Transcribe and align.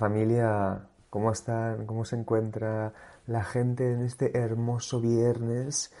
Familia? 0.00 0.88
¿Cómo 1.10 1.30
están? 1.30 1.84
¿Cómo 1.84 2.06
se 2.06 2.16
encuentra 2.16 2.94
la 3.26 3.44
gente 3.44 3.92
en 3.92 4.00
este 4.00 4.36
hermoso 4.38 4.98
viernes? 4.98 5.92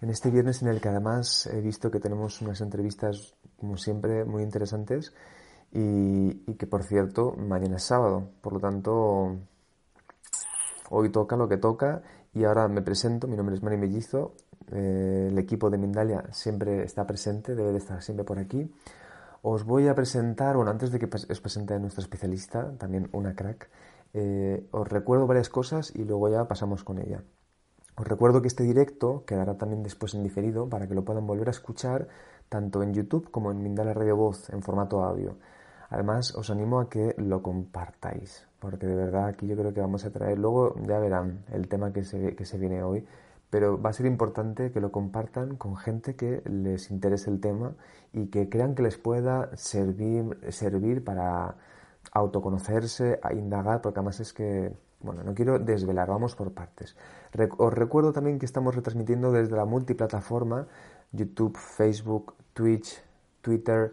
En 0.00 0.08
este 0.08 0.30
viernes 0.30 0.62
en 0.62 0.68
el 0.68 0.80
que 0.80 0.88
además 0.88 1.46
he 1.46 1.60
visto 1.60 1.90
que 1.90 2.00
tenemos 2.00 2.40
unas 2.40 2.62
entrevistas, 2.62 3.34
como 3.60 3.76
siempre, 3.76 4.24
muy 4.24 4.42
interesantes 4.42 5.12
y, 5.70 6.54
que, 6.54 6.66
por 6.66 6.82
cierto, 6.82 7.34
mañana 7.36 7.76
es 7.76 7.84
sábado. 7.84 8.30
Por 8.40 8.54
lo 8.54 8.60
tanto, 8.60 9.36
hoy 10.88 11.10
toca 11.10 11.36
lo 11.36 11.46
que 11.46 11.58
toca 11.58 12.02
y 12.32 12.44
ahora 12.44 12.68
me 12.68 12.80
presento. 12.80 13.28
Mi 13.28 13.36
nombre 13.36 13.54
es 13.54 13.62
Mari 13.62 13.76
Mellizo. 13.76 14.32
Eh, 14.72 15.28
el 15.30 15.38
equipo 15.38 15.68
de 15.68 15.76
Mindalia 15.76 16.24
siempre 16.32 16.84
está 16.84 17.06
presente, 17.06 17.54
debe 17.54 17.72
de 17.72 17.78
estar 17.78 18.02
siempre 18.02 18.24
por 18.24 18.38
aquí. 18.38 18.72
Os 19.44 19.64
voy 19.64 19.88
a 19.88 19.94
presentar, 19.96 20.54
bueno, 20.54 20.70
antes 20.70 20.92
de 20.92 21.00
que 21.00 21.10
os 21.10 21.40
presente 21.40 21.74
a 21.74 21.78
nuestra 21.80 22.00
especialista, 22.00 22.78
también 22.78 23.08
una 23.10 23.34
crack, 23.34 23.68
eh, 24.14 24.68
os 24.70 24.86
recuerdo 24.88 25.26
varias 25.26 25.48
cosas 25.48 25.92
y 25.96 26.04
luego 26.04 26.28
ya 26.28 26.46
pasamos 26.46 26.84
con 26.84 26.98
ella. 26.98 27.24
Os 27.96 28.06
recuerdo 28.06 28.40
que 28.40 28.46
este 28.46 28.62
directo 28.62 29.24
quedará 29.26 29.58
también 29.58 29.82
después 29.82 30.14
en 30.14 30.22
diferido 30.22 30.68
para 30.68 30.86
que 30.86 30.94
lo 30.94 31.04
puedan 31.04 31.26
volver 31.26 31.48
a 31.48 31.50
escuchar 31.50 32.06
tanto 32.48 32.84
en 32.84 32.94
YouTube 32.94 33.32
como 33.32 33.50
en 33.50 33.60
Mindala 33.60 33.92
Radio 33.92 34.14
Voz 34.16 34.48
en 34.50 34.62
formato 34.62 35.02
audio. 35.02 35.34
Además, 35.90 36.36
os 36.36 36.48
animo 36.48 36.78
a 36.78 36.88
que 36.88 37.12
lo 37.18 37.42
compartáis, 37.42 38.46
porque 38.60 38.86
de 38.86 38.94
verdad 38.94 39.26
aquí 39.26 39.48
yo 39.48 39.56
creo 39.56 39.74
que 39.74 39.80
vamos 39.80 40.04
a 40.04 40.12
traer, 40.12 40.38
luego 40.38 40.76
ya 40.86 41.00
verán 41.00 41.44
el 41.50 41.66
tema 41.66 41.92
que 41.92 42.04
se, 42.04 42.36
que 42.36 42.44
se 42.44 42.58
viene 42.58 42.84
hoy, 42.84 43.04
pero 43.52 43.78
va 43.78 43.90
a 43.90 43.92
ser 43.92 44.06
importante 44.06 44.72
que 44.72 44.80
lo 44.80 44.90
compartan 44.90 45.56
con 45.56 45.76
gente 45.76 46.16
que 46.16 46.40
les 46.46 46.90
interese 46.90 47.28
el 47.28 47.38
tema 47.38 47.74
y 48.14 48.28
que 48.28 48.48
crean 48.48 48.74
que 48.74 48.82
les 48.82 48.96
pueda 48.96 49.54
servir, 49.58 50.38
servir 50.48 51.04
para 51.04 51.56
autoconocerse, 52.12 53.20
a 53.22 53.34
indagar, 53.34 53.82
porque 53.82 54.00
además 54.00 54.20
es 54.20 54.32
que, 54.32 54.72
bueno, 55.00 55.22
no 55.22 55.34
quiero 55.34 55.58
desvelar, 55.58 56.08
vamos 56.08 56.34
por 56.34 56.54
partes. 56.54 56.96
os 57.58 57.74
recuerdo 57.74 58.14
también 58.14 58.38
que 58.38 58.46
estamos 58.46 58.74
retransmitiendo 58.74 59.32
desde 59.32 59.54
la 59.54 59.66
multiplataforma 59.66 60.66
YouTube, 61.12 61.58
Facebook, 61.58 62.32
Twitch, 62.54 63.04
Twitter, 63.42 63.92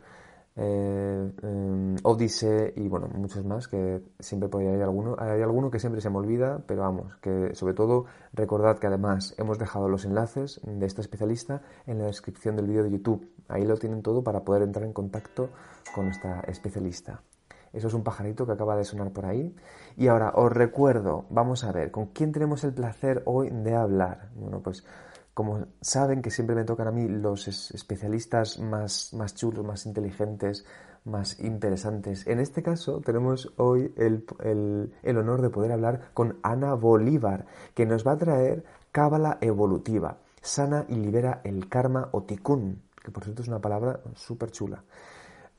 eh, 0.55 1.95
Odyssey 2.03 2.73
y 2.75 2.87
bueno, 2.87 3.07
muchos 3.13 3.45
más 3.45 3.67
que 3.67 4.01
siempre 4.19 4.49
puede 4.49 4.67
haber 4.69 4.83
alguno. 4.83 5.15
Hay 5.17 5.41
alguno 5.41 5.71
que 5.71 5.79
siempre 5.79 6.01
se 6.01 6.09
me 6.09 6.17
olvida, 6.17 6.61
pero 6.67 6.81
vamos, 6.81 7.15
que 7.21 7.53
sobre 7.53 7.73
todo 7.73 8.05
recordad 8.33 8.77
que 8.77 8.87
además 8.87 9.35
hemos 9.37 9.57
dejado 9.57 9.87
los 9.87 10.05
enlaces 10.05 10.59
de 10.63 10.85
esta 10.85 11.01
especialista 11.01 11.61
en 11.85 11.99
la 11.99 12.05
descripción 12.05 12.55
del 12.55 12.67
vídeo 12.67 12.83
de 12.83 12.91
YouTube. 12.91 13.29
Ahí 13.47 13.65
lo 13.65 13.77
tienen 13.77 14.01
todo 14.01 14.23
para 14.23 14.43
poder 14.43 14.63
entrar 14.63 14.85
en 14.85 14.93
contacto 14.93 15.49
con 15.95 16.07
esta 16.07 16.41
especialista. 16.41 17.21
Eso 17.71 17.87
es 17.87 17.93
un 17.93 18.03
pajarito 18.03 18.45
que 18.45 18.53
acaba 18.53 18.75
de 18.75 18.83
sonar 18.83 19.11
por 19.11 19.25
ahí. 19.25 19.55
Y 19.95 20.07
ahora 20.07 20.31
os 20.35 20.51
recuerdo, 20.51 21.25
vamos 21.29 21.63
a 21.63 21.71
ver, 21.71 21.91
¿con 21.91 22.07
quién 22.07 22.31
tenemos 22.31 22.63
el 22.63 22.73
placer 22.73 23.21
hoy 23.25 23.49
de 23.49 23.75
hablar? 23.75 24.29
Bueno, 24.35 24.61
pues 24.61 24.83
como 25.39 25.67
saben 25.79 26.21
que 26.21 26.31
siempre 26.31 26.53
me 26.53 26.65
tocan 26.65 26.89
a 26.89 26.91
mí 26.91 27.07
los 27.07 27.47
especialistas 27.47 28.59
más, 28.59 29.13
más 29.13 29.35
chulos, 29.35 29.65
más 29.65 29.85
inteligentes, 29.85 30.65
más 31.05 31.39
interesantes. 31.39 32.27
En 32.27 32.41
este 32.41 32.61
caso 32.61 32.99
tenemos 32.99 33.49
hoy 33.55 33.93
el, 33.95 34.25
el, 35.01 35.17
honor 35.17 35.41
de 35.41 35.49
poder 35.49 35.71
hablar 35.71 36.11
con 36.13 36.39
Ana 36.43 36.73
Bolívar, 36.73 37.45
que 37.73 37.85
nos 37.85 38.05
va 38.05 38.11
a 38.11 38.17
traer 38.17 38.65
Cábala 38.91 39.37
Evolutiva, 39.39 40.17
sana 40.41 40.85
y 40.89 40.95
libera 40.95 41.39
el 41.45 41.69
karma 41.69 42.09
o 42.11 42.23
tikkun, 42.23 42.81
que 43.01 43.09
por 43.09 43.23
cierto 43.23 43.41
es 43.41 43.47
una 43.47 43.61
palabra 43.61 44.01
súper 44.15 44.51
chula 44.51 44.83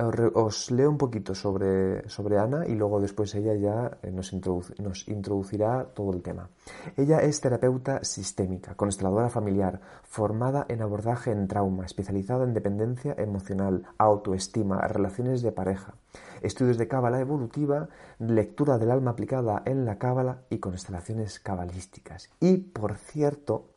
os 0.00 0.70
leo 0.70 0.88
un 0.88 0.98
poquito 0.98 1.34
sobre, 1.34 2.08
sobre 2.08 2.38
Ana 2.38 2.66
y 2.66 2.74
luego 2.74 3.00
después 3.00 3.34
ella 3.34 3.54
ya 3.54 3.98
eh, 4.02 4.10
nos, 4.10 4.32
nos, 4.32 5.08
introducirá 5.08 5.84
todo 5.94 6.12
el 6.12 6.22
tema. 6.22 6.48
Ella 6.96 7.20
es 7.20 7.40
terapeuta 7.40 8.02
sistémica, 8.02 8.74
consteladora 8.74 9.28
familiar, 9.28 9.80
formada 10.04 10.64
en 10.68 10.82
abordaje 10.82 11.30
en 11.32 11.48
trauma, 11.48 11.84
especializada 11.84 12.44
en 12.44 12.54
dependencia 12.54 13.14
emocional, 13.18 13.86
autoestima, 13.98 14.80
relaciones 14.88 15.42
de 15.42 15.52
pareja, 15.52 15.94
estudios 16.42 16.78
de 16.78 16.88
cábala 16.88 17.20
evolutiva, 17.20 17.88
lectura 18.18 18.78
del 18.78 18.90
alma 18.90 19.12
aplicada 19.12 19.62
en 19.66 19.84
la 19.84 19.98
cábala 19.98 20.42
y 20.50 20.58
constelaciones 20.58 21.40
cabalísticas. 21.40 22.30
Y, 22.40 22.56
por 22.56 22.96
cierto, 22.96 23.70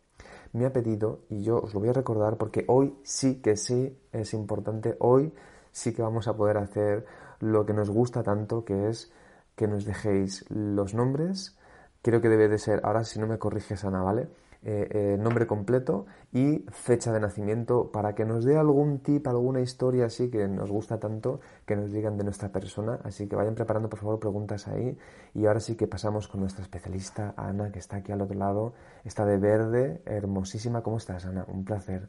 me 0.53 0.65
ha 0.65 0.73
pedido, 0.73 1.21
y 1.29 1.43
yo 1.43 1.59
os 1.59 1.73
lo 1.73 1.79
voy 1.79 1.89
a 1.89 1.93
recordar 1.93 2.37
porque 2.37 2.63
hoy 2.67 2.95
sí 3.03 3.41
que 3.41 3.57
sí 3.57 3.97
es 4.11 4.33
importante, 4.33 4.95
hoy 4.99 5.33
sí 5.73 5.93
que 5.93 6.01
vamos 6.01 6.29
a 6.29 6.37
poder 6.37 6.57
hacer 6.57 7.05
lo 7.39 7.65
que 7.65 7.73
nos 7.73 7.89
gusta 7.89 8.23
tanto, 8.23 8.63
que 8.63 8.87
es 8.87 9.11
que 9.57 9.67
nos 9.67 9.83
dejéis 9.83 10.45
los 10.49 10.93
nombres. 10.93 11.57
Creo 12.01 12.21
que 12.21 12.29
debe 12.29 12.47
de 12.47 12.57
ser, 12.57 12.79
ahora 12.83 13.03
si 13.03 13.19
no 13.19 13.27
me 13.27 13.37
corriges 13.37 13.83
Ana, 13.83 14.01
¿vale? 14.01 14.29
Eh, 14.65 14.87
eh, 14.91 15.17
nombre 15.19 15.45
completo 15.45 16.05
y 16.31 16.59
fecha 16.71 17.11
de 17.11 17.19
nacimiento 17.19 17.91
para 17.91 18.15
que 18.15 18.23
nos 18.23 18.45
dé 18.45 18.57
algún 18.57 18.99
tip, 18.99 19.27
alguna 19.27 19.59
historia 19.59 20.05
así 20.05 20.31
que 20.31 20.47
nos 20.47 20.71
gusta 20.71 21.01
tanto 21.01 21.41
que 21.65 21.75
nos 21.75 21.91
digan 21.91 22.17
de 22.17 22.23
nuestra 22.23 22.47
persona. 22.47 22.99
Así 23.03 23.27
que 23.27 23.35
vayan 23.35 23.55
preparando 23.55 23.89
por 23.89 23.99
favor 23.99 24.19
preguntas 24.19 24.69
ahí. 24.69 24.97
Y 25.33 25.47
ahora 25.47 25.59
sí 25.59 25.75
que 25.75 25.85
pasamos 25.87 26.29
con 26.29 26.39
nuestra 26.39 26.63
especialista 26.63 27.33
Ana, 27.35 27.73
que 27.73 27.79
está 27.79 27.97
aquí 27.97 28.13
al 28.13 28.21
otro 28.21 28.37
lado. 28.37 28.73
Está 29.03 29.25
de 29.25 29.37
verde, 29.37 30.01
hermosísima. 30.05 30.81
¿Cómo 30.81 30.95
estás, 30.95 31.25
Ana? 31.25 31.43
Un 31.49 31.65
placer. 31.65 32.07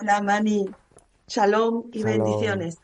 Hola, 0.00 0.20
Mani. 0.22 0.70
Shalom 1.26 1.90
y 1.92 2.02
bendiciones. 2.02 2.78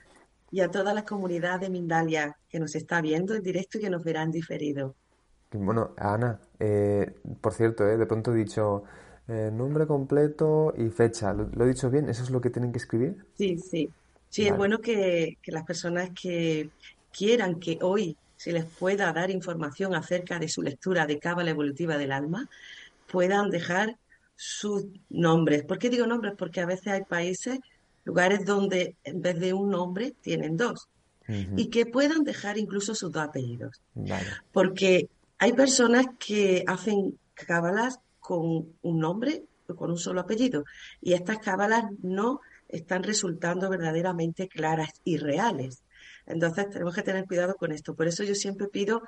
Y 0.51 0.61
a 0.61 0.71
toda 0.71 0.93
la 0.95 1.05
comunidad 1.05 1.61
de 1.61 1.71
Mindalia 1.71 2.37
que 2.49 2.59
nos 2.59 2.75
está 2.75 3.01
viendo 3.01 3.35
en 3.35 3.43
directo 3.43 3.79
y 3.79 3.83
que 3.83 3.91
nos 3.91 4.03
verán 4.03 4.31
diferido. 4.31 4.97
Bueno, 5.53 5.95
Ana, 5.97 6.41
eh, 6.59 7.13
por 7.41 7.55
cierto, 7.55 7.87
eh, 7.89 7.97
de 7.97 8.07
pronto 8.07 8.33
he 8.33 8.37
dicho 8.37 8.85
eh, 9.29 9.51
nombre 9.53 9.87
completo 9.87 10.75
y 10.77 10.89
fecha. 10.91 11.33
¿Lo, 11.33 11.65
he 11.65 11.69
dicho 11.69 11.91
bien? 11.91 12.09
¿Eso 12.09 12.23
es 12.23 12.31
lo 12.31 12.41
que 12.41 12.51
tienen 12.51 12.73
que 12.73 12.79
escribir? 12.79 13.25
Sí, 13.37 13.59
sí. 13.59 13.91
Sí, 14.29 14.47
es 14.47 14.57
bueno 14.57 14.81
que, 14.81 15.39
las 15.47 15.65
personas 15.65 16.11
que 16.11 16.71
quieran 17.13 17.59
que 17.59 17.79
hoy 17.83 18.17
se 18.37 18.53
les 18.53 18.65
pueda 18.65 19.13
dar 19.13 19.31
información 19.31 19.95
acerca 19.95 20.39
de 20.39 20.49
su 20.49 20.63
lectura 20.63 21.05
de 21.05 21.19
Cábala 21.19 21.51
Evolutiva 21.51 21.99
del 21.99 22.13
Alma, 22.13 22.49
puedan 23.11 23.51
dejar 23.51 23.97
sus 24.37 24.87
nombres. 25.09 25.65
¿Por 25.65 25.79
qué 25.79 25.91
digo 25.91 26.07
nombres? 26.07 26.35
Porque 26.39 26.61
a 26.61 26.67
veces 26.67 26.89
hay 26.89 27.03
países 27.03 27.59
lugares 28.05 28.45
donde 28.45 28.97
en 29.05 29.21
vez 29.21 29.39
de 29.39 29.53
un 29.53 29.71
nombre 29.71 30.15
tienen 30.21 30.57
dos. 30.57 30.89
Y 31.57 31.71
que 31.71 31.87
puedan 31.87 32.25
dejar 32.25 32.59
incluso 32.59 32.93
sus 32.95 33.13
dos 33.13 33.23
apellidos. 33.23 33.81
Porque 34.53 35.09
hay 35.39 35.53
personas 35.53 36.07
que 36.19 36.65
hacen 36.67 37.19
cábalas 37.35 38.01
con 38.19 38.75
un 38.83 38.99
nombre 38.99 39.45
o 39.69 39.77
con 39.77 39.93
un 39.93 39.99
solo 39.99 40.21
apellido. 40.21 40.65
Y 41.01 41.13
estas 41.13 41.39
cábalas 41.39 41.85
no 42.03 42.41
están 42.69 43.05
resultando 43.05 43.71
verdaderamente 43.71 44.49
claras 44.49 44.91
y 45.05 45.19
reales. 45.19 45.85
Entonces 46.27 46.69
tenemos 46.71 46.95
que 46.95 47.03
tener 47.03 47.27
cuidado 47.27 47.55
con 47.55 47.71
esto. 47.73 47.95
Por 47.95 48.09
eso 48.09 48.25
yo 48.25 48.35
siempre 48.35 48.67
pido 48.67 49.03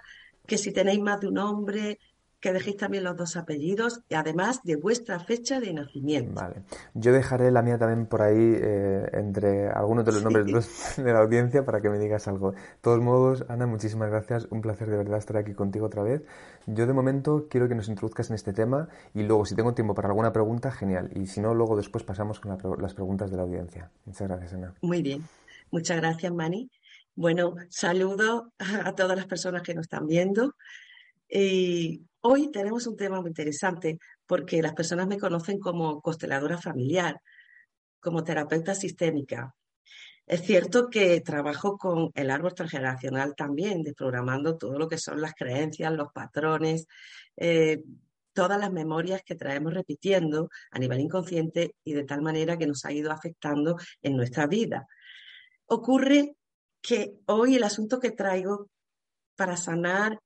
que 0.47 0.59
si 0.59 0.73
tenéis 0.73 1.00
más 1.00 1.21
de 1.21 1.29
un 1.29 1.35
nombre, 1.35 1.99
que 2.43 2.53
dejéis 2.53 2.77
también 2.77 3.05
los 3.05 3.17
dos 3.17 3.37
apellidos 3.37 4.03
y 4.09 4.17
además 4.17 4.62
de 4.65 4.75
vuestra 4.75 5.21
fecha 5.21 5.61
de 5.61 5.73
nacimiento. 5.73 6.41
Vale. 6.41 6.56
Yo 6.93 7.12
dejaré 7.12 7.53
la 7.53 7.62
mía 7.62 7.79
también 7.79 8.06
por 8.06 8.21
ahí 8.21 8.37
eh, 8.37 9.09
entre 9.12 9.69
algunos 9.69 10.05
de 10.05 10.11
los 10.12 10.25
nombres 10.25 10.97
de, 10.97 11.12
la 11.12 11.21
audiencia 11.21 11.65
para 11.65 11.81
que 11.81 11.89
me 11.89 12.00
digas 12.00 12.27
algo. 12.27 12.50
De 12.50 12.59
todos 12.81 13.00
modos, 13.00 13.44
Ana, 13.49 13.67
muchísimas 13.69 14.11
gracias. 14.11 14.49
Un 14.50 14.61
placer 14.61 14.91
de 14.91 14.97
verdad 14.97 15.19
estar 15.19 15.37
aquí 15.37 15.55
contigo 15.55 15.87
otra 15.87 16.03
vez. 16.03 16.25
Yo 16.67 16.89
de 16.89 16.93
momento 16.93 17.47
quiero 17.49 17.69
que 17.69 17.77
nos 17.77 17.89
introduzcas 17.89 18.29
en 18.31 18.35
este 18.35 18.53
tema 18.53 18.88
y 19.15 19.23
luego 19.23 19.47
si 19.47 19.55
tengo 19.55 19.73
tiempo 19.73 19.95
para 19.95 20.09
alguna 20.09 20.33
pregunta, 20.33 20.73
genial. 20.73 21.11
Y 21.15 21.29
si 21.29 21.41
no, 21.41 21.55
luego 21.55 21.77
después 21.77 22.03
pasamos 22.03 22.41
con 22.41 22.59
las 22.83 22.95
preguntas 22.95 23.31
de 23.31 23.37
la 23.37 23.45
audiencia. 23.45 23.88
Muchas 24.05 24.27
gracias, 24.27 24.53
Ana. 24.55 24.75
Muy 24.83 25.00
bien. 25.00 25.23
Muchas 25.71 25.97
gracias, 25.97 26.33
Mani. 26.33 26.69
Bueno, 27.15 27.55
saludo 27.69 28.53
a 28.59 28.95
todas 28.97 29.17
las 29.17 29.27
personas 29.27 29.62
que 29.62 29.75
nos 29.75 29.85
están 29.85 30.09
viendo. 30.09 30.56
Y 31.34 32.06
hoy 32.20 32.50
tenemos 32.50 32.87
un 32.87 32.94
tema 32.94 33.19
muy 33.23 33.31
interesante 33.31 33.99
porque 34.26 34.61
las 34.61 34.75
personas 34.75 35.06
me 35.06 35.19
conocen 35.19 35.58
como 35.58 36.02
consteladora 36.02 36.58
familiar, 36.58 37.23
como 38.00 38.23
terapeuta 38.23 38.75
sistémica. 38.75 39.55
Es 40.26 40.43
cierto 40.43 40.90
que 40.90 41.23
trabajo 41.23 41.79
con 41.79 42.11
el 42.14 42.31
árbol 42.31 42.55
transgeneracional 42.55 43.34
también, 43.34 43.82
desprogramando 43.82 44.58
todo 44.58 44.79
lo 44.79 44.88
que 44.88 44.99
son 44.99 45.23
las 45.23 45.32
creencias, 45.32 45.90
los 45.94 46.12
patrones, 46.12 46.87
eh, 47.37 47.82
todas 48.35 48.61
las 48.61 48.70
memorias 48.70 49.23
que 49.25 49.35
traemos 49.35 49.73
repitiendo 49.73 50.50
a 50.70 50.78
nivel 50.78 51.00
inconsciente 51.00 51.76
y 51.82 51.94
de 51.94 52.05
tal 52.05 52.20
manera 52.20 52.58
que 52.58 52.67
nos 52.67 52.85
ha 52.85 52.93
ido 52.93 53.11
afectando 53.11 53.76
en 54.02 54.17
nuestra 54.17 54.46
vida. 54.46 54.87
Ocurre 55.64 56.37
que 56.82 57.14
hoy 57.25 57.56
el 57.56 57.64
asunto 57.64 57.99
que 57.99 58.11
traigo 58.11 58.69
para 59.35 59.56
sanar 59.56 60.19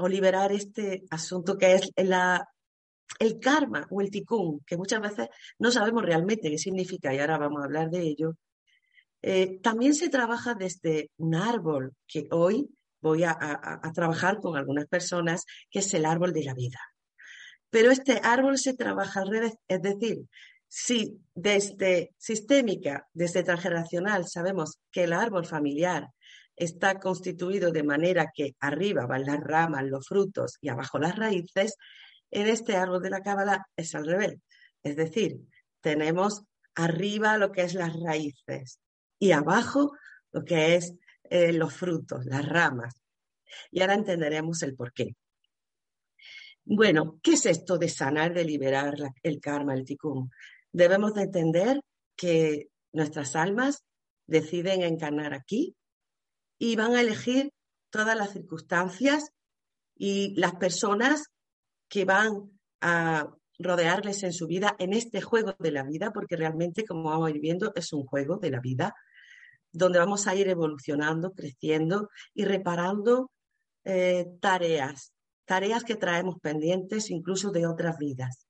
o 0.00 0.08
liberar 0.08 0.52
este 0.52 1.02
asunto 1.10 1.56
que 1.56 1.74
es 1.74 1.90
el 1.96 3.40
karma 3.40 3.86
o 3.90 4.00
el 4.00 4.10
tikkun, 4.10 4.60
que 4.66 4.76
muchas 4.76 5.00
veces 5.00 5.28
no 5.58 5.70
sabemos 5.70 6.04
realmente 6.04 6.50
qué 6.50 6.58
significa 6.58 7.14
y 7.14 7.18
ahora 7.18 7.38
vamos 7.38 7.60
a 7.60 7.64
hablar 7.64 7.90
de 7.90 8.02
ello, 8.02 8.36
eh, 9.22 9.58
también 9.62 9.94
se 9.94 10.08
trabaja 10.08 10.54
desde 10.54 11.10
un 11.18 11.34
árbol 11.34 11.94
que 12.06 12.26
hoy 12.30 12.70
voy 13.02 13.24
a, 13.24 13.36
a, 13.40 13.92
trabajar 13.92 14.40
con 14.40 14.56
algunas 14.56 14.86
personas, 14.86 15.44
que 15.70 15.78
es 15.78 15.94
el 15.94 16.04
árbol 16.04 16.32
de 16.32 16.44
la 16.44 16.54
vida. 16.54 16.78
Pero 17.70 17.90
este 17.90 18.20
árbol 18.22 18.58
se 18.58 18.74
trabaja 18.74 19.20
al 19.20 19.30
revés, 19.30 19.54
es 19.68 19.80
decir, 19.80 20.18
si 20.68 21.20
desde 21.34 22.12
sistémica, 22.18 23.08
desde 23.12 23.42
transgeneracional, 23.42 24.26
sabemos 24.28 24.78
que 24.90 25.04
el 25.04 25.12
árbol 25.12 25.46
familiar 25.46 26.08
está 26.60 27.00
constituido 27.00 27.72
de 27.72 27.82
manera 27.82 28.30
que 28.34 28.54
arriba 28.60 29.06
van 29.06 29.24
las 29.24 29.40
ramas, 29.40 29.84
los 29.84 30.06
frutos 30.06 30.58
y 30.60 30.68
abajo 30.68 30.98
las 30.98 31.16
raíces, 31.16 31.76
en 32.30 32.46
este 32.48 32.76
árbol 32.76 33.02
de 33.02 33.10
la 33.10 33.22
cábala 33.22 33.66
es 33.76 33.94
al 33.94 34.06
revés. 34.06 34.36
Es 34.82 34.94
decir, 34.94 35.38
tenemos 35.80 36.42
arriba 36.74 37.38
lo 37.38 37.50
que 37.50 37.62
es 37.62 37.74
las 37.74 37.98
raíces 37.98 38.78
y 39.18 39.32
abajo 39.32 39.92
lo 40.32 40.44
que 40.44 40.76
es 40.76 40.94
eh, 41.30 41.52
los 41.54 41.72
frutos, 41.72 42.26
las 42.26 42.46
ramas. 42.46 42.94
Y 43.70 43.80
ahora 43.80 43.94
entenderemos 43.94 44.62
el 44.62 44.76
por 44.76 44.92
qué. 44.92 45.16
Bueno, 46.64 47.18
¿qué 47.22 47.32
es 47.32 47.46
esto 47.46 47.78
de 47.78 47.88
sanar, 47.88 48.34
de 48.34 48.44
liberar 48.44 48.94
el 49.22 49.40
karma, 49.40 49.72
el 49.74 49.86
tikkun? 49.86 50.30
Debemos 50.70 51.14
de 51.14 51.22
entender 51.22 51.80
que 52.14 52.68
nuestras 52.92 53.34
almas 53.34 53.82
deciden 54.26 54.82
encarnar 54.82 55.32
aquí 55.32 55.74
y 56.60 56.76
van 56.76 56.94
a 56.94 57.00
elegir 57.00 57.52
todas 57.88 58.16
las 58.16 58.32
circunstancias 58.34 59.32
y 59.96 60.34
las 60.38 60.54
personas 60.56 61.24
que 61.88 62.04
van 62.04 62.52
a 62.82 63.28
rodearles 63.58 64.22
en 64.22 64.32
su 64.32 64.46
vida 64.46 64.76
en 64.78 64.92
este 64.92 65.22
juego 65.22 65.54
de 65.58 65.72
la 65.72 65.82
vida, 65.82 66.12
porque 66.12 66.36
realmente, 66.36 66.84
como 66.84 67.10
vamos 67.10 67.28
a 67.28 67.30
ir 67.30 67.40
viendo, 67.40 67.72
es 67.74 67.92
un 67.94 68.04
juego 68.04 68.36
de 68.36 68.50
la 68.50 68.60
vida 68.60 68.94
donde 69.72 69.98
vamos 69.98 70.26
a 70.26 70.34
ir 70.34 70.48
evolucionando, 70.48 71.32
creciendo 71.32 72.10
y 72.34 72.44
reparando 72.44 73.30
eh, 73.84 74.26
tareas, 74.40 75.14
tareas 75.46 75.82
que 75.82 75.96
traemos 75.96 76.36
pendientes 76.40 77.10
incluso 77.10 77.50
de 77.52 77.66
otras 77.66 77.96
vidas. 77.96 78.49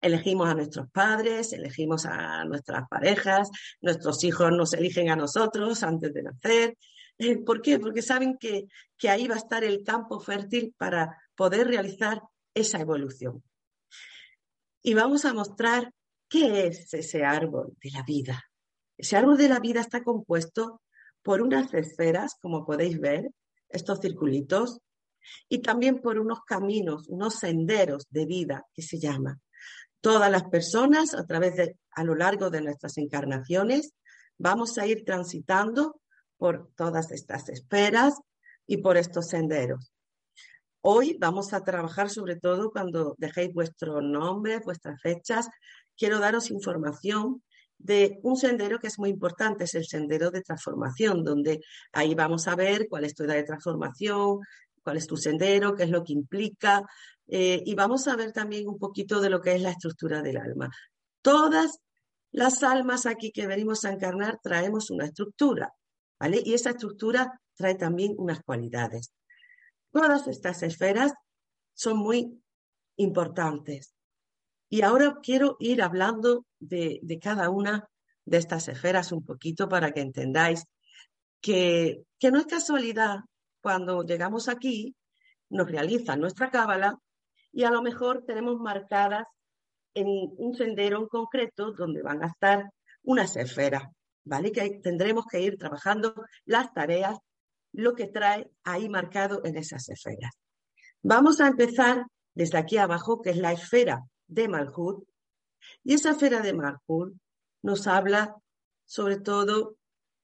Elegimos 0.00 0.48
a 0.48 0.54
nuestros 0.54 0.90
padres, 0.90 1.52
elegimos 1.52 2.06
a 2.06 2.44
nuestras 2.44 2.88
parejas, 2.88 3.50
nuestros 3.82 4.24
hijos 4.24 4.50
nos 4.52 4.72
eligen 4.72 5.10
a 5.10 5.16
nosotros 5.16 5.82
antes 5.82 6.14
de 6.14 6.22
nacer. 6.22 6.78
Eh, 7.18 7.36
¿Por 7.38 7.60
qué? 7.60 7.78
Porque 7.78 8.00
saben 8.00 8.38
que, 8.38 8.66
que 8.96 9.10
ahí 9.10 9.28
va 9.28 9.34
a 9.34 9.38
estar 9.38 9.62
el 9.62 9.84
campo 9.84 10.18
fértil 10.18 10.74
para 10.78 11.18
poder 11.34 11.66
realizar 11.66 12.22
esa 12.54 12.80
evolución. 12.80 13.42
Y 14.82 14.94
vamos 14.94 15.26
a 15.26 15.34
mostrar 15.34 15.92
qué 16.28 16.66
es 16.66 16.94
ese 16.94 17.24
árbol 17.24 17.76
de 17.82 17.90
la 17.90 18.02
vida. 18.02 18.42
Ese 18.96 19.18
árbol 19.18 19.36
de 19.36 19.50
la 19.50 19.60
vida 19.60 19.80
está 19.80 20.02
compuesto 20.02 20.80
por 21.22 21.42
unas 21.42 21.74
esferas, 21.74 22.36
como 22.40 22.64
podéis 22.64 22.98
ver, 22.98 23.30
estos 23.68 24.00
circulitos, 24.00 24.78
y 25.48 25.58
también 25.58 26.00
por 26.00 26.18
unos 26.18 26.40
caminos, 26.46 27.06
unos 27.08 27.34
senderos 27.34 28.06
de 28.08 28.24
vida 28.24 28.66
que 28.72 28.80
se 28.80 28.98
llaman 28.98 29.40
todas 30.00 30.30
las 30.30 30.44
personas 30.44 31.14
a 31.14 31.24
través 31.26 31.56
de, 31.56 31.76
a 31.92 32.04
lo 32.04 32.14
largo 32.14 32.50
de 32.50 32.62
nuestras 32.62 32.98
encarnaciones, 32.98 33.94
vamos 34.38 34.78
a 34.78 34.86
ir 34.86 35.04
transitando 35.04 36.00
por 36.38 36.70
todas 36.74 37.10
estas 37.12 37.48
esferas 37.48 38.14
y 38.66 38.78
por 38.78 38.96
estos 38.96 39.28
senderos. 39.28 39.92
Hoy 40.82 41.18
vamos 41.20 41.52
a 41.52 41.62
trabajar 41.62 42.08
sobre 42.08 42.36
todo 42.36 42.70
cuando 42.70 43.14
dejéis 43.18 43.52
vuestro 43.52 44.00
nombre, 44.00 44.60
vuestras 44.60 45.00
fechas. 45.02 45.48
Quiero 45.94 46.18
daros 46.18 46.50
información 46.50 47.42
de 47.76 48.18
un 48.22 48.36
sendero 48.36 48.78
que 48.78 48.86
es 48.86 48.98
muy 48.98 49.10
importante, 49.10 49.64
es 49.64 49.74
el 49.74 49.86
sendero 49.86 50.30
de 50.30 50.42
transformación, 50.42 51.22
donde 51.22 51.60
ahí 51.92 52.14
vamos 52.14 52.48
a 52.48 52.54
ver 52.54 52.88
cuál 52.88 53.04
es 53.04 53.14
tu 53.14 53.24
edad 53.24 53.34
de 53.34 53.42
transformación, 53.42 54.40
cuál 54.82 54.96
es 54.96 55.06
tu 55.06 55.16
sendero, 55.16 55.74
qué 55.74 55.84
es 55.84 55.90
lo 55.90 56.02
que 56.02 56.14
implica, 56.14 56.82
eh, 57.32 57.62
y 57.64 57.74
vamos 57.76 58.08
a 58.08 58.16
ver 58.16 58.32
también 58.32 58.68
un 58.68 58.76
poquito 58.76 59.20
de 59.20 59.30
lo 59.30 59.40
que 59.40 59.54
es 59.54 59.62
la 59.62 59.70
estructura 59.70 60.20
del 60.20 60.36
alma. 60.36 60.68
Todas 61.22 61.78
las 62.32 62.62
almas 62.64 63.06
aquí 63.06 63.30
que 63.30 63.46
venimos 63.46 63.84
a 63.84 63.92
encarnar 63.92 64.40
traemos 64.42 64.90
una 64.90 65.04
estructura, 65.04 65.72
¿vale? 66.18 66.42
Y 66.44 66.54
esa 66.54 66.70
estructura 66.70 67.40
trae 67.54 67.76
también 67.76 68.14
unas 68.18 68.42
cualidades. 68.42 69.12
Todas 69.92 70.26
estas 70.26 70.64
esferas 70.64 71.12
son 71.72 71.98
muy 71.98 72.42
importantes. 72.96 73.94
Y 74.68 74.82
ahora 74.82 75.18
quiero 75.22 75.56
ir 75.60 75.82
hablando 75.82 76.46
de, 76.58 76.98
de 77.02 77.18
cada 77.20 77.48
una 77.48 77.88
de 78.24 78.38
estas 78.38 78.66
esferas 78.68 79.12
un 79.12 79.24
poquito 79.24 79.68
para 79.68 79.92
que 79.92 80.00
entendáis 80.00 80.64
que, 81.40 82.02
que 82.18 82.30
no 82.30 82.38
es 82.38 82.46
casualidad 82.46 83.20
cuando 83.60 84.02
llegamos 84.02 84.48
aquí, 84.48 84.96
nos 85.48 85.70
realizan 85.70 86.20
nuestra 86.20 86.50
cábala 86.50 86.98
y 87.52 87.64
a 87.64 87.70
lo 87.70 87.82
mejor 87.82 88.24
tenemos 88.26 88.58
marcadas 88.58 89.26
en 89.94 90.06
un 90.06 90.54
sendero 90.54 90.98
en 90.98 91.08
concreto 91.08 91.72
donde 91.72 92.02
van 92.02 92.22
a 92.22 92.28
estar 92.28 92.70
unas 93.02 93.36
esferas, 93.36 93.84
¿vale? 94.24 94.52
Que 94.52 94.80
tendremos 94.82 95.24
que 95.26 95.40
ir 95.40 95.56
trabajando 95.58 96.14
las 96.44 96.72
tareas, 96.72 97.18
lo 97.72 97.94
que 97.94 98.06
trae 98.06 98.50
ahí 98.64 98.88
marcado 98.88 99.42
en 99.44 99.56
esas 99.56 99.88
esferas. 99.88 100.32
Vamos 101.02 101.40
a 101.40 101.48
empezar 101.48 102.04
desde 102.34 102.58
aquí 102.58 102.76
abajo, 102.76 103.20
que 103.20 103.30
es 103.30 103.36
la 103.36 103.52
esfera 103.52 104.04
de 104.26 104.48
Malhut, 104.48 105.04
y 105.82 105.94
esa 105.94 106.10
esfera 106.10 106.40
de 106.40 106.52
Malhut 106.52 107.14
nos 107.62 107.86
habla 107.86 108.36
sobre 108.84 109.18
todo 109.18 109.76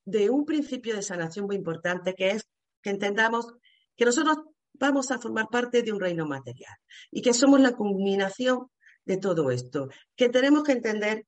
de 0.05 0.31
un 0.31 0.45
principio 0.45 0.95
de 0.95 1.03
sanación 1.03 1.47
muy 1.47 1.57
importante, 1.57 2.15
que 2.15 2.31
es 2.31 2.49
que 2.83 2.91
entendamos 2.91 3.53
que 3.97 4.05
nosotros 4.05 4.39
vamos 4.79 5.11
a 5.11 5.19
formar 5.19 5.49
parte 5.49 5.83
de 5.83 5.93
un 5.93 6.01
reino 6.01 6.27
material 6.27 6.75
y 7.11 7.23
que 7.23 7.35
somos 7.35 7.61
la 7.61 7.73
culminación 7.73 8.71
de 9.05 9.17
todo 9.19 9.51
esto, 9.51 9.89
que 10.17 10.29
tenemos 10.29 10.65
que 10.65 10.73
entender 10.73 11.27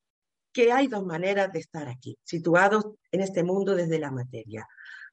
que 0.52 0.72
hay 0.72 0.88
dos 0.88 1.04
maneras 1.04 1.52
de 1.52 1.60
estar 1.60 1.88
aquí, 1.88 2.18
situados 2.24 2.84
en 3.12 3.20
este 3.20 3.42
mundo 3.44 3.74
desde 3.74 3.98
la 3.98 4.10
materia. 4.10 4.66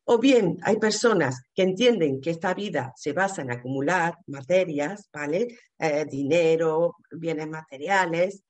O 0.05 0.19
bien 0.19 0.57
hay 0.61 0.77
personas 0.77 1.41
que 1.53 1.63
entienden 1.63 2.21
que 2.21 2.29
esta 2.29 2.53
vida 2.53 2.93
se 2.95 3.13
basa 3.13 3.41
en 3.41 3.51
acumular 3.51 4.15
materias, 4.27 5.09
¿vale? 5.11 5.47
Eh, 5.79 6.05
dinero, 6.09 6.95
bienes 7.11 7.47
materiales, 7.47 8.43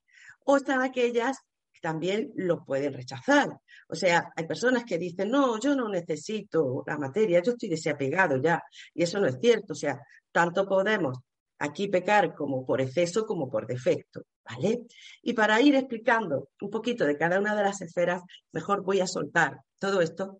o 0.46 0.58
están 0.58 0.82
aquellas 0.82 1.38
que 1.38 1.55
también 1.82 2.32
lo 2.36 2.64
pueden 2.64 2.94
rechazar 2.94 3.60
o 3.88 3.96
sea, 3.96 4.32
hay 4.36 4.48
personas 4.48 4.84
que 4.84 4.98
dicen, 4.98 5.30
no, 5.30 5.60
yo 5.60 5.76
no 5.76 5.88
necesito 5.90 6.84
la 6.88 6.98
materia, 6.98 7.42
yo 7.42 7.52
estoy 7.52 7.70
desapegado 7.70 8.38
ya. 8.42 8.62
Y 8.94 9.04
eso 9.04 9.20
no 9.20 9.28
es 9.28 9.38
cierto. 9.40 9.74
O 9.74 9.76
sea, 9.76 10.00
tanto 10.32 10.66
podemos 10.68 11.20
aquí 11.60 11.88
pecar 11.88 12.34
como 12.36 12.66
por 12.66 12.82
exceso 12.82 13.26
como 13.26 13.50
por 13.50 13.68
defecto, 13.68 14.24
¿vale? 14.44 14.86
Y 15.22 15.34
para 15.34 15.62
ir 15.62 15.76
explicando 15.76 16.50
un 16.62 16.70
poquito 16.70 17.06
de 17.06 17.18
cada 17.18 17.40
una 17.40 17.56
de 17.56 17.64
las 17.64 17.82
esferas, 17.82 18.24
mejor 18.52 18.84
voy 18.84 19.00
a 19.02 19.08
soltar 19.08 19.62
todo 19.80 20.02
esto, 20.02 20.40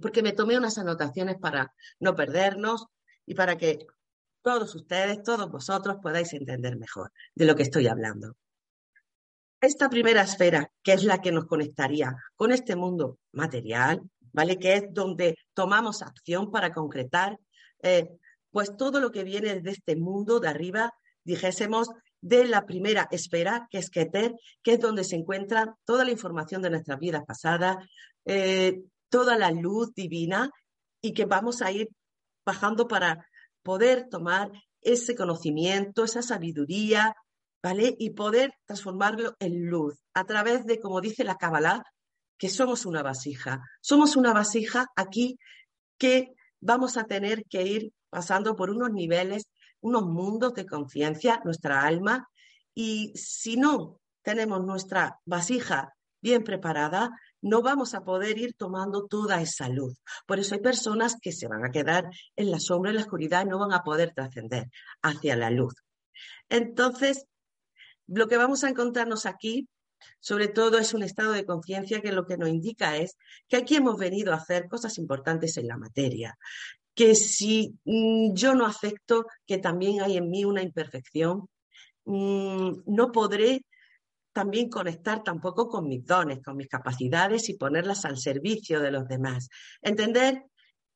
porque 0.00 0.22
me 0.22 0.32
tomé 0.32 0.58
unas 0.58 0.78
anotaciones 0.78 1.36
para 1.38 1.72
no 2.00 2.16
perdernos 2.16 2.86
y 3.26 3.34
para 3.34 3.56
que 3.56 3.86
todos 4.42 4.74
ustedes, 4.74 5.22
todos 5.22 5.50
vosotros 5.50 5.98
podáis 6.02 6.32
entender 6.32 6.76
mejor 6.78 7.12
de 7.34 7.44
lo 7.44 7.54
que 7.54 7.62
estoy 7.62 7.86
hablando 7.86 8.36
esta 9.60 9.88
primera 9.88 10.22
esfera, 10.22 10.70
que 10.82 10.92
es 10.92 11.04
la 11.04 11.20
que 11.20 11.32
nos 11.32 11.46
conectaría 11.46 12.14
con 12.36 12.52
este 12.52 12.76
mundo 12.76 13.18
material, 13.32 14.02
¿vale? 14.32 14.58
Que 14.58 14.74
es 14.74 14.84
donde 14.90 15.36
tomamos 15.54 16.02
acción 16.02 16.50
para 16.50 16.72
concretar, 16.72 17.38
eh, 17.82 18.08
pues 18.50 18.76
todo 18.76 19.00
lo 19.00 19.10
que 19.10 19.24
viene 19.24 19.60
de 19.60 19.70
este 19.70 19.96
mundo 19.96 20.40
de 20.40 20.48
arriba, 20.48 20.92
dijésemos, 21.24 21.90
de 22.22 22.46
la 22.46 22.66
primera 22.66 23.08
esfera, 23.10 23.66
que 23.70 23.78
es 23.78 23.90
Keter, 23.90 24.34
que 24.62 24.74
es 24.74 24.80
donde 24.80 25.04
se 25.04 25.16
encuentra 25.16 25.76
toda 25.84 26.04
la 26.04 26.10
información 26.10 26.60
de 26.62 26.70
nuestras 26.70 26.98
vidas 26.98 27.24
pasadas, 27.26 27.76
eh, 28.24 28.82
toda 29.08 29.38
la 29.38 29.50
luz 29.50 29.94
divina 29.94 30.50
y 31.00 31.12
que 31.12 31.24
vamos 31.24 31.62
a 31.62 31.72
ir 31.72 31.88
bajando 32.44 32.88
para 32.88 33.26
poder 33.62 34.08
tomar 34.08 34.50
ese 34.82 35.14
conocimiento, 35.14 36.04
esa 36.04 36.22
sabiduría, 36.22 37.14
¿vale? 37.62 37.94
Y 37.98 38.10
poder 38.10 38.54
transformarlo 38.66 39.36
en 39.38 39.66
luz 39.66 39.98
a 40.14 40.24
través 40.24 40.66
de, 40.66 40.80
como 40.80 41.00
dice 41.00 41.24
la 41.24 41.36
Kabbalah, 41.36 41.82
que 42.38 42.48
somos 42.48 42.86
una 42.86 43.02
vasija. 43.02 43.62
Somos 43.80 44.16
una 44.16 44.32
vasija 44.32 44.86
aquí 44.96 45.38
que 45.98 46.32
vamos 46.60 46.96
a 46.96 47.04
tener 47.04 47.44
que 47.44 47.62
ir 47.62 47.92
pasando 48.08 48.56
por 48.56 48.70
unos 48.70 48.90
niveles, 48.90 49.44
unos 49.80 50.04
mundos 50.04 50.54
de 50.54 50.66
conciencia, 50.66 51.40
nuestra 51.44 51.82
alma, 51.82 52.28
y 52.74 53.12
si 53.14 53.56
no 53.56 54.00
tenemos 54.22 54.64
nuestra 54.64 55.18
vasija 55.24 55.94
bien 56.22 56.44
preparada, 56.44 57.10
no 57.42 57.62
vamos 57.62 57.94
a 57.94 58.02
poder 58.02 58.38
ir 58.38 58.54
tomando 58.54 59.06
toda 59.06 59.40
esa 59.40 59.68
luz. 59.68 59.98
Por 60.26 60.38
eso 60.38 60.54
hay 60.54 60.60
personas 60.60 61.16
que 61.20 61.32
se 61.32 61.48
van 61.48 61.64
a 61.64 61.70
quedar 61.70 62.10
en 62.36 62.50
la 62.50 62.60
sombra, 62.60 62.90
en 62.90 62.96
la 62.96 63.02
oscuridad, 63.02 63.46
no 63.46 63.58
van 63.58 63.72
a 63.72 63.82
poder 63.82 64.12
trascender 64.14 64.66
hacia 65.02 65.36
la 65.36 65.50
luz. 65.50 65.74
Entonces, 66.48 67.26
lo 68.10 68.28
que 68.28 68.36
vamos 68.36 68.64
a 68.64 68.68
encontrarnos 68.68 69.26
aquí, 69.26 69.68
sobre 70.18 70.48
todo, 70.48 70.78
es 70.78 70.94
un 70.94 71.02
estado 71.02 71.32
de 71.32 71.44
conciencia 71.44 72.00
que 72.00 72.12
lo 72.12 72.26
que 72.26 72.36
nos 72.36 72.48
indica 72.48 72.96
es 72.96 73.16
que 73.48 73.56
aquí 73.56 73.76
hemos 73.76 73.98
venido 73.98 74.32
a 74.32 74.36
hacer 74.36 74.68
cosas 74.68 74.98
importantes 74.98 75.56
en 75.58 75.68
la 75.68 75.76
materia, 75.76 76.38
que 76.94 77.14
si 77.14 77.78
mm, 77.84 78.34
yo 78.34 78.54
no 78.54 78.66
acepto 78.66 79.26
que 79.46 79.58
también 79.58 80.00
hay 80.00 80.16
en 80.16 80.30
mí 80.30 80.44
una 80.44 80.62
imperfección, 80.62 81.48
mm, 82.04 82.82
no 82.86 83.12
podré 83.12 83.64
también 84.32 84.68
conectar 84.68 85.22
tampoco 85.22 85.68
con 85.68 85.88
mis 85.88 86.04
dones, 86.04 86.42
con 86.42 86.56
mis 86.56 86.68
capacidades 86.68 87.48
y 87.48 87.56
ponerlas 87.56 88.04
al 88.04 88.16
servicio 88.16 88.80
de 88.80 88.90
los 88.90 89.08
demás. 89.08 89.48
Entender 89.82 90.44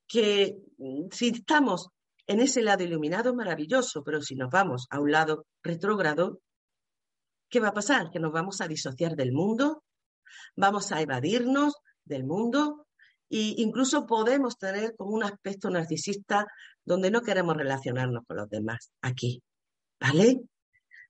que 0.06 0.56
mm, 0.78 1.06
si 1.11 1.28
estamos 1.28 1.88
en 2.26 2.40
ese 2.40 2.62
lado 2.62 2.85
iluminado, 2.85 3.35
maravilloso, 3.35 4.02
pero 4.02 4.23
si 4.23 4.35
nos 4.35 4.50
vamos 4.50 4.87
a 4.90 5.00
un 5.00 5.12
lado 5.12 5.47
retrógrado, 5.62 6.40
¿qué 7.54 7.61
va 7.61 7.68
a 7.68 7.73
pasar? 7.73 8.11
Que 8.11 8.18
nos 8.18 8.32
vamos 8.32 8.61
a 8.61 8.66
disociar 8.66 9.14
del 9.14 9.30
mundo, 9.30 9.84
vamos 10.56 10.90
a 10.90 11.00
evadirnos 11.00 11.75
del 12.04 12.25
mundo 12.25 12.88
e 13.30 13.54
incluso 13.58 14.06
podemos 14.06 14.58
tener 14.58 14.96
como 14.96 15.12
un 15.12 15.23
aspecto 15.23 15.70
narcisista 15.70 16.49
donde 16.84 17.12
no 17.12 17.23
queremos 17.23 17.56
relacionarnos 17.56 18.25
con 18.26 18.38
los 18.38 18.50
demás 18.50 18.90
aquí. 19.02 19.40
¿Vale? 20.00 20.40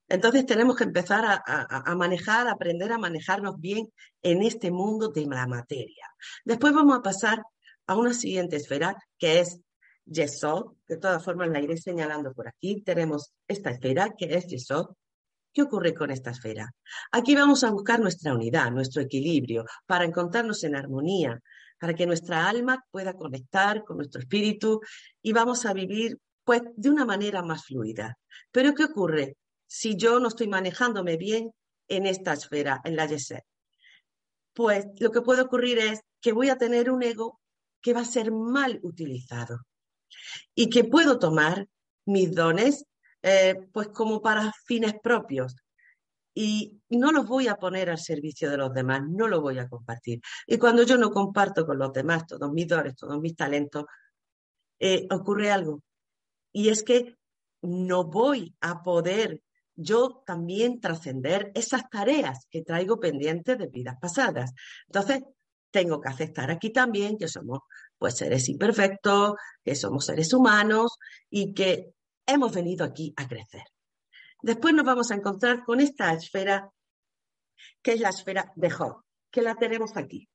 Entonces 0.06 0.44
tenemos 0.44 0.76
que 0.76 0.84
empezar 0.84 1.24
a, 1.24 1.94
manejar, 1.94 2.46
a 2.46 2.52
aprender 2.52 2.92
a 2.92 2.98
manejarnos 2.98 3.58
bien 3.58 3.88
en 4.20 4.42
este 4.42 4.70
mundo 4.70 5.08
de 5.08 5.24
la 5.24 5.46
materia. 5.46 6.06
Después 6.44 6.74
vamos 6.74 6.98
a 6.98 7.02
pasar 7.02 7.42
a 7.86 7.96
una 7.96 8.12
siguiente 8.12 8.56
esfera 8.56 8.94
que 9.16 9.40
es 9.40 9.60
Yesod. 10.04 10.74
De 10.86 10.98
todas 10.98 11.24
formas 11.24 11.48
la 11.48 11.62
iré 11.62 11.78
señalando 11.78 12.34
por 12.34 12.48
aquí. 12.48 12.82
Tenemos 12.82 13.32
esta 13.48 13.70
esfera 13.70 14.10
que 14.14 14.26
es 14.26 14.46
Yesod. 14.46 14.88
¿Qué 15.54 15.62
ocurre 15.62 15.94
con 15.94 16.10
esta 16.10 16.32
esfera? 16.32 16.74
Aquí 17.12 17.34
vamos 17.34 17.64
a 17.64 17.70
buscar 17.70 18.00
nuestra 18.00 18.34
unidad, 18.34 18.70
nuestro 18.70 19.00
equilibrio, 19.00 19.64
para 19.86 20.04
encontrarnos 20.04 20.62
en 20.64 20.76
armonía, 20.76 21.40
para 21.78 21.94
que 21.94 22.06
nuestra 22.06 22.48
alma 22.48 22.84
pueda 22.90 23.14
conectar 23.14 23.84
con 23.84 23.96
nuestro 23.96 24.20
espíritu 24.20 24.80
y 25.22 25.32
vamos 25.32 25.64
a 25.64 25.72
vivir 25.72 26.18
pues 26.44 26.60
de 26.76 26.90
una 26.90 27.06
manera 27.06 27.42
más 27.42 27.64
fluida. 27.64 28.18
Pero 28.50 28.74
¿qué 28.74 28.84
ocurre? 28.84 29.36
si 29.66 29.96
yo 29.96 30.20
no 30.20 30.28
estoy 30.28 30.46
manejándome 30.46 31.16
bien 31.16 31.52
en 31.88 32.06
esta 32.06 32.32
esfera, 32.32 32.80
en 32.84 32.94
la 32.94 33.06
YESET? 33.06 33.42
Pues 34.52 34.86
lo 35.00 35.10
que 35.10 35.20
puede 35.20 35.42
ocurrir 35.42 35.78
es 35.78 36.00
que 36.20 36.32
voy 36.32 36.48
a 36.48 36.58
tener 36.58 36.90
un 36.90 37.02
ego 37.02 37.40
que 37.80 37.92
va 37.92 38.00
a 38.00 38.04
ser 38.04 38.30
mal 38.30 38.78
utilizado 38.82 39.58
y 40.54 40.70
que 40.70 40.84
puedo 40.84 41.18
tomar 41.18 41.66
mis 42.06 42.32
dones 42.32 42.84
eh, 43.26 43.68
pues 43.72 43.88
como 43.88 44.20
para 44.20 44.52
fines 44.66 44.94
propios 45.02 45.56
y 46.34 46.82
no 46.90 47.10
los 47.10 47.26
voy 47.26 47.48
a 47.48 47.56
poner 47.56 47.88
al 47.88 47.98
servicio 47.98 48.50
de 48.50 48.58
los 48.58 48.74
demás, 48.74 49.00
no 49.08 49.28
los 49.28 49.40
voy 49.40 49.58
a 49.58 49.66
compartir. 49.68 50.20
Y 50.46 50.58
cuando 50.58 50.82
yo 50.82 50.98
no 50.98 51.10
comparto 51.10 51.64
con 51.64 51.78
los 51.78 51.90
demás 51.90 52.26
todos 52.26 52.52
mis 52.52 52.68
dones, 52.68 52.94
todos 52.96 53.18
mis 53.20 53.34
talentos, 53.34 53.86
eh, 54.78 55.06
ocurre 55.10 55.50
algo. 55.50 55.80
Y 56.52 56.68
es 56.68 56.82
que 56.82 57.16
no 57.62 58.04
voy 58.04 58.54
a 58.60 58.82
poder 58.82 59.40
yo 59.74 60.22
también 60.26 60.80
trascender 60.80 61.50
esas 61.54 61.88
tareas 61.88 62.46
que 62.50 62.62
traigo 62.62 63.00
pendientes 63.00 63.56
de 63.56 63.68
vidas 63.68 63.96
pasadas. 63.98 64.52
Entonces, 64.86 65.22
tengo 65.70 65.98
que 66.00 66.10
aceptar 66.10 66.50
aquí 66.50 66.70
también 66.70 67.16
que 67.16 67.26
somos 67.26 67.60
pues 67.96 68.16
seres 68.18 68.50
imperfectos, 68.50 69.34
que 69.64 69.74
somos 69.74 70.04
seres 70.04 70.32
humanos 70.34 70.98
y 71.30 71.54
que 71.54 71.94
hemos 72.26 72.52
venido 72.54 72.84
aquí 72.84 73.12
a 73.16 73.26
crecer. 73.28 73.64
Después 74.42 74.74
nos 74.74 74.84
vamos 74.84 75.10
a 75.10 75.14
encontrar 75.14 75.64
con 75.64 75.80
esta 75.80 76.12
esfera, 76.12 76.70
que 77.82 77.92
es 77.92 78.00
la 78.00 78.10
esfera 78.10 78.52
de 78.56 78.70
Job, 78.70 79.02
que 79.30 79.42
la 79.42 79.54
tenemos 79.54 79.96
aquí, 79.96 80.28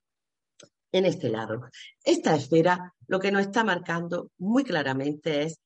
en 0.91 1.05
este 1.05 1.29
lado. 1.29 1.69
Esta 2.03 2.35
esfera 2.35 2.93
lo 3.07 3.19
que 3.19 3.31
nos 3.31 3.41
está 3.43 3.63
marcando 3.63 4.31
muy 4.39 4.63
claramente 4.63 5.43
es 5.43 5.59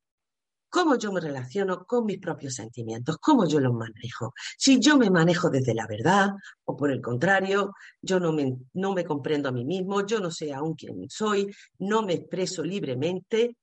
cómo 0.73 0.97
yo 0.97 1.11
me 1.11 1.21
relaciono 1.21 1.85
con 1.85 2.03
mis 2.05 2.17
propios 2.17 2.55
sentimientos, 2.55 3.17
cómo 3.19 3.47
yo 3.47 3.59
los 3.59 3.73
manejo. 3.73 4.33
Si 4.57 4.79
yo 4.79 4.97
me 4.97 5.11
manejo 5.11 5.51
desde 5.51 5.75
la 5.75 5.85
verdad 5.85 6.31
o 6.65 6.75
por 6.75 6.91
el 6.91 6.99
contrario, 6.99 7.73
yo 8.01 8.19
no 8.19 8.33
me, 8.33 8.57
no 8.73 8.93
me 8.93 9.05
comprendo 9.05 9.49
a 9.49 9.51
mí 9.51 9.65
mismo, 9.65 10.03
yo 10.03 10.19
no 10.19 10.31
sé 10.31 10.51
aún 10.51 10.73
quién 10.73 11.07
soy, 11.09 11.53
no 11.77 12.01
me 12.01 12.13
expreso 12.13 12.63
libremente. 12.63 13.55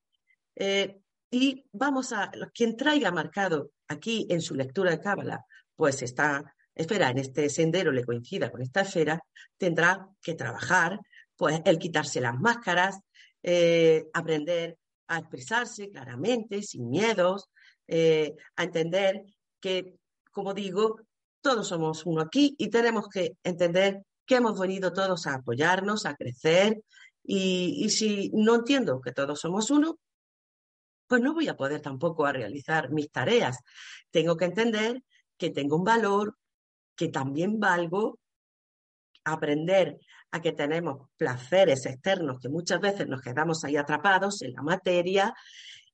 Eh, 0.55 1.01
y 1.31 1.65
vamos 1.73 2.13
a, 2.13 2.31
quien 2.53 2.77
traiga 2.77 3.11
marcado 3.11 3.71
aquí 3.89 4.27
en 4.31 4.41
su 4.41 4.55
lectura 4.55 4.91
de 4.91 5.01
Cábala, 5.01 5.45
pues 5.77 6.03
está, 6.03 6.55
espera, 6.75 7.11
en 7.11 7.19
este 7.19 7.49
sendero 7.49 7.93
le 7.93 8.05
coincida 8.05 8.51
con 8.51 8.63
esta 8.63 8.83
esfera, 8.83 9.23
tendrá 9.57 10.09
que 10.21 10.35
trabajar, 10.35 10.99
pues 11.37 11.61
el 11.65 11.79
quitarse 11.79 12.21
las 12.21 12.39
máscaras, 12.39 12.99
eh, 13.43 14.07
aprender 14.13 14.77
a 15.09 15.19
expresarse 15.19 15.91
claramente, 15.91 16.63
sin 16.63 16.89
miedos, 16.89 17.49
eh, 17.87 18.35
a 18.57 18.65
entender 18.65 19.25
que, 19.61 19.97
como 20.31 20.55
digo, 20.55 21.01
todos 21.41 21.69
somos 21.69 22.05
uno 22.07 22.21
aquí 22.21 22.55
y 22.59 22.69
tenemos 22.69 23.09
que 23.09 23.37
entender 23.43 24.03
que 24.27 24.37
hemos 24.37 24.59
venido 24.59 24.93
todos 24.93 25.27
a 25.27 25.35
apoyarnos, 25.35 26.07
a 26.07 26.15
crecer 26.15 26.83
y, 27.25 27.89
si 27.91 28.31
no 28.33 28.57
entiendo 28.57 29.01
que 29.01 29.13
todos 29.13 29.41
somos 29.41 29.71
uno, 29.71 29.99
pues 31.11 31.23
no 31.23 31.35
voy 31.35 31.49
a 31.49 31.57
poder 31.57 31.81
tampoco 31.81 32.25
a 32.25 32.33
realizar 32.33 32.93
mis 32.93 33.11
tareas. 33.11 33.59
Tengo 34.13 34.37
que 34.37 34.45
entender 34.45 35.03
que 35.37 35.51
tengo 35.51 35.75
un 35.75 35.83
valor, 35.83 36.39
que 36.95 37.09
también 37.09 37.59
valgo, 37.59 38.21
aprender 39.25 39.99
a 40.31 40.41
que 40.41 40.53
tenemos 40.53 41.09
placeres 41.17 41.85
externos 41.87 42.39
que 42.41 42.49
muchas 42.49 42.81
veces 42.81 43.09
nos 43.09 43.23
quedamos 43.23 43.65
ahí 43.65 43.77
atrapados 43.77 44.41
en 44.43 44.53
la 44.53 44.63
materia, 44.63 45.35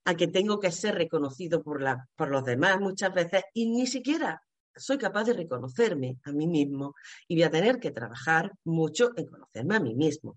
a 0.05 0.15
que 0.15 0.29
tengo 0.29 0.61
que 0.61 0.71
ser 0.71 0.97
reconocido 0.97 1.63
por, 1.63 1.81
la, 1.81 2.07
por 2.15 2.29
los 2.29 2.45
demás 2.45 2.79
muchas 2.79 3.15
veces 3.15 3.43
y 3.55 3.71
ni 3.71 3.87
siquiera 3.87 4.43
soy 4.75 4.99
capaz 4.99 5.25
de 5.25 5.33
reconocerme 5.33 6.19
a 6.25 6.33
mí 6.33 6.47
mismo 6.47 6.95
y 7.27 7.37
voy 7.37 7.45
a 7.45 7.51
tener 7.51 7.81
que 7.81 7.91
trabajar 7.91 8.53
mucho 8.65 9.13
en 9.17 9.29
conocerme 9.29 9.77
a 9.77 9.81
mí 9.81 9.95
mismo. 9.95 10.37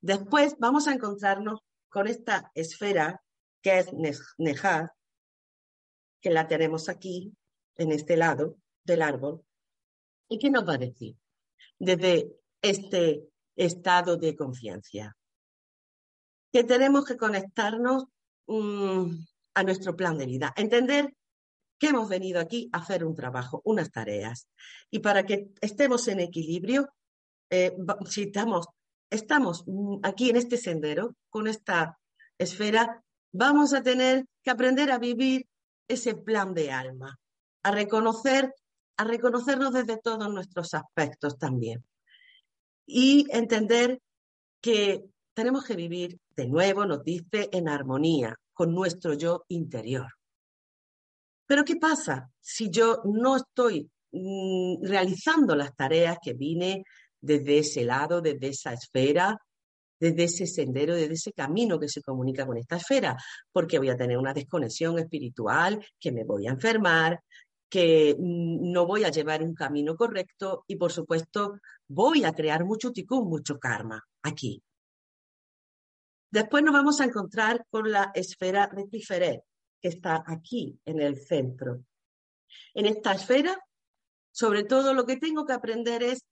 Después 0.00 0.56
vamos 0.58 0.88
a 0.88 0.94
encontrarnos 0.94 1.60
con 1.88 2.08
esta 2.08 2.50
esfera 2.56 3.20
que 3.64 3.78
es 3.78 3.88
Nejad, 4.36 4.88
que 6.20 6.30
la 6.30 6.46
tenemos 6.46 6.88
aquí, 6.90 7.34
en 7.76 7.92
este 7.92 8.16
lado 8.16 8.58
del 8.84 9.00
árbol. 9.02 9.42
¿Y 10.28 10.38
qué 10.38 10.50
nos 10.50 10.68
va 10.68 10.74
a 10.74 10.78
decir? 10.78 11.16
Desde 11.78 12.30
este 12.60 13.26
estado 13.56 14.16
de 14.16 14.36
conciencia. 14.36 15.16
Que 16.52 16.62
tenemos 16.62 17.06
que 17.06 17.16
conectarnos 17.16 18.04
mm, 18.46 19.10
a 19.54 19.62
nuestro 19.62 19.96
plan 19.96 20.18
de 20.18 20.26
vida, 20.26 20.52
entender 20.56 21.14
que 21.78 21.88
hemos 21.88 22.08
venido 22.08 22.40
aquí 22.40 22.68
a 22.72 22.78
hacer 22.78 23.04
un 23.04 23.14
trabajo, 23.14 23.62
unas 23.64 23.90
tareas. 23.90 24.46
Y 24.90 24.98
para 24.98 25.24
que 25.24 25.48
estemos 25.60 26.06
en 26.08 26.20
equilibrio, 26.20 26.90
eh, 27.50 27.74
si 28.08 28.24
estamos, 28.24 28.66
estamos 29.10 29.64
mm, 29.66 30.00
aquí 30.02 30.28
en 30.28 30.36
este 30.36 30.58
sendero, 30.58 31.16
con 31.30 31.48
esta 31.48 31.98
esfera, 32.38 33.03
vamos 33.34 33.74
a 33.74 33.82
tener 33.82 34.26
que 34.42 34.50
aprender 34.50 34.92
a 34.92 34.98
vivir 34.98 35.46
ese 35.88 36.14
plan 36.14 36.54
de 36.54 36.70
alma, 36.70 37.18
a 37.64 37.70
reconocer, 37.72 38.54
a 38.96 39.04
reconocernos 39.04 39.72
desde 39.72 39.98
todos 39.98 40.32
nuestros 40.32 40.72
aspectos 40.72 41.36
también 41.36 41.84
y 42.86 43.26
entender 43.30 44.00
que 44.60 45.04
tenemos 45.34 45.64
que 45.64 45.74
vivir 45.74 46.18
de 46.36 46.46
nuevo, 46.46 46.86
nos 46.86 47.02
dice, 47.02 47.48
en 47.52 47.68
armonía 47.68 48.36
con 48.52 48.72
nuestro 48.72 49.14
yo 49.14 49.44
interior. 49.48 50.06
Pero 51.46 51.64
¿qué 51.64 51.76
pasa 51.76 52.30
si 52.40 52.70
yo 52.70 53.02
no 53.04 53.36
estoy 53.36 53.90
mm, 54.12 54.84
realizando 54.86 55.56
las 55.56 55.74
tareas 55.74 56.18
que 56.22 56.34
vine 56.34 56.84
desde 57.20 57.58
ese 57.58 57.84
lado, 57.84 58.20
desde 58.20 58.48
esa 58.48 58.72
esfera? 58.72 59.36
Desde 59.98 60.24
ese 60.24 60.46
sendero, 60.46 60.94
desde 60.94 61.14
ese 61.14 61.32
camino 61.32 61.78
que 61.78 61.88
se 61.88 62.02
comunica 62.02 62.46
con 62.46 62.56
esta 62.56 62.76
esfera, 62.76 63.16
porque 63.52 63.78
voy 63.78 63.90
a 63.90 63.96
tener 63.96 64.18
una 64.18 64.34
desconexión 64.34 64.98
espiritual, 64.98 65.84
que 65.98 66.12
me 66.12 66.24
voy 66.24 66.46
a 66.46 66.50
enfermar, 66.50 67.20
que 67.68 68.14
mm, 68.18 68.70
no 68.72 68.86
voy 68.86 69.04
a 69.04 69.10
llevar 69.10 69.42
un 69.42 69.54
camino 69.54 69.96
correcto 69.96 70.64
y, 70.66 70.76
por 70.76 70.92
supuesto, 70.92 71.58
voy 71.88 72.24
a 72.24 72.32
crear 72.32 72.64
mucho 72.64 72.92
ticún, 72.92 73.28
mucho 73.28 73.58
karma 73.58 74.02
aquí. 74.22 74.62
Después 76.30 76.64
nos 76.64 76.72
vamos 76.72 77.00
a 77.00 77.04
encontrar 77.04 77.64
con 77.70 77.90
la 77.90 78.10
esfera 78.14 78.68
de 78.74 78.86
Tiferet, 78.86 79.42
que 79.80 79.88
está 79.88 80.24
aquí 80.26 80.78
en 80.84 81.00
el 81.00 81.16
centro. 81.16 81.84
En 82.74 82.86
esta 82.86 83.12
esfera, 83.12 83.56
sobre 84.32 84.64
todo 84.64 84.94
lo 84.94 85.06
que 85.06 85.16
tengo 85.16 85.46
que 85.46 85.52
aprender 85.52 86.02
es 86.02 86.24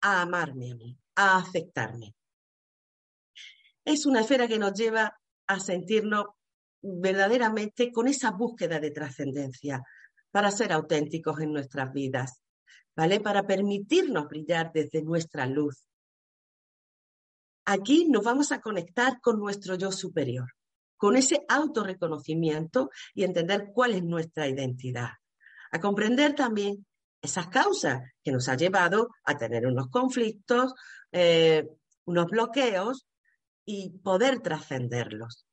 a 0.00 0.22
amarme 0.22 0.72
a 0.72 0.74
mí, 0.74 0.98
a 1.16 1.36
aceptarme. 1.38 2.14
Es 3.84 4.06
una 4.06 4.20
esfera 4.20 4.48
que 4.48 4.58
nos 4.58 4.74
lleva 4.74 5.18
a 5.46 5.60
sentirnos 5.60 6.26
verdaderamente 6.80 7.92
con 7.92 8.08
esa 8.08 8.30
búsqueda 8.30 8.80
de 8.80 8.90
trascendencia 8.90 9.82
para 10.30 10.50
ser 10.50 10.72
auténticos 10.72 11.40
en 11.40 11.52
nuestras 11.52 11.92
vidas, 11.92 12.42
¿vale? 12.96 13.20
Para 13.20 13.46
permitirnos 13.46 14.28
brillar 14.28 14.72
desde 14.72 15.02
nuestra 15.02 15.46
luz, 15.46 15.86
Aquí 17.64 18.08
nos 18.08 18.24
vamos 18.24 18.50
a 18.50 18.60
conectar 18.60 19.20
con 19.20 19.38
nuestro 19.38 19.76
yo 19.76 19.92
superior, 19.92 20.48
con 20.96 21.16
ese 21.16 21.44
autorreconocimiento 21.48 22.90
y 23.14 23.22
entender 23.22 23.70
cuál 23.72 23.92
es 23.94 24.02
nuestra 24.02 24.48
identidad. 24.48 25.10
A 25.70 25.80
comprender 25.80 26.34
también 26.34 26.84
esas 27.20 27.46
causas 27.48 28.02
que 28.22 28.32
nos 28.32 28.48
ha 28.48 28.56
llevado 28.56 29.10
a 29.24 29.36
tener 29.36 29.66
unos 29.66 29.88
conflictos, 29.88 30.74
eh, 31.12 31.68
unos 32.04 32.26
bloqueos 32.26 33.06
y 33.72 33.88
poder 33.88 34.40
trascenderlos. 34.40 35.46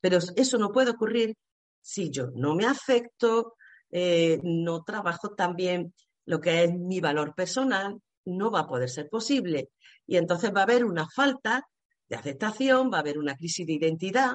Pero 0.00 0.18
eso 0.36 0.58
no 0.58 0.72
puede 0.72 0.90
ocurrir 0.90 1.34
si 1.80 2.10
yo 2.10 2.28
no 2.34 2.54
me 2.54 2.66
afecto, 2.66 3.54
eh, 3.90 4.38
no 4.42 4.82
trabajo 4.82 5.34
también 5.34 5.94
lo 6.26 6.38
que 6.40 6.64
es 6.64 6.74
mi 6.74 7.00
valor 7.00 7.34
personal, 7.34 7.98
no 8.26 8.50
va 8.50 8.60
a 8.60 8.66
poder 8.66 8.90
ser 8.90 9.08
posible. 9.08 9.70
Y 10.06 10.16
entonces 10.16 10.52
va 10.54 10.60
a 10.60 10.64
haber 10.64 10.84
una 10.84 11.08
falta 11.08 11.62
de 12.08 12.16
aceptación, 12.16 12.90
va 12.92 12.98
a 12.98 13.00
haber 13.00 13.18
una 13.18 13.36
crisis 13.36 13.66
de 13.66 13.72
identidad, 13.72 14.34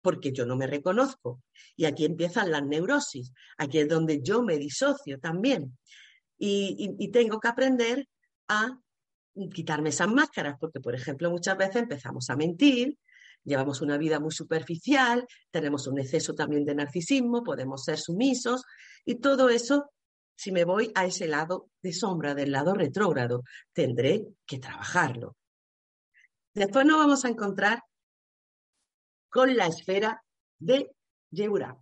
porque 0.00 0.32
yo 0.32 0.46
no 0.46 0.56
me 0.56 0.68
reconozco. 0.68 1.42
Y 1.74 1.86
aquí 1.86 2.04
empiezan 2.04 2.52
las 2.52 2.64
neurosis, 2.64 3.32
aquí 3.58 3.78
es 3.78 3.88
donde 3.88 4.20
yo 4.22 4.42
me 4.42 4.58
disocio 4.58 5.18
también. 5.18 5.76
Y, 6.38 7.10
tengo 7.10 7.40
que 7.40 7.48
aprender 7.48 8.06
a 8.48 8.78
quitarme 9.52 9.90
esas 9.90 10.08
máscaras, 10.08 10.56
porque, 10.58 10.80
por 10.80 10.94
ejemplo, 10.94 11.30
muchas 11.30 11.56
veces 11.56 11.76
empezamos 11.76 12.28
a 12.30 12.36
mentir, 12.36 12.98
llevamos 13.44 13.80
una 13.80 13.96
vida 13.96 14.20
muy 14.20 14.32
superficial, 14.32 15.26
tenemos 15.50 15.86
un 15.86 15.98
exceso 15.98 16.34
también 16.34 16.64
de 16.64 16.74
narcisismo, 16.74 17.42
podemos 17.42 17.84
ser 17.84 17.98
sumisos, 17.98 18.62
y 19.04 19.16
todo 19.16 19.48
eso 19.48 19.90
si 20.40 20.52
me 20.52 20.64
voy 20.64 20.90
a 20.94 21.04
ese 21.04 21.26
lado 21.26 21.68
de 21.82 21.92
sombra, 21.92 22.34
del 22.34 22.50
lado 22.50 22.72
retrógrado, 22.72 23.42
tendré 23.74 24.26
que 24.46 24.58
trabajarlo. 24.58 25.36
Después 26.54 26.86
nos 26.86 26.96
vamos 26.96 27.26
a 27.26 27.28
encontrar 27.28 27.82
con 29.28 29.54
la 29.54 29.66
esfera 29.66 30.24
de 30.58 30.90
Yeura. 31.30 31.76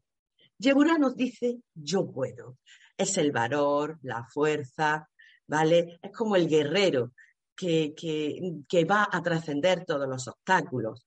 Yeura 0.58 0.98
nos 0.98 1.14
dice 1.14 1.60
yo 1.72 2.10
puedo. 2.10 2.58
Es 2.96 3.16
el 3.16 3.30
valor, 3.30 4.00
la 4.02 4.24
fuerza, 4.24 5.08
¿vale? 5.46 6.00
Es 6.02 6.10
como 6.10 6.34
el 6.34 6.48
guerrero 6.48 7.12
que, 7.58 7.92
que, 8.68 8.84
va 8.84 9.08
a 9.10 9.20
trascender 9.20 9.84
todos 9.84 10.08
los 10.08 10.28
obstáculos. 10.28 11.06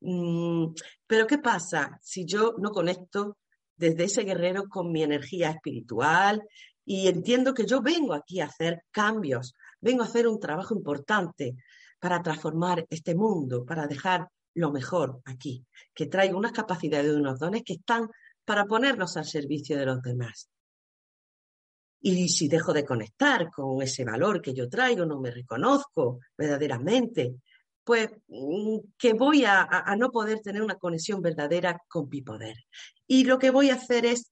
Mm, 0.00 0.66
pero 1.06 1.26
¿qué 1.26 1.38
pasa 1.38 1.98
si 2.00 2.24
yo 2.24 2.54
no 2.58 2.70
conecto 2.70 3.38
desde 3.76 4.04
ese 4.04 4.22
guerrero 4.22 4.68
con 4.68 4.92
mi 4.92 5.02
energía 5.02 5.50
espiritual, 5.50 6.42
y 6.84 7.06
entiendo 7.06 7.54
que 7.54 7.66
yo 7.66 7.80
vengo 7.80 8.14
aquí 8.14 8.40
a 8.40 8.46
hacer 8.46 8.82
cambios, 8.90 9.54
vengo 9.80 10.02
a 10.02 10.06
hacer 10.06 10.26
un 10.26 10.40
trabajo 10.40 10.74
importante 10.74 11.56
para 12.00 12.22
transformar 12.22 12.86
este 12.90 13.14
mundo, 13.14 13.64
para 13.64 13.86
dejar 13.86 14.28
lo 14.54 14.72
mejor 14.72 15.20
aquí, 15.24 15.64
que 15.94 16.06
traigo 16.06 16.38
unas 16.38 16.52
capacidades 16.52 17.12
y 17.12 17.16
unos 17.16 17.38
dones 17.38 17.62
que 17.62 17.74
están 17.74 18.08
para 18.44 18.64
ponernos 18.64 19.16
al 19.16 19.26
servicio 19.26 19.76
de 19.76 19.86
los 19.86 20.02
demás. 20.02 20.48
Y 22.00 22.28
si 22.28 22.48
dejo 22.48 22.72
de 22.72 22.84
conectar 22.84 23.50
con 23.50 23.82
ese 23.82 24.04
valor 24.04 24.40
que 24.40 24.54
yo 24.54 24.68
traigo, 24.68 25.04
no 25.04 25.20
me 25.20 25.30
reconozco 25.30 26.20
verdaderamente, 26.36 27.36
pues 27.88 28.10
mm, 28.28 28.78
que 28.98 29.14
voy 29.14 29.44
a, 29.46 29.66
no 29.96 30.10
poder 30.10 30.40
tener 30.40 30.62
una 30.62 30.76
conexión 30.76 31.22
verdadera 31.22 31.80
con 31.88 32.08
mi 32.10 32.20
poder. 32.20 32.56
Y 33.06 33.24
lo 33.24 33.38
que 33.38 33.50
voy 33.50 33.70
a 33.70 33.76
hacer 33.76 34.04
es 34.04 34.30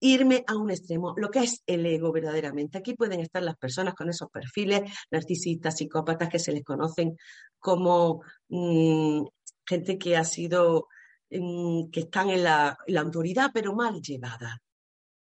irme 0.00 0.44
a 0.46 0.56
un 0.56 0.70
extremo, 0.70 1.14
lo 1.16 1.30
que 1.30 1.40
es 1.40 1.62
el 1.66 1.84
ego 1.84 2.12
verdaderamente. 2.12 2.78
Aquí 2.78 2.94
pueden 2.94 3.20
estar 3.20 3.42
las 3.42 3.56
personas 3.56 3.94
con 3.94 4.08
esos 4.08 4.30
perfiles 4.30 4.90
narcisistas, 5.10 5.76
psicópatas 5.76 6.28
que 6.28 6.38
se 6.38 6.52
les 6.52 6.64
conocen 6.64 7.16
como 7.58 8.22
mm, 8.48 9.24
gente 9.66 9.98
que 9.98 10.16
ha 10.16 10.24
sido, 10.24 10.88
mm, 11.30 11.90
que 11.90 12.00
están 12.00 12.30
en 12.30 12.44
la, 12.44 12.78
autoridad, 12.96 13.50
pero 13.52 13.74
mal 13.74 14.00
llevada. 14.00 14.58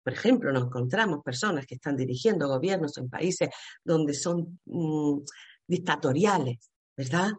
Por 0.03 0.13
ejemplo, 0.13 0.53
nos 0.53 0.65
encontramos 0.65 1.23
personas 1.23 1.67
que 1.67 1.77
están 1.77 1.97
dirigiendo 1.97 2.49
gobiernos 2.49 2.97
en 2.99 3.09
países 3.09 3.49
donde 3.85 4.15
son 4.15 4.61
mm, 4.65 5.19
dictatoriales, 5.67 6.71
¿verdad? 6.97 7.33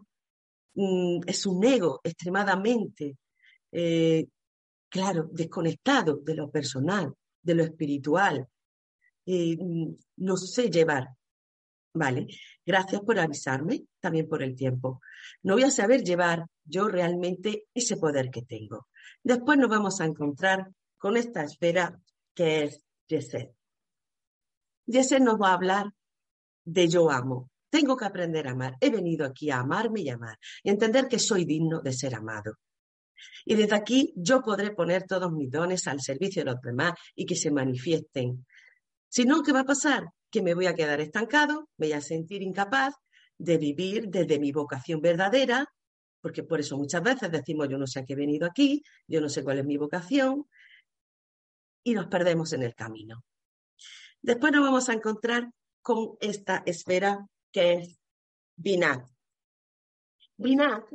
es 0.76 1.45
un 1.45 1.63
ego 1.63 2.02
extremadamente, 2.04 3.17
eh, 3.71 4.26
claro, 4.89 5.30
desconectado 5.32 6.15
de 6.15 6.34
lo 6.34 6.49
personal 6.49 7.13
de 7.43 7.56
lo 7.56 7.63
espiritual. 7.63 8.47
Mm, 9.26 9.93
no 10.17 10.38
sé 10.38 10.69
llevar. 10.69 11.10
Vale, 11.95 12.26
gracias 12.65 13.02
por 13.02 13.19
avisarme, 13.19 13.84
también 13.99 14.28
por 14.28 14.41
el 14.41 14.56
tiempo. 14.56 14.99
No 15.43 15.54
voy 15.54 15.63
a 15.63 15.69
saber 15.69 16.04
llevar 16.04 16.47
yo 16.65 16.88
realmente 16.88 17.65
ese 17.73 17.97
poder 17.97 18.32
que 18.32 18.41
tengo. 18.41 18.88
Después 19.21 19.60
nos 19.60 19.69
vamos 19.69 20.02
a 20.02 20.06
encontrar 20.06 20.71
con 20.97 21.17
esta 21.17 21.43
esfera 21.43 21.99
que 22.33 22.63
es 22.63 22.83
Yeset. 23.07 23.53
Yeset 24.85 25.21
nos 25.21 25.39
va 25.39 25.49
a 25.49 25.53
hablar 25.53 25.85
de 26.65 26.87
yo 26.87 27.09
amo. 27.09 27.49
Tengo 27.69 27.97
que 27.97 28.05
aprender 28.05 28.47
a 28.47 28.51
amar. 28.51 28.75
He 28.79 28.89
venido 28.89 29.25
aquí 29.25 29.49
a 29.49 29.59
amarme 29.59 30.01
y 30.01 30.09
amar 30.09 30.37
y 30.63 30.69
entender 30.69 31.07
que 31.07 31.19
soy 31.19 31.45
digno 31.45 31.81
de 31.81 31.93
ser 31.93 32.15
amado. 32.15 32.59
Y 33.45 33.55
desde 33.55 33.75
aquí 33.75 34.13
yo 34.15 34.41
podré 34.41 34.71
poner 34.71 35.03
todos 35.03 35.31
mis 35.31 35.49
dones 35.49 35.87
al 35.87 36.01
servicio 36.01 36.43
de 36.43 36.51
los 36.51 36.61
demás 36.61 36.93
y 37.15 37.25
que 37.25 37.35
se 37.35 37.51
manifiesten. 37.51 38.45
Si 39.09 39.25
no, 39.25 39.43
¿qué 39.43 39.51
va 39.51 39.61
a 39.61 39.65
pasar? 39.65 40.05
Que 40.29 40.41
me 40.41 40.53
voy 40.53 40.65
a 40.65 40.75
quedar 40.75 40.99
estancado, 41.01 41.69
me 41.77 41.87
voy 41.87 41.93
a 41.93 42.01
sentir 42.01 42.41
incapaz 42.41 42.93
de 43.37 43.57
vivir 43.57 44.07
desde 44.09 44.39
mi 44.39 44.51
vocación 44.51 45.01
verdadera, 45.01 45.67
porque 46.21 46.43
por 46.43 46.59
eso 46.59 46.77
muchas 46.77 47.03
veces 47.03 47.31
decimos 47.31 47.67
yo 47.69 47.77
no 47.77 47.87
sé 47.87 47.99
a 47.99 48.05
qué 48.05 48.13
he 48.13 48.15
venido 48.15 48.47
aquí, 48.47 48.81
yo 49.07 49.19
no 49.19 49.29
sé 49.29 49.43
cuál 49.43 49.59
es 49.59 49.65
mi 49.65 49.77
vocación, 49.77 50.45
y 51.83 51.93
nos 51.93 52.07
perdemos 52.07 52.53
en 52.53 52.63
el 52.63 52.75
camino. 52.75 53.23
Después 54.21 54.53
nos 54.53 54.63
vamos 54.63 54.89
a 54.89 54.93
encontrar 54.93 55.51
con 55.81 56.17
esta 56.21 56.63
esfera 56.65 57.27
que 57.51 57.73
es 57.73 57.99
Binat. 58.55 59.07
Binat 60.37 60.85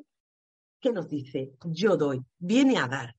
¿Qué 0.80 0.92
nos 0.92 1.08
dice? 1.08 1.52
Yo 1.64 1.96
doy, 1.96 2.24
viene 2.38 2.78
a 2.78 2.86
dar, 2.86 3.16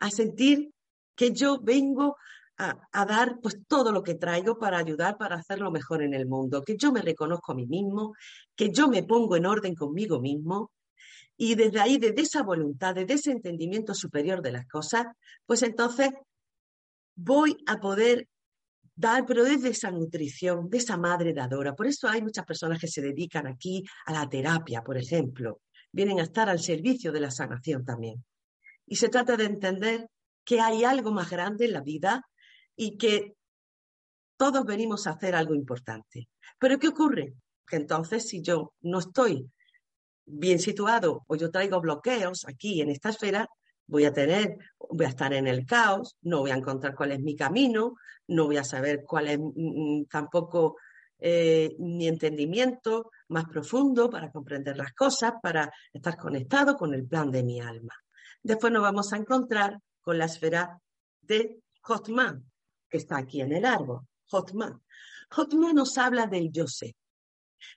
a 0.00 0.10
sentir 0.10 0.72
que 1.14 1.32
yo 1.32 1.60
vengo 1.60 2.16
a, 2.56 3.06
dar 3.06 3.38
pues 3.40 3.58
todo 3.66 3.92
lo 3.92 4.02
que 4.02 4.14
traigo 4.14 4.58
para 4.58 4.78
ayudar, 4.78 5.16
para 5.16 5.36
hacerlo 5.36 5.70
mejor 5.70 6.02
en 6.02 6.14
el 6.14 6.26
mundo, 6.26 6.62
que 6.62 6.76
yo 6.76 6.92
me 6.92 7.02
reconozco 7.02 7.52
a 7.52 7.54
mí 7.54 7.66
mismo, 7.66 8.14
que 8.56 8.70
yo 8.72 8.88
me 8.88 9.04
pongo 9.04 9.36
en 9.36 9.46
orden 9.46 9.74
conmigo 9.74 10.20
mismo 10.20 10.72
y 11.36 11.54
desde 11.54 11.80
ahí, 11.80 11.98
desde 11.98 12.22
esa 12.22 12.42
voluntad, 12.42 12.94
desde 12.94 13.14
ese 13.14 13.32
entendimiento 13.32 13.94
superior 13.94 14.40
de 14.40 14.52
las 14.52 14.66
cosas, 14.66 15.06
pues 15.44 15.62
entonces 15.62 16.10
voy 17.16 17.56
a 17.66 17.78
poder 17.80 18.28
dar, 18.94 19.26
pero 19.26 19.44
desde 19.44 19.70
esa 19.70 19.90
nutrición, 19.90 20.70
de 20.70 20.78
esa 20.78 20.96
madre 20.96 21.32
dadora. 21.32 21.74
Por 21.74 21.86
eso 21.86 22.08
hay 22.08 22.22
muchas 22.22 22.44
personas 22.44 22.78
que 22.78 22.86
se 22.86 23.02
dedican 23.02 23.46
aquí 23.46 23.84
a 24.06 24.12
la 24.12 24.28
terapia, 24.28 24.82
por 24.82 24.96
ejemplo, 24.96 25.60
vienen 25.90 26.20
a 26.20 26.24
estar 26.24 26.48
al 26.48 26.60
servicio 26.60 27.10
de 27.10 27.20
la 27.20 27.30
sanación 27.30 27.84
también. 27.84 28.24
Y 28.86 28.96
se 28.96 29.08
trata 29.08 29.36
de 29.36 29.44
entender 29.44 30.08
que 30.44 30.60
hay 30.60 30.84
algo 30.84 31.10
más 31.10 31.30
grande 31.30 31.64
en 31.64 31.72
la 31.72 31.80
vida 31.80 32.22
y 32.76 32.96
que 32.96 33.34
todos 34.36 34.64
venimos 34.64 35.06
a 35.06 35.12
hacer 35.12 35.34
algo 35.34 35.54
importante. 35.54 36.28
Pero 36.58 36.78
¿qué 36.78 36.88
ocurre? 36.88 37.34
Que 37.66 37.76
entonces 37.76 38.28
si 38.28 38.42
yo 38.42 38.74
no 38.82 38.98
estoy 38.98 39.48
bien 40.26 40.58
situado 40.58 41.24
o 41.26 41.36
yo 41.36 41.50
traigo 41.50 41.80
bloqueos 41.80 42.44
aquí 42.46 42.80
en 42.80 42.90
esta 42.90 43.10
esfera, 43.10 43.48
voy 43.86 44.04
a 44.04 44.12
tener, 44.12 44.56
voy 44.90 45.06
a 45.06 45.10
estar 45.10 45.32
en 45.32 45.46
el 45.46 45.66
caos, 45.66 46.16
no 46.22 46.40
voy 46.40 46.50
a 46.50 46.56
encontrar 46.56 46.94
cuál 46.94 47.12
es 47.12 47.20
mi 47.20 47.36
camino, 47.36 47.96
no 48.28 48.46
voy 48.46 48.56
a 48.56 48.64
saber 48.64 49.04
cuál 49.04 49.28
es 49.28 49.38
mm, 49.38 49.52
mm, 49.54 50.06
tampoco 50.06 50.76
eh, 51.18 51.74
mi 51.78 52.08
entendimiento, 52.08 53.10
más 53.28 53.44
profundo 53.46 54.10
para 54.10 54.30
comprender 54.30 54.76
las 54.76 54.92
cosas, 54.92 55.34
para 55.42 55.72
estar 55.92 56.16
conectado 56.16 56.76
con 56.76 56.94
el 56.94 57.06
plan 57.06 57.30
de 57.30 57.42
mi 57.42 57.60
alma. 57.60 57.94
Después 58.42 58.72
nos 58.72 58.82
vamos 58.82 59.12
a 59.12 59.16
encontrar 59.16 59.78
con 60.00 60.18
la 60.18 60.26
esfera 60.26 60.78
de 61.20 61.60
Hotman, 61.82 62.44
que 62.88 62.98
está 62.98 63.16
aquí 63.18 63.40
en 63.40 63.52
el 63.52 63.64
árbol. 63.64 64.00
Hotman. 64.30 64.82
Hotman 65.30 65.76
nos 65.76 65.96
habla 65.96 66.26
del 66.26 66.50
yo 66.52 66.66
sé. 66.66 66.94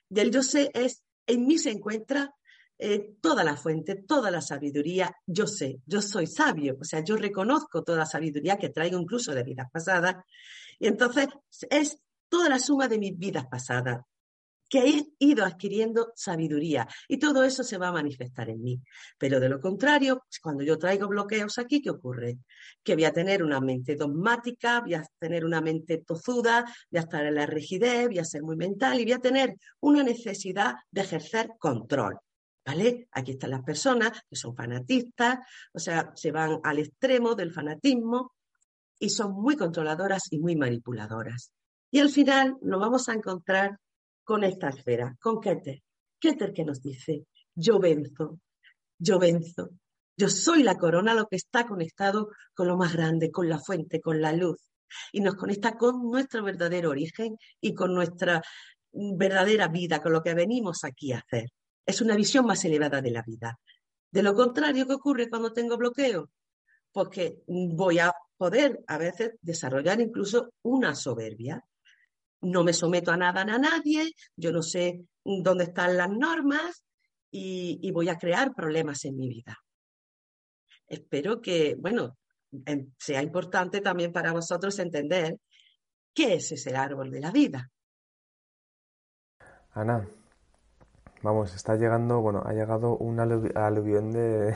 Del 0.08 0.30
yo 0.30 0.42
sé 0.42 0.70
es, 0.74 1.02
en 1.26 1.46
mí 1.46 1.58
se 1.58 1.70
encuentra 1.70 2.34
eh, 2.78 3.16
toda 3.20 3.44
la 3.44 3.56
fuente, 3.56 3.96
toda 3.96 4.30
la 4.30 4.40
sabiduría, 4.40 5.14
yo 5.26 5.46
sé, 5.46 5.80
yo 5.86 6.00
soy 6.00 6.26
sabio, 6.26 6.76
o 6.80 6.84
sea, 6.84 7.00
yo 7.00 7.16
reconozco 7.16 7.82
toda 7.82 7.98
la 7.98 8.06
sabiduría 8.06 8.56
que 8.56 8.70
traigo 8.70 8.98
incluso 8.98 9.34
de 9.34 9.42
vidas 9.42 9.68
pasadas, 9.72 10.16
y 10.78 10.86
entonces 10.86 11.28
es 11.70 11.98
toda 12.28 12.48
la 12.48 12.58
suma 12.58 12.88
de 12.88 12.98
mis 12.98 13.18
vidas 13.18 13.46
pasadas, 13.46 14.02
que 14.68 14.80
he 14.80 15.06
ido 15.18 15.44
adquiriendo 15.44 16.12
sabiduría 16.14 16.86
y 17.08 17.18
todo 17.18 17.42
eso 17.44 17.64
se 17.64 17.78
va 17.78 17.88
a 17.88 17.92
manifestar 17.92 18.50
en 18.50 18.62
mí. 18.62 18.80
Pero 19.16 19.40
de 19.40 19.48
lo 19.48 19.60
contrario, 19.60 20.24
cuando 20.42 20.62
yo 20.62 20.78
traigo 20.78 21.08
bloqueos 21.08 21.58
aquí, 21.58 21.80
¿qué 21.80 21.90
ocurre? 21.90 22.38
Que 22.82 22.94
voy 22.94 23.04
a 23.04 23.12
tener 23.12 23.42
una 23.42 23.60
mente 23.60 23.96
dogmática, 23.96 24.80
voy 24.80 24.94
a 24.94 25.04
tener 25.18 25.44
una 25.44 25.60
mente 25.60 25.98
tozuda, 25.98 26.64
voy 26.90 26.98
a 26.98 27.02
estar 27.02 27.24
en 27.24 27.34
la 27.34 27.46
rigidez, 27.46 28.08
voy 28.08 28.18
a 28.18 28.24
ser 28.24 28.42
muy 28.42 28.56
mental 28.56 29.00
y 29.00 29.04
voy 29.04 29.14
a 29.14 29.18
tener 29.18 29.56
una 29.80 30.02
necesidad 30.02 30.74
de 30.90 31.00
ejercer 31.00 31.50
control. 31.58 32.18
Aquí 33.12 33.32
están 33.32 33.50
las 33.50 33.62
personas 33.62 34.12
que 34.28 34.36
son 34.36 34.54
fanatistas, 34.54 35.38
o 35.72 35.78
sea, 35.78 36.12
se 36.14 36.30
van 36.30 36.60
al 36.62 36.78
extremo 36.78 37.34
del 37.34 37.50
fanatismo 37.50 38.34
y 38.98 39.08
son 39.08 39.32
muy 39.32 39.56
controladoras 39.56 40.30
y 40.30 40.38
muy 40.38 40.54
manipuladoras. 40.54 41.50
Y 41.90 42.00
al 42.00 42.10
final 42.10 42.58
nos 42.60 42.78
vamos 42.78 43.08
a 43.08 43.14
encontrar 43.14 43.78
con 44.22 44.44
esta 44.44 44.68
esfera, 44.68 45.16
con 45.18 45.40
Keter. 45.40 45.82
Keter 46.20 46.52
que 46.52 46.64
nos 46.64 46.82
dice, 46.82 47.24
yo 47.54 47.78
venzo, 47.78 48.38
yo 48.98 49.18
venzo, 49.18 49.70
yo 50.14 50.28
soy 50.28 50.62
la 50.62 50.76
corona, 50.76 51.14
lo 51.14 51.26
que 51.26 51.36
está 51.36 51.66
conectado 51.66 52.28
con 52.52 52.68
lo 52.68 52.76
más 52.76 52.92
grande, 52.92 53.30
con 53.30 53.48
la 53.48 53.58
fuente, 53.58 54.00
con 54.00 54.20
la 54.20 54.32
luz. 54.32 54.58
Y 55.12 55.20
nos 55.20 55.36
conecta 55.36 55.78
con 55.78 56.02
nuestro 56.10 56.44
verdadero 56.44 56.90
origen 56.90 57.38
y 57.62 57.72
con 57.72 57.94
nuestra 57.94 58.42
verdadera 58.92 59.68
vida, 59.68 60.02
con 60.02 60.12
lo 60.12 60.22
que 60.22 60.34
venimos 60.34 60.84
aquí 60.84 61.12
a 61.12 61.18
hacer 61.18 61.48
es 61.88 62.02
una 62.02 62.16
visión 62.16 62.44
más 62.44 62.62
elevada 62.66 63.00
de 63.00 63.10
la 63.10 63.22
vida. 63.22 63.58
De 64.10 64.22
lo 64.22 64.34
contrario, 64.34 64.86
¿qué 64.86 64.92
ocurre 64.92 65.30
cuando 65.30 65.54
tengo 65.54 65.78
bloqueo? 65.78 66.30
Porque 66.92 67.38
voy 67.46 67.98
a 67.98 68.12
poder 68.36 68.84
a 68.86 68.98
veces 68.98 69.36
desarrollar 69.40 69.98
incluso 69.98 70.52
una 70.62 70.94
soberbia. 70.94 71.64
No 72.42 72.62
me 72.62 72.74
someto 72.74 73.10
a 73.10 73.16
nada 73.16 73.42
ni 73.42 73.52
a 73.52 73.58
nadie, 73.58 74.12
yo 74.36 74.52
no 74.52 74.62
sé 74.62 75.02
dónde 75.24 75.64
están 75.64 75.96
las 75.96 76.10
normas 76.10 76.84
y, 77.30 77.90
voy 77.90 78.10
a 78.10 78.18
crear 78.18 78.54
problemas 78.54 79.06
en 79.06 79.16
mi 79.16 79.28
vida. 79.28 79.56
Espero 80.86 81.40
que, 81.40 81.74
bueno, 81.78 82.18
sea 82.98 83.22
importante 83.22 83.80
también 83.80 84.12
para 84.12 84.32
vosotros 84.32 84.78
entender 84.78 85.38
qué 86.12 86.34
es 86.34 86.52
ese 86.52 86.76
árbol 86.76 87.10
de 87.10 87.20
la 87.20 87.30
vida. 87.30 87.70
Ana, 89.70 90.06
Vamos, 91.22 91.54
está 91.54 91.76
llegando, 91.76 92.20
bueno, 92.20 92.42
ha 92.44 92.52
llegado 92.52 92.96
un 92.96 93.18
aluvión 93.18 94.12
de, 94.12 94.54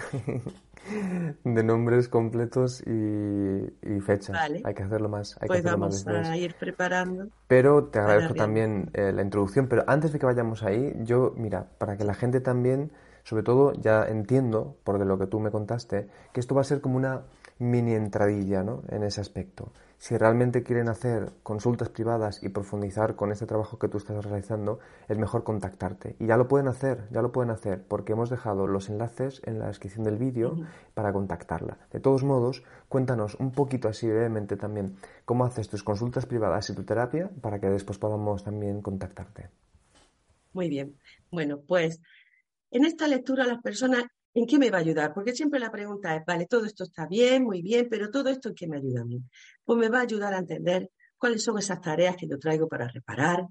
de 1.44 1.64
nombres 1.64 2.08
completos 2.08 2.82
y, 2.86 4.00
fechas. 4.00 4.36
Hay 4.64 4.74
que 4.74 4.82
hacerlo 4.82 5.08
más. 5.08 5.36
Hay 5.40 5.48
pues 5.48 5.62
que 5.62 5.68
hacerlo 5.68 5.86
vamos 5.86 6.06
a 6.06 6.36
ir 6.36 6.54
preparando. 6.54 7.28
Pero 7.46 7.86
te 7.86 7.98
agradezco 7.98 8.34
también 8.34 8.90
eh, 8.94 9.12
la 9.12 9.22
introducción. 9.22 9.68
Pero 9.68 9.84
antes 9.86 10.12
de 10.12 10.18
que 10.18 10.26
vayamos 10.26 10.62
ahí, 10.62 10.92
yo, 11.00 11.34
mira, 11.36 11.66
para 11.78 11.96
que 11.96 12.04
la 12.04 12.14
gente 12.14 12.40
también, 12.40 12.92
sobre 13.24 13.42
todo, 13.42 13.72
ya 13.74 14.04
entiendo, 14.04 14.76
por 14.84 14.98
de 14.98 15.04
lo 15.04 15.18
que 15.18 15.26
tú 15.26 15.40
me 15.40 15.50
contaste, 15.50 16.08
que 16.32 16.40
esto 16.40 16.54
va 16.54 16.60
a 16.60 16.64
ser 16.64 16.80
como 16.80 16.96
una 16.96 17.22
mini 17.58 17.94
entradilla, 17.94 18.62
¿no? 18.62 18.82
En 18.88 19.02
ese 19.02 19.20
aspecto 19.20 19.72
si 20.02 20.18
realmente 20.18 20.64
quieren 20.64 20.88
hacer 20.88 21.30
consultas 21.44 21.88
privadas 21.88 22.42
y 22.42 22.48
profundizar 22.48 23.14
con 23.14 23.30
este 23.30 23.46
trabajo 23.46 23.78
que 23.78 23.86
tú 23.86 23.98
estás 23.98 24.24
realizando, 24.24 24.80
es 25.08 25.16
mejor 25.16 25.44
contactarte. 25.44 26.16
Y 26.18 26.26
ya 26.26 26.36
lo 26.36 26.48
pueden 26.48 26.66
hacer, 26.66 27.06
ya 27.12 27.22
lo 27.22 27.30
pueden 27.30 27.52
hacer, 27.52 27.84
porque 27.86 28.14
hemos 28.14 28.28
dejado 28.28 28.66
los 28.66 28.88
enlaces 28.88 29.40
en 29.44 29.60
la 29.60 29.68
descripción 29.68 30.02
del 30.02 30.16
vídeo 30.16 30.56
para 30.94 31.12
contactarla. 31.12 31.78
De 31.92 32.00
todos 32.00 32.24
modos, 32.24 32.64
cuéntanos 32.88 33.36
un 33.36 33.52
poquito 33.52 33.86
así 33.86 34.08
brevemente 34.08 34.56
también 34.56 34.96
cómo 35.24 35.44
haces 35.44 35.68
tus 35.68 35.84
consultas 35.84 36.26
privadas 36.26 36.68
y 36.68 36.74
tu 36.74 36.82
terapia 36.82 37.30
para 37.40 37.60
que 37.60 37.68
después 37.68 37.98
podamos 37.98 38.42
también 38.42 38.82
contactarte. 38.82 39.50
Muy 40.52 40.68
bien. 40.68 40.98
Bueno, 41.30 41.60
pues 41.60 42.00
en 42.72 42.86
esta 42.86 43.06
lectura 43.06 43.46
las 43.46 43.62
personas 43.62 44.06
¿En 44.34 44.46
qué 44.46 44.58
me 44.58 44.70
va 44.70 44.78
a 44.78 44.80
ayudar? 44.80 45.12
Porque 45.12 45.34
siempre 45.34 45.60
la 45.60 45.70
pregunta 45.70 46.16
es, 46.16 46.24
vale, 46.24 46.46
todo 46.46 46.64
esto 46.64 46.84
está 46.84 47.06
bien, 47.06 47.44
muy 47.44 47.60
bien, 47.60 47.88
pero 47.90 48.10
todo 48.10 48.30
esto 48.30 48.48
¿en 48.48 48.54
qué 48.54 48.66
me 48.66 48.78
ayuda 48.78 49.02
a 49.02 49.04
mí? 49.04 49.22
Pues 49.64 49.78
me 49.78 49.88
va 49.90 49.98
a 49.98 50.02
ayudar 50.02 50.32
a 50.32 50.38
entender 50.38 50.90
cuáles 51.18 51.44
son 51.44 51.58
esas 51.58 51.80
tareas 51.80 52.16
que 52.16 52.26
yo 52.26 52.38
traigo 52.38 52.66
para 52.66 52.88
reparar, 52.88 53.46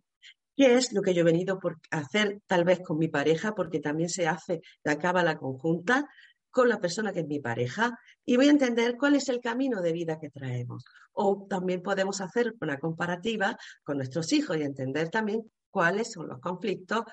qué 0.56 0.76
es 0.76 0.92
lo 0.92 1.02
que 1.02 1.14
yo 1.14 1.22
he 1.22 1.24
venido 1.24 1.60
por 1.60 1.78
hacer 1.92 2.42
tal 2.48 2.64
vez 2.64 2.82
con 2.82 2.98
mi 2.98 3.08
pareja, 3.08 3.54
porque 3.54 3.80
también 3.80 4.10
se 4.10 4.28
hace, 4.28 4.62
la 4.84 5.38
conjunta 5.38 6.10
con 6.50 6.68
la 6.68 6.82
persona 6.82 7.14
que 7.14 7.22
es 7.22 7.28
mi 7.28 7.40
pareja, 7.40 7.98
y 8.26 8.36
voy 8.36 8.48
a 8.48 8.52
entender 8.52 8.98
cuál 8.98 9.16
es 9.16 9.30
el 9.30 9.40
camino 9.40 9.82
de 9.82 9.94
vida 9.94 10.20
que 10.20 10.30
traemos. 10.30 10.84
O 11.14 11.46
también 11.50 11.82
podemos 11.82 12.20
hacer 12.20 12.56
una 12.60 12.78
comparativa 12.78 13.58
con 13.84 13.98
nuestros 13.98 14.34
hijos 14.34 14.58
y 14.58 14.64
entender 14.64 15.10
también 15.10 15.50
cuáles 15.70 16.12
son 16.12 16.28
los 16.28 16.40
conflictos 16.40 17.04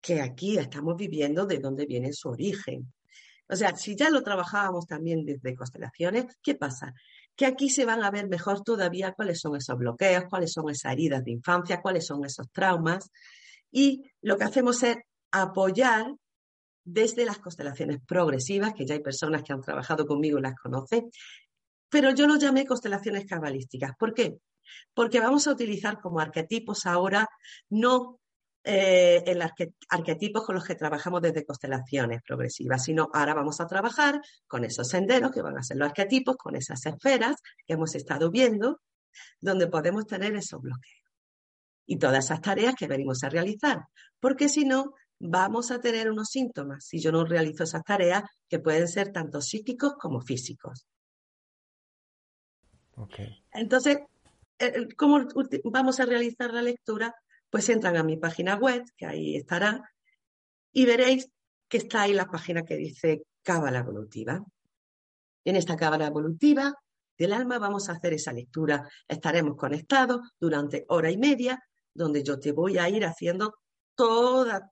que 0.00 0.20
aquí 0.20 0.58
estamos 0.58 0.96
viviendo, 0.96 1.44
de 1.44 1.58
dónde 1.58 1.86
viene 1.86 2.12
su 2.12 2.28
origen. 2.28 2.92
O 3.48 3.56
sea, 3.56 3.74
si 3.76 3.96
ya 3.96 4.10
lo 4.10 4.22
trabajábamos 4.22 4.86
también 4.86 5.24
desde 5.24 5.54
constelaciones, 5.54 6.26
¿qué 6.42 6.54
pasa? 6.54 6.92
Que 7.34 7.46
aquí 7.46 7.70
se 7.70 7.84
van 7.84 8.02
a 8.02 8.10
ver 8.10 8.28
mejor 8.28 8.62
todavía 8.62 9.12
cuáles 9.12 9.40
son 9.40 9.56
esos 9.56 9.76
bloqueos, 9.78 10.24
cuáles 10.28 10.52
son 10.52 10.68
esas 10.68 10.92
heridas 10.92 11.24
de 11.24 11.32
infancia, 11.32 11.80
cuáles 11.80 12.06
son 12.06 12.24
esos 12.24 12.50
traumas. 12.50 13.10
Y 13.70 14.10
lo 14.20 14.36
que 14.36 14.44
hacemos 14.44 14.82
es 14.82 14.96
apoyar 15.30 16.12
desde 16.84 17.26
las 17.26 17.38
constelaciones 17.38 17.98
progresivas, 18.06 18.72
que 18.74 18.86
ya 18.86 18.94
hay 18.94 19.00
personas 19.00 19.42
que 19.42 19.52
han 19.52 19.60
trabajado 19.60 20.06
conmigo 20.06 20.38
y 20.38 20.42
las 20.42 20.54
conocen, 20.54 21.10
pero 21.90 22.14
yo 22.14 22.26
lo 22.26 22.36
llamé 22.36 22.66
constelaciones 22.66 23.26
cabalísticas. 23.26 23.92
¿Por 23.98 24.14
qué? 24.14 24.38
Porque 24.94 25.20
vamos 25.20 25.46
a 25.46 25.52
utilizar 25.52 26.00
como 26.00 26.20
arquetipos 26.20 26.86
ahora 26.86 27.28
no 27.70 28.20
eh, 28.64 29.22
en 29.24 29.38
los 29.38 29.50
arquetipos 29.88 30.44
con 30.44 30.56
los 30.56 30.64
que 30.64 30.74
trabajamos 30.74 31.22
desde 31.22 31.44
constelaciones 31.44 32.22
progresivas, 32.22 32.84
sino 32.84 33.08
ahora 33.12 33.34
vamos 33.34 33.60
a 33.60 33.66
trabajar 33.66 34.20
con 34.46 34.64
esos 34.64 34.88
senderos 34.88 35.30
que 35.30 35.42
van 35.42 35.56
a 35.56 35.62
ser 35.62 35.76
los 35.76 35.88
arquetipos, 35.88 36.36
con 36.36 36.56
esas 36.56 36.84
esferas 36.84 37.36
que 37.66 37.74
hemos 37.74 37.94
estado 37.94 38.30
viendo, 38.30 38.80
donde 39.40 39.68
podemos 39.68 40.06
tener 40.06 40.34
esos 40.36 40.60
bloqueos. 40.60 41.02
Y 41.86 41.98
todas 41.98 42.26
esas 42.26 42.42
tareas 42.42 42.74
que 42.74 42.86
venimos 42.86 43.24
a 43.24 43.30
realizar, 43.30 43.84
porque 44.20 44.48
si 44.48 44.64
no, 44.64 44.94
vamos 45.18 45.70
a 45.70 45.80
tener 45.80 46.10
unos 46.10 46.28
síntomas 46.28 46.84
si 46.84 47.00
yo 47.00 47.10
no 47.10 47.24
realizo 47.24 47.64
esas 47.64 47.82
tareas 47.84 48.22
que 48.48 48.58
pueden 48.58 48.88
ser 48.88 49.12
tanto 49.12 49.40
psíquicos 49.40 49.94
como 49.94 50.20
físicos. 50.20 50.86
Entonces, 53.52 53.98
eh, 54.58 54.88
¿cómo 54.96 55.26
vamos 55.64 56.00
a 56.00 56.04
realizar 56.04 56.52
la 56.52 56.62
lectura? 56.62 57.14
Pues 57.50 57.68
entran 57.68 57.96
a 57.96 58.02
mi 58.02 58.16
página 58.16 58.56
web, 58.56 58.84
que 58.96 59.06
ahí 59.06 59.36
estará, 59.36 59.82
y 60.72 60.86
veréis 60.86 61.30
que 61.68 61.78
está 61.78 62.02
ahí 62.02 62.12
la 62.12 62.26
página 62.26 62.64
que 62.64 62.76
dice 62.76 63.22
Cábala 63.42 63.80
Evolutiva. 63.80 64.44
En 65.44 65.56
esta 65.56 65.76
Cábala 65.76 66.06
Evolutiva 66.06 66.74
del 67.16 67.32
alma 67.32 67.58
vamos 67.58 67.88
a 67.88 67.92
hacer 67.92 68.14
esa 68.14 68.32
lectura. 68.32 68.88
Estaremos 69.06 69.56
conectados 69.56 70.20
durante 70.38 70.84
hora 70.88 71.10
y 71.10 71.18
media, 71.18 71.60
donde 71.92 72.22
yo 72.22 72.38
te 72.38 72.52
voy 72.52 72.78
a 72.78 72.88
ir 72.88 73.04
haciendo 73.04 73.54
toda 73.94 74.70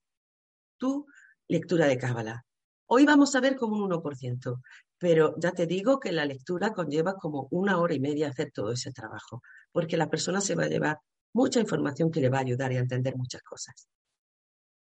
tu 0.78 1.06
lectura 1.48 1.86
de 1.86 1.98
Cábala. 1.98 2.44
Hoy 2.88 3.04
vamos 3.04 3.34
a 3.34 3.40
ver 3.40 3.56
como 3.56 3.76
un 3.76 3.90
1%, 3.90 4.60
pero 4.98 5.34
ya 5.38 5.50
te 5.50 5.66
digo 5.66 5.98
que 5.98 6.12
la 6.12 6.24
lectura 6.24 6.72
conlleva 6.72 7.14
como 7.14 7.48
una 7.50 7.78
hora 7.78 7.94
y 7.94 8.00
media 8.00 8.28
hacer 8.28 8.52
todo 8.52 8.72
ese 8.72 8.92
trabajo, 8.92 9.42
porque 9.72 9.96
la 9.96 10.08
persona 10.08 10.40
se 10.40 10.54
va 10.54 10.64
a 10.64 10.68
llevar 10.68 10.98
mucha 11.36 11.60
información 11.60 12.10
que 12.10 12.20
le 12.20 12.30
va 12.30 12.38
a 12.38 12.40
ayudar 12.40 12.70
a 12.72 12.78
entender 12.78 13.14
muchas 13.16 13.42
cosas. 13.42 13.88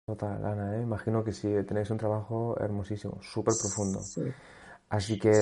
Total, 0.07 0.45
Ana, 0.45 0.77
¿eh? 0.77 0.83
imagino 0.83 1.25
que 1.25 1.33
sí, 1.33 1.49
tenéis 1.67 1.91
un 1.91 1.97
trabajo 1.97 2.57
hermosísimo, 2.61 3.19
súper 3.23 3.55
profundo. 3.61 4.01
Así 4.89 5.19
que 5.19 5.33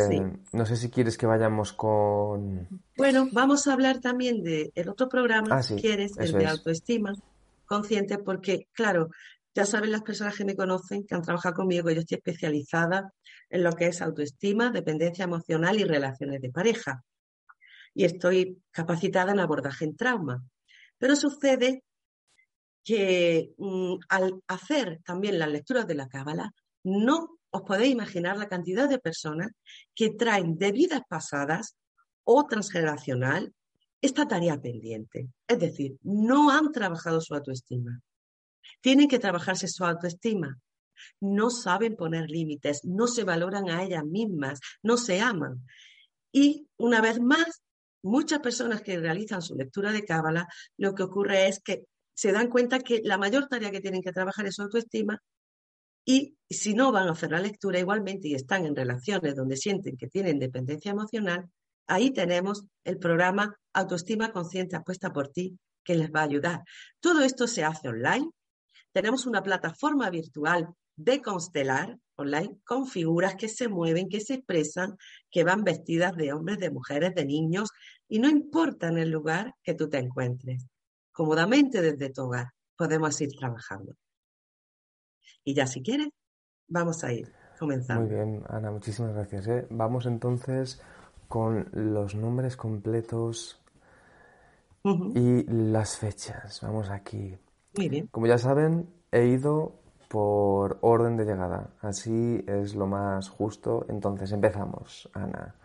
no 0.53 0.65
sé 0.65 0.77
si 0.77 0.89
quieres 0.89 1.19
que 1.19 1.27
vayamos 1.27 1.75
con... 1.75 2.67
Bueno, 2.97 3.29
vamos 3.33 3.67
a 3.67 3.75
hablar 3.75 4.01
también 4.01 4.43
del 4.43 4.73
el 4.75 4.89
otro 4.89 5.07
programa, 5.09 5.59
ah, 5.59 5.63
si 5.63 5.77
quieres, 5.77 6.17
el 6.17 6.33
de 6.33 6.47
autoestima 6.47 7.13
consciente, 7.67 8.19
porque, 8.19 8.69
claro, 8.73 9.11
ya 9.55 9.67
saben 9.67 9.93
las 9.93 10.03
personas 10.03 10.37
que 10.37 10.45
me 10.45 10.57
conocen, 10.57 11.05
que 11.05 11.15
han 11.15 11.23
trabajado 11.23 11.57
conmigo, 11.57 11.91
yo 11.91 12.01
estoy 12.01 12.17
especializada 12.17 13.13
en 13.51 13.63
lo 13.63 13.73
que 13.73 13.89
es 13.89 14.01
autoestima, 14.01 14.71
dependencia 14.71 15.25
emocional 15.25 15.79
y 15.79 15.85
relaciones 15.85 16.41
de 16.41 16.51
pareja. 16.51 17.03
Y 17.93 18.05
estoy 18.05 18.63
capacitada 18.71 19.33
en 19.33 19.41
abordaje 19.41 19.85
en 19.85 19.95
trauma. 19.95 20.43
Pero 20.99 21.17
sucede 21.17 21.83
que 22.85 23.53
mm, 23.57 23.95
al 24.09 24.41
hacer 24.47 25.01
también 25.05 25.39
las 25.39 25.49
lecturas 25.49 25.87
de 25.87 25.95
la 25.95 26.09
Cábala, 26.09 26.53
no 26.85 27.39
os 27.51 27.63
podéis 27.63 27.93
imaginar 27.93 28.37
la 28.37 28.49
cantidad 28.49 28.89
de 28.89 28.99
personas 28.99 29.49
que 29.95 30.11
traen 30.11 30.59
de 30.59 30.73
vidas 30.73 31.01
pasadas 31.09 31.77
o 32.25 32.45
transgeneracional 32.47 33.53
esta 34.01 34.29
tarea 34.29 34.61
pendiente. 34.61 35.29
Es 35.49 35.59
decir, 35.59 35.97
no 36.03 36.51
han 36.51 36.73
trabajado 36.73 37.21
su 37.21 37.35
autoestima. 37.35 38.03
Tienen 38.83 39.09
que 39.09 39.19
trabajarse 39.19 39.67
su 39.67 39.85
autoestima. 39.85 40.59
No 41.21 41.49
saben 41.51 41.97
poner 41.97 42.29
límites, 42.29 42.85
no 42.85 43.07
se 43.07 43.25
valoran 43.25 43.71
a 43.71 43.83
ellas 43.83 44.05
mismas, 44.05 44.61
no 44.83 44.97
se 44.97 45.21
aman. 45.21 45.67
Y 46.33 46.69
una 46.77 47.01
vez 47.01 47.21
más, 47.21 47.63
muchas 48.05 48.41
personas 48.41 48.83
que 48.83 48.99
realizan 48.99 49.43
su 49.43 49.55
lectura 49.55 49.91
de 49.93 50.05
Cábala, 50.05 50.47
lo 50.77 50.95
que 50.95 51.03
ocurre 51.03 51.49
es 51.49 51.61
que 51.61 51.85
se 52.15 52.33
dan 52.33 52.49
cuenta 52.49 52.79
que 52.79 53.01
la 53.03 53.19
mayor 53.19 53.49
tarea 53.49 53.71
que 53.71 53.81
tienen 53.81 54.03
que 54.03 54.13
trabajar 54.13 54.47
es 54.47 54.55
su 54.55 54.63
autoestima 54.63 55.21
y 56.05 56.37
si 56.49 56.75
no 56.75 56.93
van 56.93 57.09
a 57.09 57.13
hacer 57.13 57.31
la 57.31 57.41
lectura 57.41 57.79
igualmente 57.79 58.29
y 58.29 58.35
están 58.35 58.67
en 58.67 58.77
relaciones 58.77 59.35
donde 59.35 59.57
sienten 59.57 59.97
que 59.97 60.07
tienen 60.07 60.39
dependencia 60.39 60.91
emocional, 60.91 61.49
ahí 61.87 62.13
tenemos 62.13 62.65
el 62.85 62.99
programa 62.99 63.57
Autoestima 63.73 64.33
Consciente 64.33 64.77
Apuesta 64.77 65.13
por 65.13 65.29
ti 65.29 65.59
que 65.83 65.95
les 65.95 66.11
va 66.11 66.21
a 66.21 66.25
ayudar. 66.25 66.63
Todo 67.01 67.23
esto 67.23 67.47
se 67.47 67.65
hace 67.65 67.89
online. 67.89 68.29
Tenemos 68.93 69.27
una 69.27 69.43
plataforma 69.43 70.11
virtual 70.11 70.69
de 70.97 71.21
constelar 71.21 71.99
online 72.17 72.59
con 72.65 72.87
figuras 72.87 73.35
que 73.35 73.49
se 73.49 73.69
mueven, 73.69 74.09
que 74.09 74.21
se 74.21 74.35
expresan, 74.35 74.97
que 75.31 75.45
van 75.45 75.65
vestidas 75.65 76.15
de 76.17 76.33
hombres, 76.33 76.59
de 76.59 76.71
mujeres, 76.71 77.15
de 77.15 77.25
niños, 77.25 77.71
y 78.15 78.21
no 78.21 78.29
importa 78.29 78.87
en 78.87 78.99
el 78.99 79.11
lugar 79.11 79.57
que 79.61 79.75
tú 79.75 79.89
te 79.89 79.99
encuentres. 79.99 80.69
Cómodamente 81.11 81.83
desde 81.83 82.11
tu 82.11 82.23
hogar 82.23 82.47
podemos 82.77 83.21
ir 83.21 83.31
trabajando. 83.37 83.97
Y 85.43 85.53
ya 85.53 85.67
si 85.67 85.83
quieres, 85.83 86.11
vamos 86.69 87.03
a 87.03 87.13
ir 87.13 87.33
comenzando. 87.59 88.07
Muy 88.07 88.15
bien, 88.15 88.45
Ana, 88.49 88.71
muchísimas 88.71 89.15
gracias. 89.15 89.49
¿eh? 89.49 89.67
Vamos 89.69 90.07
entonces 90.07 90.81
con 91.27 91.69
los 91.73 92.15
nombres 92.15 92.57
completos 92.57 93.61
y 94.85 95.43
las 95.53 95.97
fechas. 95.97 96.61
Vamos 96.63 96.91
aquí. 96.91 97.37
Muy 97.77 97.89
bien. 97.89 98.07
Como 98.13 98.29
ya 98.29 98.39
saben, 98.39 98.89
he 99.11 99.27
ido 99.27 99.81
por 100.09 100.79
orden 100.83 101.17
de 101.17 101.25
llegada. 101.25 101.75
Así 101.81 102.45
es 102.47 102.77
lo 102.77 102.87
más 102.87 103.29
justo. 103.29 103.87
Entonces 103.89 104.31
empezamos, 104.31 105.11
Ana. 105.15 105.57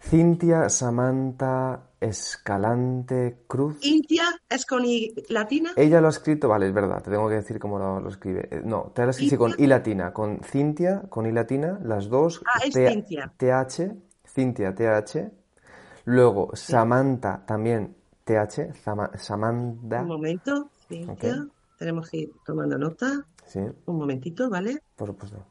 Cintia 0.00 0.68
Samantha 0.68 1.90
Escalante 2.00 3.44
Cruz. 3.46 3.78
¿Cintia 3.80 4.24
es 4.48 4.64
con 4.64 4.84
I 4.84 5.14
latina? 5.28 5.72
Ella 5.76 6.00
lo 6.00 6.06
ha 6.06 6.10
escrito, 6.10 6.48
vale, 6.48 6.66
es 6.66 6.72
verdad, 6.72 7.02
te 7.02 7.10
tengo 7.10 7.28
que 7.28 7.36
decir 7.36 7.58
cómo 7.58 7.78
lo, 7.78 8.08
escribe. 8.08 8.48
Eh, 8.50 8.62
no, 8.64 8.90
te 8.94 9.04
lo 9.04 9.10
escrito 9.10 9.36
con 9.38 9.54
I 9.58 9.66
latina, 9.66 10.12
con 10.12 10.40
Cintia, 10.42 11.02
con 11.08 11.26
I 11.26 11.32
latina, 11.32 11.78
las 11.84 12.08
dos. 12.08 12.42
Ah, 12.46 12.60
es 12.64 12.74
Cintia. 12.74 13.32
TH, 13.36 13.92
Cintia, 14.26 14.74
TH. 14.74 15.30
Luego 16.06 16.50
Samantha 16.54 17.44
también 17.46 17.94
TH, 18.24 18.74
Samantha. 19.16 20.00
Un 20.00 20.08
momento, 20.08 20.70
Cintia. 20.88 21.46
Tenemos 21.78 22.10
que 22.10 22.16
ir 22.18 22.32
tomando 22.44 22.76
nota. 22.78 23.24
Sí. 23.46 23.60
Un 23.86 23.96
momentito, 23.96 24.48
¿vale? 24.48 24.82
Por 24.96 25.08
supuesto. 25.08 25.49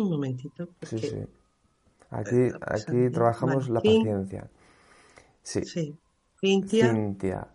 Un 0.00 0.08
momentito. 0.08 0.70
Sí, 0.80 0.98
sí. 0.98 1.26
Aquí, 2.08 2.36
eh, 2.36 2.52
aquí 2.62 3.10
trabajamos 3.10 3.68
la 3.68 3.80
paciencia. 3.80 4.50
Sí. 5.42 5.62
Sí. 5.64 5.94
Cintia. 6.40 6.90
Cintia. 6.90 7.46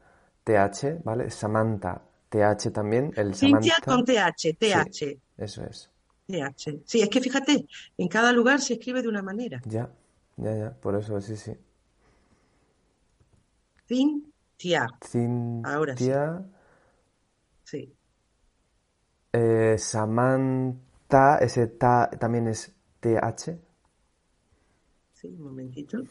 TH, 0.43 1.01
¿vale? 1.03 1.31
Samantha. 1.31 1.99
TH 2.29 2.71
también. 2.71 3.11
El 3.15 3.33
Cintia 3.33 3.77
con 3.83 4.05
TH. 4.05 4.53
TH. 4.59 5.19
eso 5.37 5.63
es. 5.63 5.89
TH. 6.27 6.81
Sí, 6.85 7.01
es 7.01 7.09
que 7.09 7.19
fíjate, 7.19 7.65
en 7.97 8.07
cada 8.07 8.31
lugar 8.31 8.61
se 8.61 8.73
escribe 8.73 9.01
de 9.01 9.07
una 9.07 9.23
manera. 9.23 9.61
Ya, 9.65 9.89
ya, 10.37 10.55
ya. 10.55 10.71
Por 10.71 10.95
eso, 10.95 11.19
sí, 11.21 11.35
sí. 11.35 11.53
Cintia. 13.87 14.87
Cintia. 15.03 15.73
Ahora 15.73 15.97
sí. 15.97 16.11
Sí. 17.63 17.95
Eh, 19.33 19.77
Samantha. 19.79 20.85
Ta, 21.07 21.37
ese 21.37 21.67
ta 21.67 22.09
también 22.19 22.47
es 22.47 22.73
TH. 22.99 23.57
Sí, 25.13 25.27
un 25.27 25.41
momentito. 25.41 26.03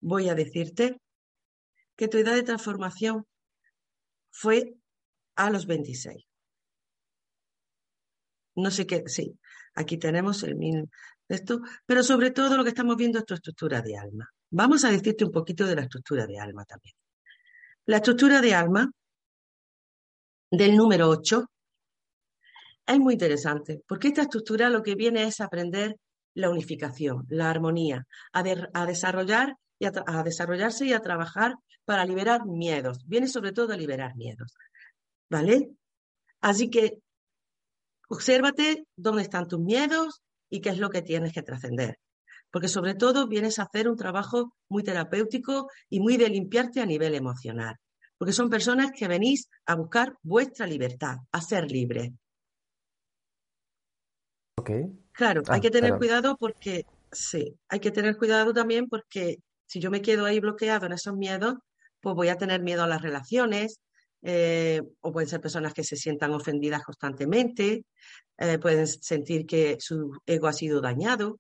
voy 0.01 0.29
a 0.29 0.35
decirte 0.35 1.01
que 1.95 2.07
tu 2.07 2.17
edad 2.17 2.35
de 2.35 2.43
transformación 2.43 3.25
fue 4.31 4.75
a 5.35 5.49
los 5.49 5.65
26. 5.65 6.25
No 8.55 8.71
sé 8.71 8.85
qué, 8.85 9.03
sí, 9.07 9.39
aquí 9.75 9.97
tenemos 9.97 10.43
el 10.43 10.55
mil 10.55 10.89
esto, 11.29 11.61
pero 11.85 12.01
sobre 12.03 12.31
todo 12.31 12.57
lo 12.57 12.63
que 12.63 12.69
estamos 12.69 12.97
viendo 12.97 13.19
es 13.19 13.25
tu 13.25 13.35
estructura 13.35 13.81
de 13.81 13.95
alma. 13.97 14.27
Vamos 14.49 14.83
a 14.83 14.89
decirte 14.89 15.25
un 15.25 15.31
poquito 15.31 15.65
de 15.67 15.75
la 15.75 15.83
estructura 15.83 16.25
de 16.25 16.39
alma 16.39 16.65
también. 16.65 16.95
La 17.85 17.97
estructura 17.97 18.41
de 18.41 18.55
alma 18.55 18.91
del 20.51 20.75
número 20.75 21.07
8 21.09 21.45
es 22.87 22.99
muy 22.99 23.13
interesante, 23.13 23.83
porque 23.87 24.07
esta 24.07 24.23
estructura 24.23 24.69
lo 24.69 24.81
que 24.81 24.95
viene 24.95 25.23
es 25.23 25.39
aprender 25.39 25.95
la 26.33 26.49
unificación, 26.49 27.25
la 27.29 27.49
armonía, 27.49 28.07
a 28.33 28.85
desarrollar 28.85 29.55
y 29.77 29.85
a, 29.85 30.23
desarrollarse 30.23 30.85
y 30.85 30.93
a 30.93 30.99
trabajar 30.99 31.53
para 31.89 32.05
liberar 32.05 32.45
miedos. 32.45 32.99
Viene 33.07 33.27
sobre 33.27 33.51
todo 33.51 33.73
a 33.73 33.75
liberar 33.75 34.15
miedos. 34.15 34.53
¿Vale? 35.27 35.71
Así 36.39 36.69
que 36.69 36.99
obsérvate 38.09 38.85
dónde 38.95 39.23
están 39.23 39.47
tus 39.47 39.59
miedos 39.59 40.21
y 40.51 40.61
qué 40.61 40.69
es 40.69 40.77
lo 40.77 40.91
que 40.91 41.01
tienes 41.01 41.33
que 41.33 41.41
trascender. 41.41 41.97
Porque 42.51 42.67
sobre 42.67 42.93
todo 42.93 43.27
vienes 43.27 43.57
a 43.57 43.63
hacer 43.63 43.89
un 43.89 43.97
trabajo 43.97 44.53
muy 44.69 44.83
terapéutico 44.83 45.67
y 45.89 45.99
muy 45.99 46.17
de 46.17 46.29
limpiarte 46.29 46.79
a 46.79 46.85
nivel 46.85 47.15
emocional. 47.15 47.75
Porque 48.19 48.33
son 48.33 48.51
personas 48.51 48.91
que 48.95 49.07
venís 49.07 49.49
a 49.65 49.73
buscar 49.73 50.15
vuestra 50.21 50.67
libertad, 50.67 51.17
a 51.31 51.41
ser 51.41 51.71
libres. 51.71 52.11
Claro, 55.11 55.41
hay 55.47 55.57
ah, 55.57 55.59
que 55.59 55.71
tener 55.71 55.97
cuidado 55.97 56.37
porque, 56.37 56.85
sí, 57.11 57.57
hay 57.67 57.79
que 57.79 57.89
tener 57.89 58.15
cuidado 58.15 58.53
también 58.53 58.87
porque 58.87 59.39
si 59.65 59.79
yo 59.79 59.89
me 59.89 60.03
quedo 60.03 60.25
ahí 60.25 60.39
bloqueado 60.39 60.85
en 60.85 60.91
esos 60.91 61.17
miedos, 61.17 61.55
pues 62.01 62.15
voy 62.15 62.29
a 62.29 62.37
tener 62.37 62.61
miedo 62.61 62.83
a 62.83 62.87
las 62.87 63.01
relaciones, 63.01 63.79
eh, 64.21 64.81
o 65.01 65.11
pueden 65.11 65.29
ser 65.29 65.41
personas 65.41 65.73
que 65.73 65.83
se 65.83 65.95
sientan 65.95 66.33
ofendidas 66.33 66.83
constantemente, 66.83 67.85
eh, 68.37 68.59
pueden 68.59 68.87
sentir 68.87 69.45
que 69.45 69.77
su 69.79 70.17
ego 70.25 70.47
ha 70.47 70.53
sido 70.53 70.81
dañado. 70.81 71.39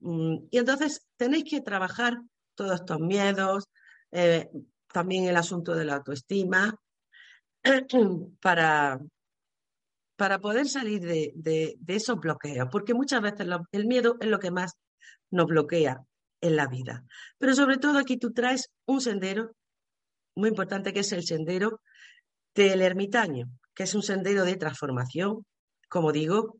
Mm, 0.00 0.36
y 0.50 0.58
entonces 0.58 1.06
tenéis 1.16 1.44
que 1.44 1.60
trabajar 1.60 2.18
todos 2.54 2.80
estos 2.80 3.00
miedos, 3.00 3.64
eh, 4.10 4.48
también 4.92 5.24
el 5.24 5.36
asunto 5.36 5.74
de 5.74 5.84
la 5.84 5.96
autoestima, 5.96 6.74
para, 8.40 9.00
para 10.16 10.38
poder 10.40 10.68
salir 10.68 11.00
de, 11.00 11.76
esos 11.86 12.20
bloqueos, 12.20 12.68
porque 12.70 12.94
muchas 12.94 13.22
veces 13.22 13.46
el 13.72 13.86
miedo 13.86 14.16
es 14.20 14.28
lo 14.28 14.38
que 14.38 14.50
más 14.50 14.72
nos 15.30 15.46
bloquea 15.46 16.02
en 16.40 16.56
la 16.56 16.66
vida. 16.66 17.04
Pero 17.38 17.54
sobre 17.54 17.78
todo 17.78 17.98
aquí 17.98 18.18
tú 18.18 18.32
traes 18.32 18.70
un 18.86 19.00
sendero 19.00 19.54
muy 20.34 20.48
importante 20.48 20.92
que 20.92 21.00
es 21.00 21.12
el 21.12 21.24
sendero 21.24 21.80
del 22.54 22.82
ermitaño, 22.82 23.46
que 23.74 23.84
es 23.84 23.94
un 23.94 24.02
sendero 24.02 24.44
de 24.44 24.56
transformación, 24.56 25.44
como 25.88 26.12
digo. 26.12 26.58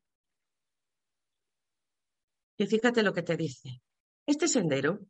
Y 2.56 2.66
fíjate 2.66 3.02
lo 3.02 3.12
que 3.12 3.22
te 3.22 3.37
dice. 3.37 3.82
Este 4.26 4.48
sendero 4.48 5.00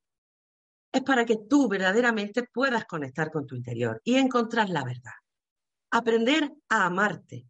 es 0.92 1.02
para 1.02 1.24
que 1.24 1.38
tú 1.48 1.68
verdaderamente 1.68 2.44
puedas 2.52 2.84
conectar 2.84 3.30
con 3.30 3.46
tu 3.46 3.54
interior 3.54 4.00
y 4.04 4.16
encontrar 4.16 4.68
la 4.68 4.84
verdad. 4.84 5.12
Aprender 5.90 6.50
a 6.68 6.86
amarte 6.86 7.46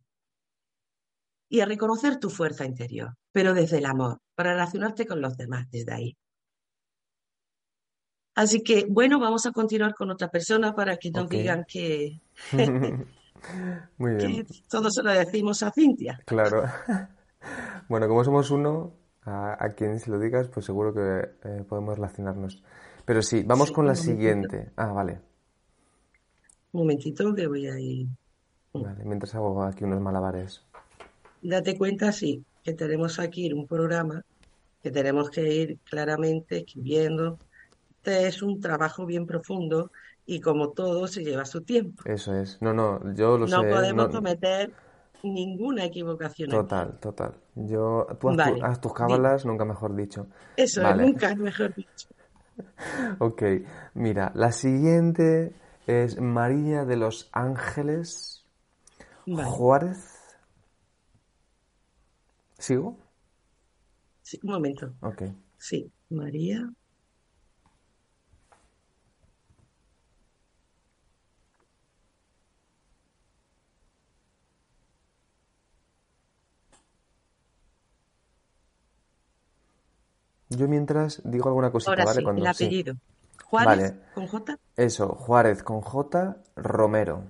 y 1.49 1.61
a 1.61 1.67
reconocer 1.67 2.19
tu 2.19 2.31
fuerza 2.31 2.65
interior, 2.65 3.15
pero 3.31 3.53
desde 3.53 3.79
el 3.79 3.87
amor, 3.87 4.21
para 4.35 4.53
relacionarte 4.53 5.07
con 5.07 5.21
los 5.21 5.37
demás 5.37 5.69
desde 5.71 5.93
ahí. 5.93 6.17
Así 8.35 8.63
que, 8.63 8.87
bueno, 8.89 9.21
vamos 9.21 9.45
a 9.47 9.53
continuar 9.53 9.95
con 9.95 10.11
otra 10.11 10.29
persona 10.29 10.75
para 10.75 10.97
que 10.97 11.11
nos 11.11 11.29
digan 11.29 11.65
que, 11.69 12.21
Muy 13.99 14.15
bien. 14.15 14.47
todo 14.71 14.91
se 14.91 15.03
lo 15.03 15.13
decimos 15.13 15.63
a 15.63 15.71
Cintia. 15.71 16.21
Claro. 16.25 16.65
bueno, 17.89 18.09
como 18.09 18.25
somos 18.25 18.51
uno, 18.51 18.95
a, 19.25 19.69
quien 19.77 19.99
se 19.99 20.11
lo 20.11 20.19
digas, 20.19 20.49
pues 20.49 20.67
seguro 20.67 20.95
que 20.95 21.49
eh, 21.49 21.65
podemos 21.69 21.97
relacionarnos. 21.97 22.63
Pero 23.05 23.23
sí, 23.23 23.43
vamos 23.43 23.71
con 23.73 23.87
la 23.87 23.95
siguiente. 23.95 24.71
Ah, 24.77 24.93
vale. 24.93 25.21
Un 26.73 26.81
momentito 26.81 27.35
que 27.35 27.47
voy 27.47 27.67
a 27.67 27.79
ir. 27.79 28.07
Vale, 28.73 29.05
mientras 29.05 29.35
hago 29.35 29.63
aquí 29.63 29.85
unos 29.85 30.01
malabares. 30.01 30.65
Date 31.43 31.77
cuenta, 31.77 32.13
sí, 32.13 32.45
que 32.63 32.73
tenemos 32.73 33.19
aquí 33.19 33.53
un 33.53 33.67
programa 33.67 34.25
que 34.83 34.91
tenemos 34.91 35.31
que 35.31 35.55
ir 35.55 35.79
claramente 35.85 36.59
escribiendo 36.59 37.39
este 38.03 38.27
es 38.27 38.43
un 38.43 38.61
trabajo 38.61 39.07
bien 39.07 39.27
profundo 39.27 39.93
y 40.27 40.41
como 40.41 40.71
todo 40.71 41.07
se 41.07 41.23
lleva 41.23 41.45
su 41.45 41.63
tiempo. 41.63 42.03
Eso 42.05 42.35
es. 42.35 42.61
No, 42.61 42.73
no, 42.73 43.15
yo 43.15 43.39
lo 43.39 43.47
sé. 43.47 43.57
No 43.57 43.63
podemos 43.63 44.09
cometer 44.09 44.73
ninguna 45.23 45.85
equivocación. 45.85 46.51
Total, 46.51 46.99
total. 46.99 47.37
Yo, 47.55 48.09
tú 48.21 48.31
haz, 48.31 48.81
tus 48.81 48.93
cábalas, 48.93 49.47
nunca 49.47 49.65
mejor 49.65 49.95
dicho. 49.95 50.27
Eso 50.57 50.83
es, 50.83 50.97
nunca 50.97 51.33
mejor 51.37 51.73
dicho. 51.77 52.09
ok, 53.21 53.43
mira, 53.95 54.33
la 54.35 54.51
siguiente 54.51 55.55
es 55.87 56.21
María 56.21 56.85
de 56.85 56.97
los 56.97 57.29
Ángeles 57.33 58.45
Juárez. 59.27 60.39
¿Sigo? 62.59 62.97
Sí, 64.23 64.41
un 64.43 64.51
momento. 64.51 64.93
Ok. 65.03 65.23
Sí, 65.57 65.89
María 66.11 66.69
Yo 80.57 80.69
mientras 80.69 81.21
digo 81.25 81.49
alguna 81.49 81.71
cosita, 81.71 81.91
Ahora 81.91 82.05
¿vale? 82.05 82.23
Sí, 82.23 82.41
el 82.41 82.47
apellido. 82.47 82.95
Juárez 83.45 83.95
con 84.15 84.27
J. 84.27 84.59
Eso, 84.77 85.09
Juárez 85.09 85.63
con 85.63 85.81
J, 85.81 86.37
Romero. 86.57 87.25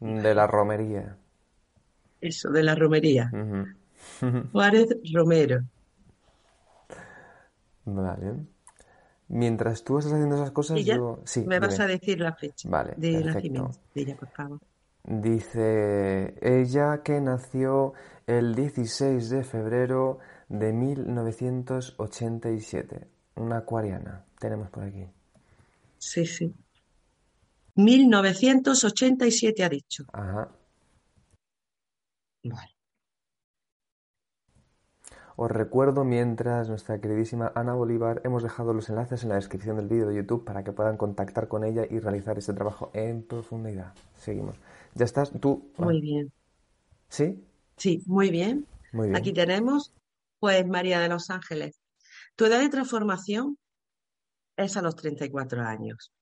De 0.00 0.34
la 0.34 0.46
romería. 0.46 1.16
Eso, 2.20 2.50
de 2.50 2.62
la 2.62 2.74
romería. 2.74 3.30
Juárez 4.52 4.96
Romero. 5.12 5.64
Vale. 7.84 8.34
Mientras 9.28 9.84
tú 9.84 9.98
estás 9.98 10.14
haciendo 10.14 10.36
esas 10.36 10.50
cosas, 10.52 10.82
yo. 10.84 11.20
Sí, 11.24 11.44
me 11.46 11.58
vas 11.60 11.78
a 11.80 11.86
decir 11.86 12.20
la 12.20 12.32
fecha 12.32 12.68
vale, 12.68 12.94
de 12.96 13.22
nacimiento 13.22 13.78
de 13.94 14.02
ella, 14.02 14.16
por 14.16 14.28
favor. 14.28 14.60
Dice 15.04 16.34
ella 16.40 17.02
que 17.02 17.20
nació 17.20 17.92
el 18.26 18.54
16 18.54 19.30
de 19.30 19.44
febrero 19.44 20.18
de 20.48 20.72
1987. 20.72 23.06
Una 23.36 23.58
acuariana 23.58 24.24
tenemos 24.38 24.70
por 24.70 24.84
aquí. 24.84 25.06
Sí, 25.98 26.24
sí. 26.26 26.54
1987 27.76 29.64
ha 29.64 29.68
dicho. 29.68 30.04
Ajá. 30.12 30.50
Vale. 32.44 32.78
Os 35.40 35.52
recuerdo 35.52 36.04
mientras 36.04 36.68
nuestra 36.68 37.00
queridísima 37.00 37.52
Ana 37.54 37.72
Bolívar 37.72 38.20
hemos 38.24 38.42
dejado 38.42 38.74
los 38.74 38.88
enlaces 38.88 39.22
en 39.22 39.28
la 39.28 39.36
descripción 39.36 39.76
del 39.76 39.86
vídeo 39.86 40.08
de 40.08 40.16
YouTube 40.16 40.44
para 40.44 40.64
que 40.64 40.72
puedan 40.72 40.96
contactar 40.96 41.46
con 41.46 41.62
ella 41.62 41.84
y 41.88 42.00
realizar 42.00 42.38
este 42.38 42.54
trabajo 42.54 42.90
en 42.92 43.22
profundidad. 43.22 43.94
Seguimos. 44.16 44.56
¿Ya 44.94 45.04
estás? 45.04 45.30
¿Tú? 45.30 45.70
Muy 45.76 46.00
bien. 46.00 46.32
¿Sí? 47.08 47.40
Sí, 47.76 48.02
muy 48.06 48.30
bien. 48.30 48.66
Muy 48.92 49.10
bien. 49.10 49.16
Aquí 49.16 49.32
tenemos 49.32 49.92
pues 50.38 50.66
María 50.66 51.00
de 51.00 51.08
los 51.08 51.30
Ángeles, 51.30 51.80
tu 52.36 52.44
edad 52.46 52.60
de 52.60 52.68
transformación 52.68 53.58
es 54.56 54.76
a 54.76 54.82
los 54.82 54.96
34 54.96 55.62
años. 55.62 56.12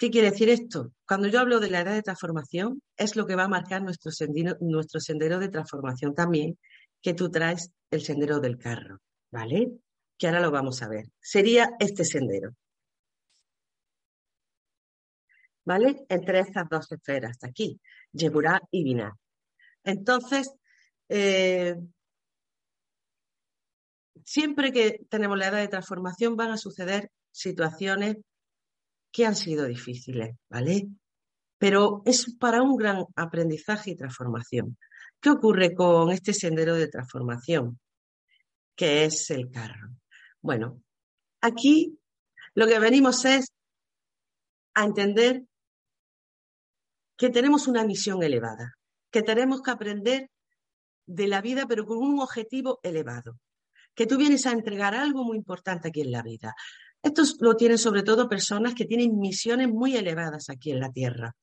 ¿Qué 0.00 0.10
quiere 0.10 0.30
decir 0.30 0.48
esto? 0.48 0.92
Cuando 1.06 1.28
yo 1.28 1.40
hablo 1.40 1.60
de 1.60 1.68
la 1.68 1.80
edad 1.80 1.92
de 1.92 2.02
transformación, 2.02 2.82
es 2.96 3.16
lo 3.16 3.26
que 3.26 3.34
va 3.34 3.44
a 3.44 3.48
marcar 3.48 3.82
nuestro 3.82 4.10
sendero, 4.10 5.38
de 5.38 5.48
transformación 5.48 6.14
también, 6.14 6.58
que 7.02 7.12
tú 7.12 7.30
traes 7.30 7.70
el 7.90 8.00
sendero 8.00 8.40
del 8.40 8.56
carro, 8.56 8.98
¿vale? 9.30 9.72
Que 10.16 10.26
ahora 10.26 10.40
lo 10.40 10.50
vamos 10.50 10.80
a 10.82 10.88
ver. 10.88 11.04
Sería 11.20 11.72
este 11.78 12.06
sendero. 12.06 12.54
¿Vale? 15.66 16.06
Entre 16.08 16.40
estas 16.40 16.66
dos 16.70 16.90
esferas, 16.90 17.36
aquí, 17.42 17.78
Yeburá 18.12 18.60
y 18.70 18.84
Binah. 18.84 19.14
Entonces, 19.84 20.50
eh, 21.10 21.76
siempre 24.30 24.70
que 24.70 25.00
tenemos 25.08 25.36
la 25.36 25.48
edad 25.48 25.58
de 25.58 25.66
transformación 25.66 26.36
van 26.36 26.52
a 26.52 26.56
suceder 26.56 27.10
situaciones 27.32 28.18
que 29.10 29.26
han 29.26 29.34
sido 29.34 29.66
difíciles, 29.66 30.36
¿vale? 30.48 30.86
Pero 31.58 32.02
es 32.04 32.36
para 32.38 32.62
un 32.62 32.76
gran 32.76 33.06
aprendizaje 33.16 33.90
y 33.90 33.96
transformación. 33.96 34.78
¿Qué 35.20 35.30
ocurre 35.30 35.74
con 35.74 36.12
este 36.12 36.32
sendero 36.32 36.76
de 36.76 36.86
transformación? 36.86 37.80
Que 38.76 39.04
es 39.04 39.30
el 39.32 39.50
carro. 39.50 39.88
Bueno, 40.40 40.80
aquí 41.40 41.98
lo 42.54 42.68
que 42.68 42.78
venimos 42.78 43.24
es 43.24 43.52
a 44.74 44.84
entender 44.84 45.42
que 47.16 47.30
tenemos 47.30 47.66
una 47.66 47.84
misión 47.84 48.22
elevada, 48.22 48.74
que 49.10 49.22
tenemos 49.22 49.60
que 49.60 49.72
aprender 49.72 50.30
de 51.06 51.26
la 51.26 51.40
vida, 51.40 51.66
pero 51.66 51.84
con 51.84 51.98
un 51.98 52.20
objetivo 52.20 52.78
elevado 52.84 53.36
que 53.94 54.06
tú 54.06 54.16
vienes 54.16 54.46
a 54.46 54.52
entregar 54.52 54.94
algo 54.94 55.24
muy 55.24 55.36
importante 55.36 55.88
aquí 55.88 56.00
en 56.02 56.12
la 56.12 56.22
vida. 56.22 56.54
Esto 57.02 57.22
lo 57.40 57.56
tienen 57.56 57.78
sobre 57.78 58.02
todo 58.02 58.28
personas 58.28 58.74
que 58.74 58.84
tienen 58.84 59.18
misiones 59.18 59.68
muy 59.68 59.96
elevadas 59.96 60.50
aquí 60.50 60.70
en 60.70 60.80
la 60.80 60.90
Tierra. 60.90 61.34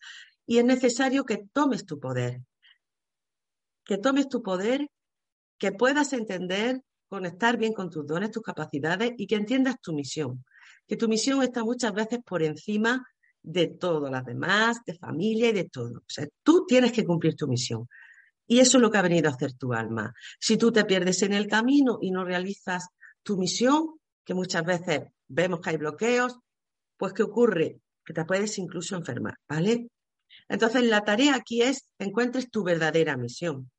Y 0.45 0.59
es 0.59 0.65
necesario 0.65 1.25
que 1.25 1.45
tomes 1.51 1.85
tu 1.85 1.99
poder, 1.99 2.41
que 3.83 3.97
tomes 3.97 4.29
tu 4.29 4.41
poder, 4.41 4.87
que 5.57 5.71
puedas 5.71 6.13
entender 6.13 6.81
conectar 7.07 7.57
bien 7.57 7.73
con 7.73 7.89
tus 7.89 8.05
dones, 8.05 8.31
tus 8.31 8.43
capacidades 8.43 9.13
y 9.17 9.27
que 9.27 9.35
entiendas 9.35 9.79
tu 9.81 9.93
misión. 9.93 10.45
Que 10.85 10.97
tu 10.97 11.07
misión 11.07 11.41
está 11.41 11.63
muchas 11.63 11.93
veces 11.93 12.19
por 12.25 12.43
encima 12.43 13.05
de 13.41 13.67
todo, 13.67 14.09
las 14.09 14.25
demás, 14.25 14.79
de 14.85 14.95
familia 14.95 15.49
y 15.49 15.53
de 15.53 15.65
todo. 15.65 15.99
O 15.99 16.09
sea, 16.09 16.27
tú 16.43 16.65
tienes 16.65 16.91
que 16.91 17.05
cumplir 17.05 17.35
tu 17.35 17.47
misión. 17.47 17.87
Y 18.47 18.59
eso 18.59 18.77
es 18.77 18.81
lo 18.81 18.89
que 18.89 18.97
ha 18.97 19.01
venido 19.01 19.29
a 19.29 19.33
hacer 19.33 19.53
tu 19.53 19.73
alma. 19.73 20.13
Si 20.39 20.57
tú 20.57 20.71
te 20.71 20.85
pierdes 20.85 21.21
en 21.21 21.33
el 21.33 21.47
camino 21.47 21.99
y 22.01 22.11
no 22.11 22.23
realizas 22.23 22.87
tu 23.21 23.37
misión, 23.37 23.99
que 24.23 24.33
muchas 24.33 24.63
veces 24.63 25.01
vemos 25.27 25.59
que 25.59 25.71
hay 25.71 25.77
bloqueos, 25.77 26.39
pues 26.97 27.13
¿qué 27.13 27.23
ocurre? 27.23 27.79
Que 28.03 28.13
te 28.13 28.25
puedes 28.25 28.57
incluso 28.57 28.95
enfermar, 28.95 29.35
¿vale? 29.47 29.89
Entonces, 30.47 30.83
la 30.83 31.03
tarea 31.03 31.35
aquí 31.35 31.61
es 31.61 31.91
encuentres 31.99 32.49
tu 32.49 32.63
verdadera 32.63 33.17
misión. 33.17 33.69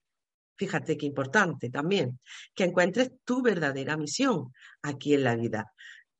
Fíjate 0.56 0.96
qué 0.96 1.06
importante 1.06 1.70
también, 1.70 2.18
que 2.54 2.64
encuentres 2.64 3.12
tu 3.24 3.42
verdadera 3.42 3.96
misión 3.96 4.52
aquí 4.82 5.14
en 5.14 5.24
la 5.24 5.36
vida. 5.36 5.72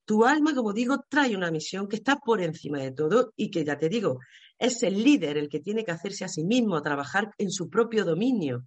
Tu 0.04 0.24
alma, 0.24 0.54
como 0.54 0.72
digo, 0.72 1.04
trae 1.08 1.36
una 1.36 1.50
misión 1.50 1.88
que 1.88 1.96
está 1.96 2.16
por 2.16 2.40
encima 2.40 2.78
de 2.78 2.92
todo 2.92 3.32
y 3.36 3.50
que, 3.50 3.64
ya 3.64 3.76
te 3.76 3.88
digo, 3.88 4.20
es 4.58 4.82
el 4.82 5.02
líder 5.02 5.36
el 5.36 5.48
que 5.48 5.60
tiene 5.60 5.84
que 5.84 5.92
hacerse 5.92 6.24
a 6.24 6.28
sí 6.28 6.44
mismo, 6.44 6.82
trabajar 6.82 7.30
en 7.38 7.50
su 7.50 7.68
propio 7.68 8.04
dominio 8.04 8.66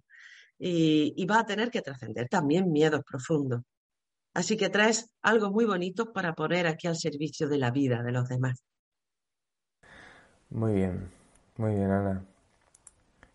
y, 0.58 1.12
y 1.16 1.26
va 1.26 1.40
a 1.40 1.46
tener 1.46 1.70
que 1.70 1.82
trascender 1.82 2.28
también 2.28 2.70
miedos 2.70 3.02
profundos. 3.08 3.62
Así 4.34 4.56
que 4.56 4.70
traes 4.70 5.10
algo 5.20 5.50
muy 5.50 5.66
bonito 5.66 6.12
para 6.12 6.34
poner 6.34 6.66
aquí 6.66 6.86
al 6.88 6.96
servicio 6.96 7.48
de 7.48 7.58
la 7.58 7.70
vida 7.70 8.02
de 8.02 8.12
los 8.12 8.28
demás. 8.28 8.62
Muy 10.48 10.74
bien, 10.74 11.10
muy 11.56 11.74
bien, 11.74 11.90
Ana. 11.90 12.24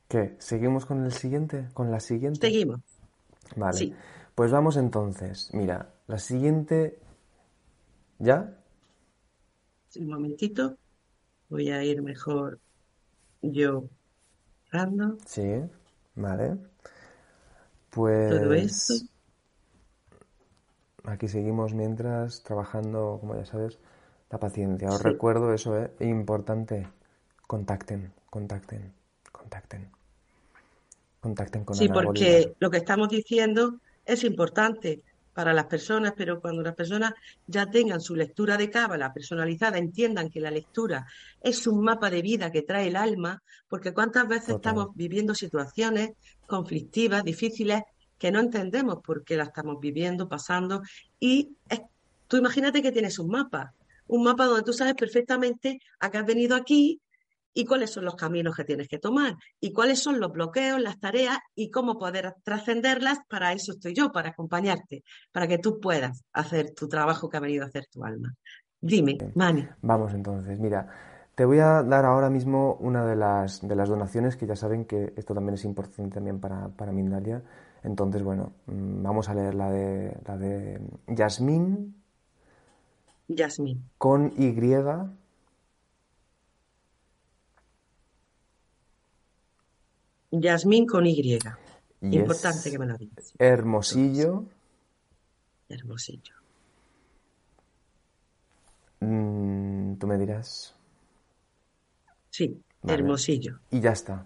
¿Qué? 0.08 0.36
¿Seguimos 0.40 0.86
con 0.86 1.04
el 1.04 1.12
siguiente? 1.12 1.68
¿Con 1.74 1.92
la 1.92 2.00
siguiente? 2.00 2.40
Seguimos. 2.40 2.80
Vale. 3.56 3.78
Sí. 3.78 3.94
Pues 4.36 4.52
vamos 4.52 4.78
entonces. 4.78 5.50
Mira, 5.54 5.94
la 6.08 6.18
siguiente. 6.18 7.00
¿Ya? 8.20 8.56
Un 9.96 10.08
momentito. 10.08 10.78
Voy 11.50 11.70
a 11.70 11.84
ir 11.84 12.02
mejor 12.02 12.60
yo 13.42 13.86
dando. 14.72 15.18
Sí, 15.26 15.62
vale. 16.16 16.58
Pues. 17.90 18.30
Todo 18.30 18.54
esto. 18.54 18.94
Aquí 21.04 21.28
seguimos 21.30 21.74
mientras 21.74 22.44
trabajando, 22.44 23.18
como 23.22 23.36
ya 23.36 23.46
sabes, 23.46 23.80
la 24.30 24.40
paciencia. 24.40 24.90
Os 24.90 25.02
recuerdo 25.02 25.54
eso, 25.54 25.78
es 25.78 25.90
importante. 26.02 26.88
Contacten, 27.48 28.12
contacten, 28.30 28.94
contacten. 29.32 29.90
Contacten 31.22 31.64
con 31.64 31.76
Sí, 31.76 31.88
porque 31.88 32.54
lo 32.60 32.70
que 32.70 32.78
estamos 32.78 33.10
diciendo 33.10 33.80
es 34.06 34.24
importante 34.26 35.02
para 35.38 35.54
las 35.54 35.68
personas, 35.68 36.14
pero 36.18 36.42
cuando 36.42 36.64
las 36.64 36.74
personas 36.74 37.14
ya 37.46 37.68
tengan 37.68 38.02
su 38.02 38.16
lectura 38.16 38.58
de 38.58 38.72
cábala 38.72 39.14
personalizada, 39.14 39.78
entiendan 39.78 40.32
que 40.32 40.40
la 40.40 40.50
lectura 40.50 41.06
es 41.40 41.68
un 41.68 41.84
mapa 41.84 42.10
de 42.10 42.24
vida 42.24 42.52
que 42.52 42.64
trae 42.64 42.88
el 42.88 42.96
alma, 42.96 43.44
porque 43.68 43.94
cuántas 43.94 44.28
veces 44.28 44.56
estamos 44.56 44.88
viviendo 44.96 45.36
situaciones 45.36 46.14
conflictivas, 46.48 47.24
difíciles, 47.24 47.84
que 48.18 48.32
no 48.32 48.40
entendemos 48.40 48.98
por 49.04 49.24
qué 49.24 49.38
la 49.38 49.44
estamos 49.44 49.80
viviendo, 49.80 50.28
pasando, 50.28 50.82
y 51.20 51.56
tú 52.28 52.38
imagínate 52.38 52.82
que 52.82 52.92
tienes 52.92 53.20
un 53.20 53.30
mapa, 53.30 53.76
un 54.08 54.24
mapa 54.24 54.46
donde 54.46 54.64
tú 54.64 54.74
sabes 54.74 54.96
perfectamente 54.96 55.80
a 56.00 56.10
qué 56.10 56.18
has 56.18 56.26
venido 56.26 56.56
aquí 56.56 57.00
y 57.58 57.66
cuáles 57.66 57.90
son 57.90 58.06
los 58.06 58.14
caminos 58.14 58.56
que 58.56 58.64
tienes 58.64 58.88
que 58.88 59.00
tomar 59.00 59.36
y 59.60 59.74
cuáles 59.74 60.00
son 60.00 60.20
los 60.20 60.32
bloqueos, 60.32 60.80
las 60.80 61.00
tareas 61.00 61.40
y 61.56 61.72
cómo 61.72 61.98
poder 61.98 62.36
trascenderlas. 62.44 63.18
Para 63.28 63.52
eso 63.52 63.72
estoy 63.72 63.96
yo, 63.96 64.12
para 64.12 64.30
acompañarte, 64.30 65.04
para 65.32 65.48
que 65.48 65.58
tú 65.58 65.80
puedas 65.80 66.24
hacer 66.34 66.76
tu 66.76 66.88
trabajo 66.88 67.28
que 67.28 67.38
ha 67.38 67.40
venido 67.40 67.64
a 67.64 67.68
hacer 67.70 67.88
tu 67.92 68.06
alma. 68.06 68.32
Dime, 68.80 69.18
Mani. 69.34 69.68
Vamos 69.82 70.14
entonces, 70.14 70.60
mira, 70.60 70.88
te 71.34 71.46
voy 71.46 71.58
a 71.58 71.82
dar 71.82 72.06
ahora 72.06 72.30
mismo 72.30 72.76
una 72.80 73.04
de 73.08 73.16
las, 73.16 73.68
de 73.68 73.76
las 73.76 73.90
donaciones 73.90 74.38
que 74.38 74.46
ya 74.46 74.56
saben 74.56 74.86
que 74.86 75.14
esto 75.16 75.34
también 75.34 75.56
es 75.56 75.66
importante 75.66 76.14
también 76.14 76.40
para, 76.40 76.70
para 76.70 76.92
Mindalia. 76.92 77.42
Entonces, 77.82 78.22
bueno, 78.22 78.54
mm, 78.68 79.02
vamos 79.02 79.30
a 79.30 79.34
leer 79.34 79.56
la 79.56 79.72
de, 79.72 80.16
la 80.28 80.38
de 80.38 80.80
Yasmín. 81.08 82.04
Yasmín. 83.28 83.90
Con 83.98 84.32
Y. 84.38 84.54
Yasmín 90.32 90.86
con 90.86 91.06
Y. 91.06 91.40
Importante 92.02 92.70
que 92.72 92.80
me 92.80 92.86
lo 92.86 92.98
digas. 92.98 93.34
Hermosillo. 93.40 94.46
Hermosillo. 95.70 96.34
Mm, 99.00 99.96
Tú 99.96 100.08
me 100.08 100.18
dirás. 100.18 100.76
Sí, 102.30 102.62
Hermosillo. 102.84 103.60
Y 103.72 103.80
ya 103.80 103.92
está. 103.92 104.26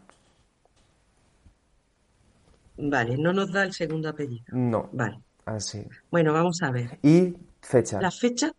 Vale, 2.77 3.17
no 3.17 3.31
nos 3.33 3.51
da 3.51 3.63
el 3.63 3.73
segundo 3.73 4.09
apellido. 4.09 4.45
No. 4.51 4.89
Vale. 4.91 5.19
Así. 5.45 5.85
Bueno, 6.09 6.33
vamos 6.33 6.61
a 6.61 6.71
ver. 6.71 6.99
Y 7.03 7.35
fecha. 7.61 8.01
¿La 8.01 8.11
fecha? 8.11 8.53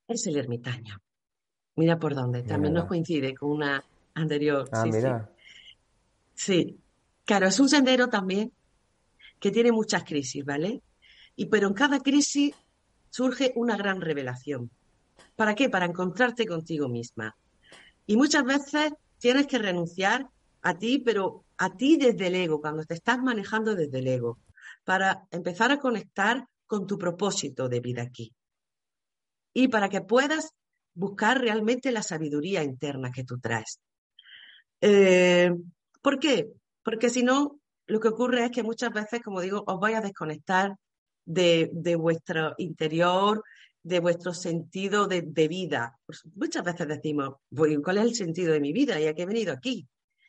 es 0.08 0.28
el 0.28 0.38
ermitaño. 0.38 1.02
Mira 1.76 2.00
por 2.00 2.16
dónde. 2.16 2.44
También 2.44 2.74
nos 2.74 2.86
coincide 2.86 3.36
con 3.36 3.52
una 3.52 3.84
anterior. 4.14 4.68
Ah, 4.72 4.84
sí, 4.84 4.92
mira. 4.92 5.30
Sí. 6.34 6.54
sí. 6.66 6.80
Claro, 7.26 7.48
es 7.48 7.60
un 7.60 7.70
sendero 7.70 8.08
también 8.08 8.52
que 9.40 9.52
tiene 9.52 9.72
muchas 9.72 10.04
crisis, 10.04 10.44
¿vale? 10.44 10.82
Y 11.36 11.46
pero 11.48 11.68
en 11.68 11.74
cada 11.74 12.00
crisis 12.00 12.56
surge 13.10 13.52
una 13.56 13.76
gran 13.76 14.02
revelación. 14.02 14.72
¿Para 15.36 15.54
qué? 15.54 15.70
Para 15.70 15.86
encontrarte 15.86 16.48
contigo 16.48 16.88
misma. 16.88 17.36
Y 18.08 18.16
muchas 18.18 18.44
veces 18.44 18.94
tienes 19.20 19.46
que 19.46 19.60
renunciar 19.60 20.30
a 20.62 20.78
ti, 20.78 21.00
pero 21.00 21.44
a 21.58 21.76
ti 21.76 21.98
desde 21.98 22.28
el 22.28 22.36
ego, 22.36 22.62
cuando 22.62 22.86
te 22.86 22.94
estás 22.94 23.20
manejando 23.20 23.76
desde 23.76 24.00
el 24.00 24.08
ego, 24.08 24.40
para 24.84 25.28
empezar 25.32 25.72
a 25.72 25.80
conectar 25.80 26.48
con 26.66 26.88
tu 26.88 26.98
propósito 26.98 27.70
de 27.70 27.82
vida 27.82 28.02
aquí 28.02 28.34
y 29.58 29.70
para 29.70 29.90
que 29.90 30.02
puedas 30.02 30.54
buscar 30.94 31.42
realmente 31.42 31.92
la 31.92 32.04
sabiduría 32.04 32.62
interna 32.62 33.12
que 33.12 33.24
tú 33.24 33.40
traes. 33.40 33.80
Eh, 34.82 35.52
¿Por 36.00 36.20
qué? 36.20 36.52
Porque 36.84 37.10
si 37.10 37.24
no, 37.24 37.60
lo 37.88 38.00
que 38.00 38.10
ocurre 38.10 38.46
es 38.46 38.52
que 38.52 38.62
muchas 38.62 38.94
veces, 38.94 39.20
como 39.24 39.42
digo, 39.42 39.64
os 39.66 39.80
vais 39.80 39.98
a 39.98 40.02
desconectar 40.02 40.76
de, 41.26 41.72
vuestro 41.98 42.54
interior, 42.60 43.44
de 43.82 44.00
vuestro 44.00 44.32
sentido 44.32 45.08
de, 45.08 45.48
vida. 45.48 45.98
Muchas 46.36 46.64
veces 46.64 46.88
decimos, 46.88 47.38
¿cuál 47.84 47.98
es 47.98 48.04
el 48.04 48.14
sentido 48.14 48.54
de 48.54 48.60
mi 48.60 48.74
vida? 48.74 49.02
¿Y 49.02 49.08
a 49.08 49.16
qué 49.16 49.24
he 49.24 49.26
venido 49.26 49.54
aquí? 49.54 49.88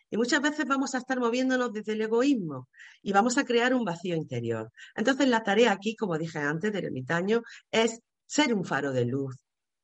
Y 0.08 0.16
muchas 0.16 0.40
veces 0.40 0.64
vamos 0.64 0.94
a 0.94 0.98
estar 0.98 1.20
moviéndonos 1.20 1.70
desde 1.70 1.92
el 1.92 2.00
egoísmo 2.00 2.70
y 3.02 3.12
vamos 3.12 3.36
a 3.36 3.44
crear 3.44 3.74
un 3.74 3.84
vacío 3.84 4.16
interior. 4.16 4.72
Entonces 4.96 5.28
la 5.28 5.42
tarea 5.42 5.72
aquí, 5.72 5.94
como 5.96 6.16
dije 6.16 6.38
antes 6.38 6.72
del 6.72 6.86
ermitaño, 6.86 7.42
es 7.70 8.00
ser 8.28 8.54
un 8.54 8.64
faro 8.64 8.92
de 8.92 9.06
luz 9.06 9.36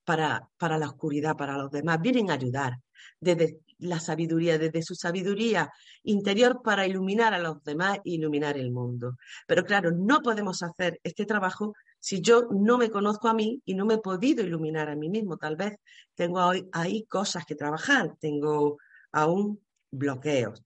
para, 0.05 0.49
para 0.59 0.79
la 0.79 0.89
oscuridad, 0.89 1.37
para 1.37 1.57
los 1.57 1.71
demás. 1.71 2.01
Vienen 2.01 2.31
a 2.31 2.35
ayudar 2.35 2.75
desde 3.19 3.61
la 3.79 4.01
sabiduría, 4.01 4.59
desde 4.59 4.83
su 4.83 4.95
sabiduría 4.95 5.71
interior 6.05 6.61
para 6.63 6.87
iluminar 6.87 7.35
a 7.35 7.39
los 7.39 7.63
demás 7.65 7.99
e 8.05 8.13
iluminar 8.13 8.57
el 8.57 8.71
mundo. 8.71 9.17
Pero 9.47 9.65
claro, 9.65 9.91
no 9.91 10.21
podemos 10.21 10.63
hacer 10.63 11.01
este 11.03 11.27
trabajo 11.27 11.75
si 11.99 12.21
yo 12.21 12.49
no 12.51 12.79
me 12.79 12.91
conozco 12.91 13.29
a 13.29 13.35
mí 13.35 13.63
y 13.65 13.75
no 13.75 13.87
me 13.87 13.95
he 13.95 13.99
podido 13.99 14.45
iluminar 14.45 14.89
a 14.91 14.97
mí 14.97 15.09
mismo. 15.09 15.37
Tal 15.39 15.57
vez 15.57 15.77
tengo 16.15 16.41
ahí 16.73 17.05
cosas 17.07 17.45
que 17.47 17.55
trabajar, 17.55 18.15
tengo 18.21 18.79
aún 19.13 19.61
bloqueos. 19.91 20.63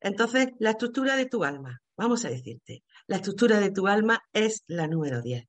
Entonces, 0.00 0.48
la 0.58 0.70
estructura 0.70 1.16
de 1.16 1.26
tu 1.26 1.44
alma, 1.44 1.80
vamos 1.96 2.24
a 2.24 2.28
decirte, 2.28 2.82
la 3.06 3.16
estructura 3.16 3.60
de 3.60 3.70
tu 3.70 3.86
alma 3.86 4.20
es 4.32 4.64
la 4.66 4.86
número 4.86 5.22
10. 5.22 5.44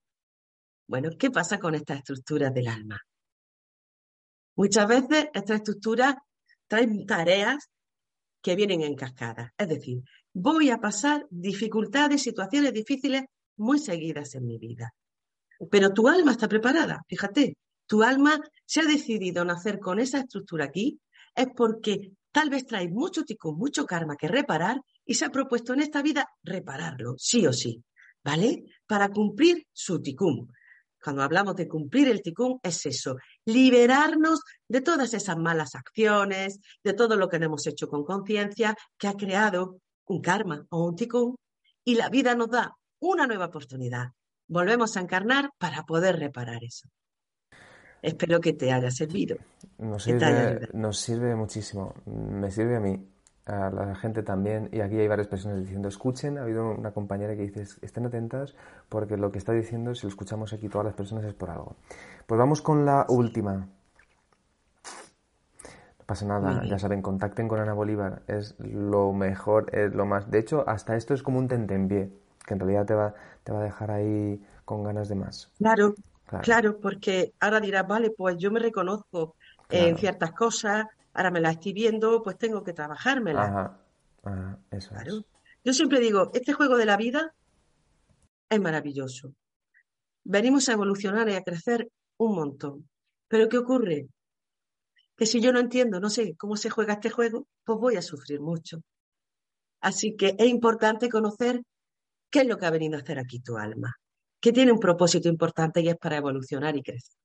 Bueno, 0.87 1.09
¿qué 1.17 1.31
pasa 1.31 1.59
con 1.59 1.75
esta 1.75 1.95
estructura 1.95 2.49
del 2.49 2.67
alma? 2.67 2.99
Muchas 4.55 4.87
veces 4.87 5.27
esta 5.33 5.55
estructura 5.55 6.17
trae 6.67 6.87
tareas 7.05 7.69
que 8.41 8.55
vienen 8.55 8.81
en 8.81 8.95
cascada. 8.95 9.53
Es 9.57 9.67
decir, 9.67 10.03
voy 10.33 10.69
a 10.69 10.77
pasar 10.77 11.25
dificultades, 11.29 12.21
situaciones 12.21 12.73
difíciles 12.73 13.23
muy 13.57 13.79
seguidas 13.79 14.35
en 14.35 14.45
mi 14.45 14.57
vida. 14.57 14.93
Pero 15.71 15.91
tu 15.91 16.07
alma 16.07 16.31
está 16.31 16.47
preparada, 16.47 17.01
fíjate, 17.07 17.57
tu 17.87 18.03
alma 18.03 18.39
se 18.65 18.81
ha 18.81 18.85
decidido 18.85 19.45
nacer 19.45 19.79
con 19.79 19.99
esa 19.99 20.19
estructura 20.19 20.65
aquí, 20.65 20.99
es 21.33 21.47
porque 21.55 22.11
tal 22.31 22.49
vez 22.49 22.65
trae 22.65 22.89
mucho 22.89 23.23
tico, 23.23 23.53
mucho 23.53 23.85
karma 23.85 24.17
que 24.17 24.27
reparar 24.27 24.81
y 25.05 25.15
se 25.15 25.25
ha 25.25 25.29
propuesto 25.29 25.73
en 25.73 25.81
esta 25.81 26.01
vida 26.01 26.27
repararlo, 26.43 27.15
sí 27.17 27.47
o 27.47 27.53
sí, 27.53 27.83
¿vale? 28.23 28.65
Para 28.85 29.09
cumplir 29.09 29.65
su 29.71 30.01
ticum. 30.01 30.47
Cuando 31.05 31.21
hablamos 31.21 31.55
de 31.55 31.67
cumplir 31.67 32.07
el 32.07 32.23
ticum 32.23 32.57
es 32.63 32.83
eso, 32.87 33.17
liberarnos 33.45 34.41
de 34.67 34.81
todas 34.81 35.13
esas 35.13 35.37
malas 35.37 35.75
acciones, 35.75 36.59
de 36.83 36.93
todo 36.93 37.15
lo 37.15 37.29
que 37.29 37.37
no 37.37 37.45
hemos 37.45 37.67
hecho 37.67 37.87
con 37.87 38.03
conciencia, 38.03 38.75
que 38.97 39.07
ha 39.07 39.13
creado 39.13 39.81
un 40.07 40.19
karma 40.19 40.65
o 40.71 40.83
un 40.83 40.95
ticum, 40.95 41.35
y 41.83 41.93
la 41.93 42.09
vida 42.09 42.33
nos 42.33 42.49
da 42.49 42.73
una 43.01 43.27
nueva 43.27 43.45
oportunidad. 43.45 44.13
Volvemos 44.47 44.97
a 44.97 45.01
encarnar 45.01 45.51
para 45.59 45.83
poder 45.83 46.17
reparar 46.17 46.63
eso. 46.63 46.89
Espero 48.01 48.41
que 48.41 48.53
te 48.53 48.71
haya 48.71 48.89
servido. 48.89 49.37
Nos 49.77 50.05
sirve, 50.05 50.69
nos 50.73 50.97
sirve 50.97 51.35
muchísimo. 51.35 51.93
Me 52.07 52.49
sirve 52.49 52.77
a 52.77 52.79
mí, 52.79 52.97
a 53.45 53.69
la 53.69 53.95
gente 53.95 54.23
también. 54.23 54.69
Y 54.71 54.81
aquí 54.81 54.97
hay 54.97 55.07
varias 55.07 55.27
personas 55.27 55.59
diciendo, 55.59 55.87
escuchen. 55.87 56.37
Ha 56.37 56.43
habido 56.43 56.71
una 56.71 56.91
compañera 56.91 57.35
que 57.35 57.43
dice, 57.43 57.61
estén 57.81 58.05
atentas 58.05 58.55
porque 58.89 59.17
lo 59.17 59.31
que 59.31 59.37
está 59.37 59.53
diciendo, 59.53 59.93
si 59.95 60.03
lo 60.03 60.09
escuchamos 60.09 60.53
aquí 60.53 60.69
todas 60.69 60.85
las 60.85 60.95
personas, 60.95 61.25
es 61.25 61.33
por 61.33 61.49
algo. 61.49 61.75
Pues 62.25 62.37
vamos 62.39 62.61
con 62.61 62.85
la 62.85 63.05
última. 63.09 63.67
No 65.99 66.05
pasa 66.05 66.25
nada, 66.25 66.63
ya 66.65 66.77
saben, 66.77 67.01
contacten 67.01 67.47
con 67.47 67.59
Ana 67.59 67.73
Bolívar. 67.73 68.21
Es 68.27 68.55
lo 68.59 69.11
mejor, 69.13 69.75
es 69.75 69.93
lo 69.93 70.05
más. 70.05 70.29
De 70.29 70.39
hecho, 70.39 70.63
hasta 70.67 70.95
esto 70.95 71.13
es 71.13 71.23
como 71.23 71.39
un 71.39 71.47
tentempié, 71.47 72.11
que 72.45 72.53
en 72.53 72.59
realidad 72.59 72.85
te 72.85 72.93
va, 72.93 73.13
te 73.43 73.51
va 73.51 73.59
a 73.61 73.63
dejar 73.63 73.91
ahí 73.91 74.39
con 74.65 74.83
ganas 74.83 75.09
de 75.09 75.15
más. 75.15 75.51
Claro, 75.57 75.95
Claro. 76.41 76.77
porque 76.79 77.33
ahora 77.39 77.59
dirás, 77.59 77.87
vale, 77.87 78.11
pues 78.11 78.37
yo 78.37 78.51
me 78.51 78.59
reconozco 78.59 79.35
en 79.69 79.97
ciertas 79.97 80.31
cosas, 80.31 80.85
ahora 81.15 81.31
me 81.31 81.41
las 81.41 81.53
estoy 81.53 81.73
viendo, 81.73 82.21
pues 82.21 82.37
tengo 82.37 82.63
que 82.63 82.73
trabajármela. 82.73 83.79
Ajá, 84.23 84.59
eso 84.71 84.93
Yo 85.63 85.73
siempre 85.73 85.99
digo, 85.99 86.31
este 86.33 86.53
juego 86.53 86.77
de 86.77 86.85
la 86.85 86.97
vida 86.97 87.33
es 88.49 88.59
maravilloso. 88.59 89.33
Venimos 90.23 90.69
a 90.69 90.73
evolucionar 90.73 91.27
y 91.29 91.33
a 91.33 91.43
crecer 91.43 91.89
un 92.17 92.35
montón. 92.35 92.89
Pero 93.27 93.49
¿qué 93.49 93.57
ocurre? 93.57 94.07
Que 95.15 95.25
si 95.25 95.41
yo 95.41 95.51
no 95.51 95.59
entiendo, 95.59 95.99
no 95.99 96.09
sé 96.09 96.35
cómo 96.35 96.57
se 96.57 96.69
juega 96.69 96.93
este 96.93 97.09
juego, 97.09 97.47
pues 97.63 97.79
voy 97.79 97.95
a 97.95 98.01
sufrir 98.01 98.41
mucho. 98.41 98.81
Así 99.81 100.15
que 100.15 100.35
es 100.37 100.47
importante 100.47 101.09
conocer 101.09 101.61
qué 102.29 102.41
es 102.41 102.47
lo 102.47 102.57
que 102.57 102.65
ha 102.65 102.71
venido 102.71 102.97
a 102.97 103.01
hacer 103.01 103.19
aquí 103.19 103.39
tu 103.39 103.57
alma 103.57 103.95
que 104.45 104.53
tiene 104.53 104.71
un 104.71 104.79
propósito 104.79 105.27
importante 105.27 105.81
y 105.81 105.89
es 105.89 105.97
para 105.97 106.17
evolucionar 106.17 106.77
y 106.77 106.83
crecer. 106.83 107.17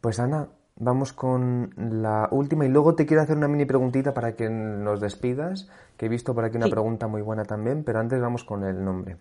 Pues 0.00 0.18
Ana, 0.18 0.50
vamos 0.80 1.12
con 1.12 1.72
la 1.76 2.28
última 2.32 2.64
y 2.64 2.68
luego 2.68 2.94
te 2.94 3.06
quiero 3.06 3.22
hacer 3.22 3.36
una 3.36 3.46
mini 3.46 3.66
preguntita 3.66 4.12
para 4.12 4.34
que 4.34 4.48
nos 4.48 5.00
despidas, 5.00 5.68
que 5.96 6.06
he 6.06 6.08
visto 6.08 6.34
por 6.34 6.44
aquí 6.44 6.56
una 6.56 6.68
pregunta 6.68 7.06
muy 7.06 7.22
buena 7.22 7.44
también, 7.44 7.84
pero 7.84 8.00
antes 8.00 8.20
vamos 8.20 8.44
con 8.44 8.64
el 8.64 8.82
nombre. 8.82 9.18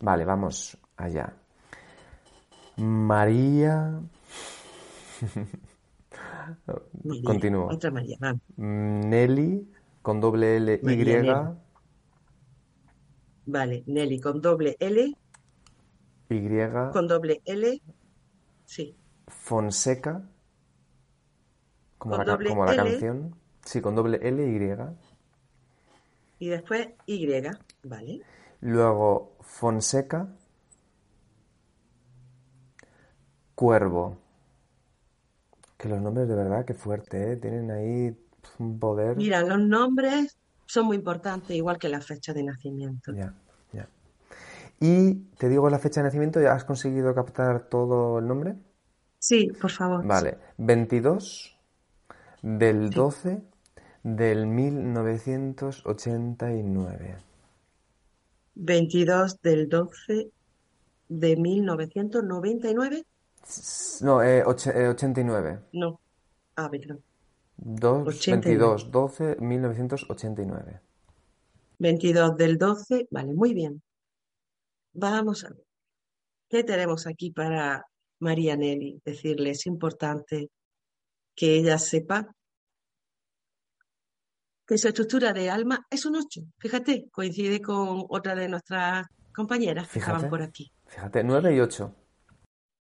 Vale, 0.00 0.24
vamos 0.24 0.78
allá. 0.96 1.34
María. 2.76 4.00
Continúo. 7.24 7.68
Otra 7.68 7.90
María, 7.90 8.16
Nelly 8.56 9.68
con 10.02 10.20
doble 10.20 10.56
L 10.56 10.80
Y. 10.82 11.26
Vale, 13.46 13.84
Nelly 13.86 14.20
con 14.20 14.40
doble 14.40 14.76
L 14.78 15.16
y. 16.30 16.48
Con 16.92 17.08
doble 17.08 17.42
L. 17.44 17.82
Sí. 18.64 18.96
Fonseca. 19.26 20.22
Como 22.04 22.22
la, 22.22 22.38
como 22.38 22.64
la 22.66 22.76
canción. 22.76 23.34
Sí, 23.64 23.80
con 23.80 23.94
doble 23.94 24.18
L 24.22 24.44
y. 24.46 26.44
Y 26.44 26.48
después 26.50 26.88
Y, 27.06 27.26
¿vale? 27.82 28.20
Luego 28.60 29.38
Fonseca. 29.40 30.28
Cuervo. 33.54 34.18
Que 35.78 35.88
los 35.88 36.00
nombres 36.02 36.28
de 36.28 36.34
verdad, 36.34 36.66
qué 36.66 36.74
fuerte, 36.74 37.32
¿eh? 37.32 37.36
Tienen 37.36 37.70
ahí 37.70 38.14
un 38.58 38.78
poder. 38.78 39.16
Mira, 39.16 39.40
los 39.40 39.58
nombres 39.58 40.36
son 40.66 40.84
muy 40.86 40.96
importantes, 40.98 41.56
igual 41.56 41.78
que 41.78 41.88
la 41.88 42.02
fecha 42.02 42.34
de 42.34 42.42
nacimiento. 42.42 43.12
Ya. 43.14 43.34
Y 44.80 45.14
te 45.38 45.48
digo 45.48 45.70
la 45.70 45.78
fecha 45.78 46.02
de 46.02 46.08
nacimiento, 46.08 46.42
¿ya 46.42 46.52
has 46.52 46.64
conseguido 46.64 47.14
captar 47.14 47.68
todo 47.70 48.18
el 48.18 48.26
nombre? 48.26 48.56
Sí, 49.18 49.50
por 49.58 49.70
favor. 49.70 50.06
Vale, 50.06 50.36
22 50.58 51.53
del 52.44 52.90
12 52.90 53.42
del 54.02 54.46
1989. 54.46 57.16
22 58.54 59.40
del 59.40 59.70
12 59.70 60.30
de 61.08 61.36
1999. 61.36 63.06
No, 64.02 64.22
eh, 64.22 64.44
89. 64.44 65.50
Eh, 65.50 65.58
no, 65.72 65.98
ah, 66.56 66.70
perdón. 66.70 67.02
2, 67.56 68.26
22, 68.26 68.90
12, 68.90 69.36
1989. 69.40 70.80
22 71.78 72.36
del 72.36 72.58
12, 72.58 73.08
vale, 73.10 73.32
muy 73.32 73.54
bien. 73.54 73.80
Vamos 74.92 75.44
a 75.44 75.48
ver. 75.48 75.64
¿Qué 76.50 76.62
tenemos 76.62 77.06
aquí 77.06 77.30
para 77.30 77.86
María 78.18 78.54
Nelly? 78.54 79.00
Decirle, 79.02 79.52
es 79.52 79.64
importante 79.66 80.50
que 81.34 81.56
ella 81.56 81.78
sepa 81.78 82.34
que 84.66 84.78
su 84.78 84.88
estructura 84.88 85.32
de 85.32 85.50
alma 85.50 85.86
es 85.90 86.06
un 86.06 86.16
8. 86.16 86.40
Fíjate, 86.58 87.08
coincide 87.10 87.60
con 87.60 88.06
otra 88.08 88.34
de 88.34 88.48
nuestras 88.48 89.06
compañeras 89.34 89.88
que 89.88 89.98
estaban 89.98 90.28
por 90.30 90.42
aquí. 90.42 90.72
Fíjate, 90.86 91.22
9 91.22 91.54
y 91.54 91.60
8. 91.60 91.94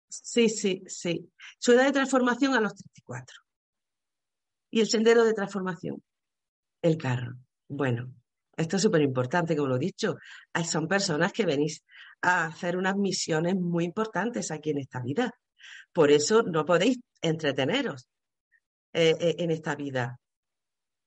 Sí, 0.10 0.48
sí, 0.48 0.84
sí. 0.88 1.30
Su 1.58 1.74
edad 1.74 1.86
de 1.86 1.92
transformación 1.92 2.54
a 2.54 2.62
los 2.62 2.76
34. 2.76 3.42
Y 4.72 4.80
el 4.80 4.88
sendero 4.88 5.24
de 5.24 5.34
transformación, 5.34 6.02
el 6.82 6.98
carro. 6.98 7.36
Bueno, 7.68 8.14
esto 8.56 8.78
es 8.78 8.82
súper 8.82 9.02
importante, 9.02 9.56
como 9.56 9.70
lo 9.70 9.76
he 9.76 9.80
dicho. 9.80 10.16
Son 10.64 10.88
personas 10.88 11.34
que 11.34 11.46
venís 11.46 11.84
a 12.22 12.46
hacer 12.46 12.78
unas 12.78 12.96
misiones 12.96 13.56
muy 13.56 13.84
importantes 13.84 14.52
aquí 14.52 14.70
en 14.70 14.80
esta 14.80 15.02
vida. 15.02 15.32
Por 15.92 16.12
eso 16.12 16.44
no 16.44 16.66
podéis 16.66 17.00
entreteneros 17.22 18.08
eh, 18.94 19.16
eh, 19.20 19.36
en 19.40 19.52
esta 19.52 19.76
vida. 19.76 20.20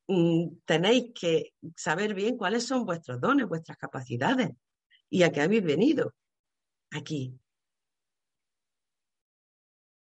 Mm, 0.09 0.59
tenéis 0.65 1.13
que 1.15 1.55
saber 1.77 2.15
bien 2.15 2.37
cuáles 2.37 2.65
son 2.67 2.85
vuestros 2.85 3.21
dones, 3.21 3.47
vuestras 3.49 3.79
capacidades 3.79 4.51
y 5.11 5.23
a 5.23 5.33
qué 5.33 5.41
habéis 5.43 5.65
venido 5.65 6.15
aquí. 6.91 7.39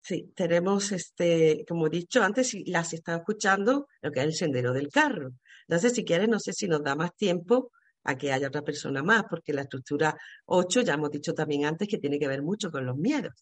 Sí, 0.02 0.32
tenemos, 0.36 0.92
este, 0.92 1.64
como 1.68 1.88
he 1.88 1.90
dicho 1.90 2.22
antes, 2.22 2.48
si 2.50 2.64
las 2.66 2.92
está 2.92 3.16
escuchando, 3.16 3.88
lo 4.00 4.12
que 4.12 4.20
es 4.20 4.26
el 4.26 4.34
sendero 4.34 4.72
del 4.72 4.88
carro. 4.88 5.32
Entonces, 5.66 5.94
si 5.94 6.04
quieres, 6.04 6.28
no 6.28 6.38
sé 6.38 6.52
si 6.52 6.68
nos 6.68 6.82
da 6.82 6.94
más 6.94 7.14
tiempo 7.16 7.72
a 8.04 8.16
que 8.16 8.32
haya 8.32 8.48
otra 8.48 8.62
persona 8.62 9.02
más, 9.02 9.24
porque 9.28 9.52
la 9.52 9.62
estructura 9.62 10.16
8 10.46 10.82
ya 10.82 10.94
hemos 10.94 11.10
dicho 11.10 11.34
también 11.34 11.64
antes 11.64 11.88
que 11.88 11.98
tiene 11.98 12.18
que 12.20 12.28
ver 12.28 12.42
mucho 12.42 12.70
con 12.70 12.86
los 12.86 12.96
miedos. 12.96 13.32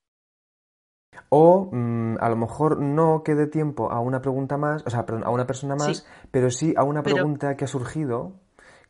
O 1.28 1.68
mm, 1.72 2.16
a 2.20 2.28
lo 2.28 2.36
mejor 2.36 2.80
no 2.80 3.22
quede 3.22 3.46
tiempo 3.46 3.90
a 3.90 4.00
una 4.00 4.20
pregunta 4.20 4.56
más, 4.56 4.84
o 4.86 4.90
sea, 4.90 5.04
a 5.24 5.30
una 5.30 5.46
persona 5.46 5.74
más, 5.74 6.06
pero 6.30 6.50
sí 6.50 6.74
a 6.76 6.84
una 6.84 7.02
pregunta 7.02 7.56
que 7.56 7.64
ha 7.64 7.68
surgido 7.68 8.32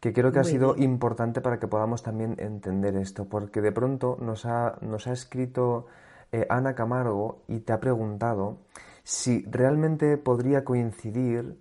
que 0.00 0.12
creo 0.12 0.32
que 0.32 0.40
ha 0.40 0.44
sido 0.44 0.76
importante 0.76 1.40
para 1.40 1.58
que 1.58 1.66
podamos 1.66 2.02
también 2.02 2.36
entender 2.38 2.94
esto, 2.96 3.26
porque 3.26 3.62
de 3.62 3.72
pronto 3.72 4.18
nos 4.20 4.44
ha, 4.44 4.76
nos 4.82 5.06
ha 5.06 5.12
escrito 5.12 5.86
eh, 6.30 6.46
Ana 6.50 6.74
Camargo 6.74 7.44
y 7.48 7.60
te 7.60 7.72
ha 7.72 7.80
preguntado 7.80 8.58
si 9.02 9.46
realmente 9.50 10.18
podría 10.18 10.62
coincidir 10.62 11.58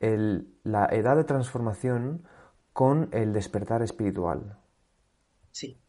la 0.00 0.86
edad 0.92 1.16
de 1.16 1.24
transformación 1.24 2.24
con 2.74 3.08
el 3.12 3.32
despertar 3.32 3.82
espiritual. 3.82 4.58
Sí. 5.50 5.80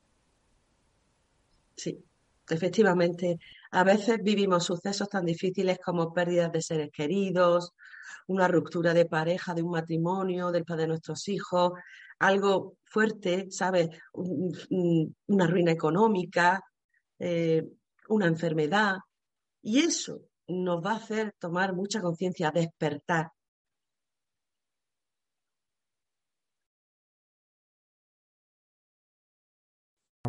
Sí, 1.75 2.08
efectivamente. 2.55 3.37
A 3.71 3.83
veces 3.83 4.19
vivimos 4.23 4.65
sucesos 4.65 5.09
tan 5.09 5.25
difíciles 5.25 5.79
como 5.83 6.13
pérdidas 6.13 6.51
de 6.51 6.61
seres 6.61 6.89
queridos, 6.91 7.73
una 8.27 8.47
ruptura 8.47 8.93
de 8.93 9.05
pareja, 9.05 9.53
de 9.53 9.63
un 9.63 9.71
matrimonio, 9.71 10.51
del 10.51 10.65
padre 10.65 10.83
de 10.83 10.87
nuestros 10.89 11.27
hijos, 11.27 11.73
algo 12.19 12.77
fuerte, 12.83 13.47
¿sabes? 13.49 13.89
Una 14.13 15.47
ruina 15.47 15.71
económica, 15.71 16.61
eh, 17.17 17.65
una 18.09 18.27
enfermedad. 18.27 18.97
Y 19.61 19.79
eso 19.79 20.21
nos 20.47 20.83
va 20.85 20.93
a 20.93 20.97
hacer 20.97 21.33
tomar 21.39 21.73
mucha 21.73 22.01
conciencia, 22.01 22.51
despertar. 22.51 23.31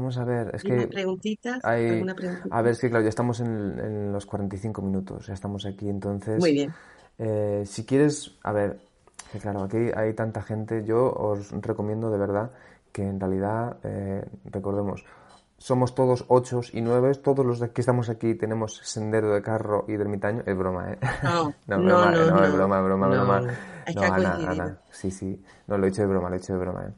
Vamos 0.00 0.16
a 0.16 0.24
ver, 0.24 0.50
es 0.54 0.62
que 0.62 0.86
preguntitas? 0.86 1.62
hay... 1.62 2.02
A 2.50 2.62
ver, 2.62 2.72
es 2.72 2.80
que 2.80 2.88
claro, 2.88 3.02
ya 3.02 3.10
estamos 3.10 3.38
en, 3.40 4.10
los 4.10 4.24
45 4.24 4.80
minutos, 4.80 5.26
ya 5.26 5.34
estamos 5.34 5.66
aquí, 5.66 5.90
entonces... 5.90 6.40
Muy 6.40 6.52
bien. 6.52 6.72
Eh, 7.18 7.64
si 7.66 7.84
quieres, 7.84 8.38
a 8.42 8.52
ver, 8.52 8.80
que 9.30 9.38
claro, 9.38 9.62
aquí 9.62 9.76
hay 9.94 10.14
tanta 10.14 10.40
gente, 10.40 10.84
yo 10.86 11.12
os 11.12 11.50
recomiendo 11.60 12.10
de 12.10 12.16
verdad 12.16 12.50
que 12.92 13.06
en 13.06 13.20
realidad, 13.20 13.76
eh, 13.84 14.24
recordemos, 14.46 15.04
somos 15.58 15.94
todos 15.94 16.24
ocho 16.28 16.62
y 16.72 16.80
nueve, 16.80 17.14
todos 17.16 17.44
los 17.44 17.60
que 17.60 17.82
estamos 17.82 18.08
aquí 18.08 18.34
tenemos 18.34 18.80
sendero 18.82 19.34
de 19.34 19.42
carro 19.42 19.84
y 19.86 19.96
de 19.96 20.02
ermitaño. 20.02 20.42
Es 20.46 20.56
broma, 20.56 20.92
¿eh? 20.92 20.98
No, 21.22 21.52
no, 21.66 21.82
broma, 21.82 22.10
no, 22.10 22.30
no, 22.30 22.44
es 22.44 22.52
broma, 22.54 22.80
broma, 22.80 23.06
broma. 23.06 23.40
no, 23.42 24.02
Ana, 24.02 24.34
Ana, 24.48 24.78
sí, 24.90 25.10
sí. 25.10 25.44
No, 25.66 25.76
lo 25.76 25.84
he 25.84 25.90
hecho 25.90 26.00
de 26.00 26.08
broma, 26.08 26.30
lo 26.30 26.36
he 26.36 26.38
hecho 26.38 26.54
de 26.54 26.58
broma, 26.58 26.86
¿eh? 26.86 26.92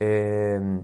eh 0.00 0.80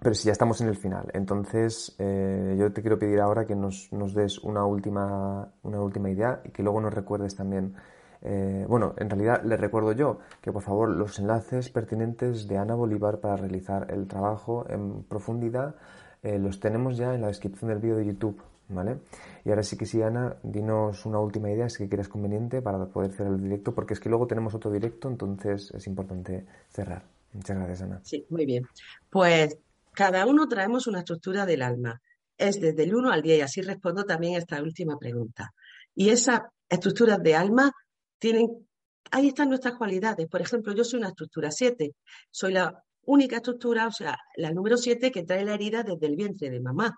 pero 0.00 0.14
si 0.14 0.26
ya 0.26 0.32
estamos 0.32 0.60
en 0.60 0.68
el 0.68 0.76
final, 0.76 1.08
entonces 1.14 1.94
eh, 1.98 2.56
yo 2.58 2.72
te 2.72 2.80
quiero 2.82 2.98
pedir 2.98 3.20
ahora 3.20 3.46
que 3.46 3.54
nos, 3.54 3.92
nos 3.92 4.14
des 4.14 4.38
una 4.38 4.64
última, 4.64 5.52
una 5.62 5.80
última 5.80 6.10
idea 6.10 6.40
y 6.44 6.50
que 6.50 6.62
luego 6.62 6.80
nos 6.80 6.94
recuerdes 6.94 7.34
también 7.34 7.74
eh, 8.22 8.64
bueno, 8.68 8.94
en 8.96 9.10
realidad 9.10 9.42
les 9.44 9.60
recuerdo 9.60 9.92
yo 9.92 10.18
que 10.40 10.50
por 10.50 10.62
favor 10.62 10.88
los 10.88 11.18
enlaces 11.18 11.68
pertinentes 11.70 12.48
de 12.48 12.58
Ana 12.58 12.74
Bolívar 12.74 13.20
para 13.20 13.36
realizar 13.36 13.86
el 13.90 14.08
trabajo 14.08 14.64
en 14.68 15.04
profundidad 15.04 15.76
eh, 16.22 16.38
los 16.38 16.58
tenemos 16.58 16.96
ya 16.96 17.14
en 17.14 17.20
la 17.20 17.28
descripción 17.28 17.70
del 17.70 17.78
vídeo 17.78 17.96
de 17.96 18.06
YouTube, 18.06 18.42
¿vale? 18.68 18.98
Y 19.44 19.50
ahora 19.50 19.62
sí 19.62 19.76
que 19.76 19.86
sí, 19.86 20.02
Ana, 20.02 20.36
dinos 20.42 21.06
una 21.06 21.20
última 21.20 21.50
idea 21.52 21.68
si 21.68 21.86
quieres 21.88 22.08
conveniente 22.08 22.60
para 22.62 22.84
poder 22.86 23.12
cerrar 23.12 23.34
el 23.34 23.42
directo, 23.42 23.72
porque 23.72 23.94
es 23.94 24.00
que 24.00 24.08
luego 24.08 24.26
tenemos 24.26 24.52
otro 24.52 24.72
directo, 24.72 25.08
entonces 25.08 25.70
es 25.72 25.86
importante 25.86 26.44
cerrar. 26.68 27.04
Muchas 27.32 27.56
gracias, 27.58 27.82
Ana. 27.82 28.00
Sí, 28.02 28.26
muy 28.30 28.44
bien. 28.44 28.66
Pues 29.08 29.56
cada 29.96 30.26
uno 30.26 30.46
traemos 30.46 30.86
una 30.86 30.98
estructura 31.00 31.46
del 31.46 31.62
alma. 31.62 32.00
Es 32.36 32.60
desde 32.60 32.84
el 32.84 32.94
1 32.94 33.10
al 33.10 33.22
10 33.22 33.38
y 33.38 33.40
así 33.40 33.62
respondo 33.62 34.04
también 34.04 34.34
a 34.36 34.38
esta 34.38 34.62
última 34.62 34.98
pregunta. 34.98 35.54
Y 35.94 36.10
esas 36.10 36.42
estructuras 36.68 37.22
de 37.22 37.34
alma 37.34 37.72
tienen, 38.18 38.68
ahí 39.10 39.28
están 39.28 39.48
nuestras 39.48 39.74
cualidades. 39.74 40.28
Por 40.28 40.42
ejemplo, 40.42 40.74
yo 40.74 40.84
soy 40.84 40.98
una 40.98 41.08
estructura 41.08 41.50
7. 41.50 41.92
Soy 42.30 42.52
la 42.52 42.84
única 43.06 43.36
estructura, 43.36 43.86
o 43.86 43.92
sea, 43.92 44.18
la 44.36 44.50
número 44.52 44.76
7 44.76 45.10
que 45.10 45.24
trae 45.24 45.44
la 45.44 45.54
herida 45.54 45.82
desde 45.82 46.06
el 46.06 46.16
vientre 46.16 46.50
de 46.50 46.60
mamá. 46.60 46.94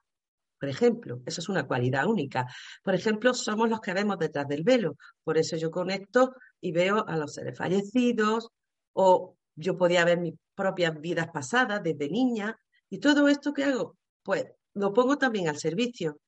Por 0.58 0.68
ejemplo, 0.68 1.20
eso 1.24 1.40
es 1.40 1.48
una 1.48 1.68
cualidad 1.68 2.06
única. 2.06 2.46
Por 2.82 2.96
ejemplo, 2.96 3.32
somos 3.32 3.70
los 3.70 3.80
que 3.80 3.92
vemos 3.94 4.18
detrás 4.18 4.48
del 4.48 4.64
velo. 4.64 4.96
Por 5.22 5.38
eso 5.38 5.56
yo 5.56 5.70
conecto 5.70 6.34
y 6.60 6.72
veo 6.72 7.06
a 7.06 7.16
los 7.16 7.34
seres 7.34 7.56
fallecidos 7.56 8.48
o 8.92 9.36
yo 9.54 9.76
podía 9.76 10.04
ver 10.04 10.18
mis 10.18 10.34
propias 10.56 11.00
vidas 11.00 11.28
pasadas 11.32 11.80
desde 11.84 12.08
niña. 12.08 12.58
Y 12.90 12.98
todo 13.00 13.28
esto 13.28 13.52
que 13.52 13.64
hago, 13.64 13.96
pues 14.22 14.46
lo 14.74 14.92
pongo 14.92 15.18
también 15.18 15.48
al 15.48 15.58
servicio 15.58 16.18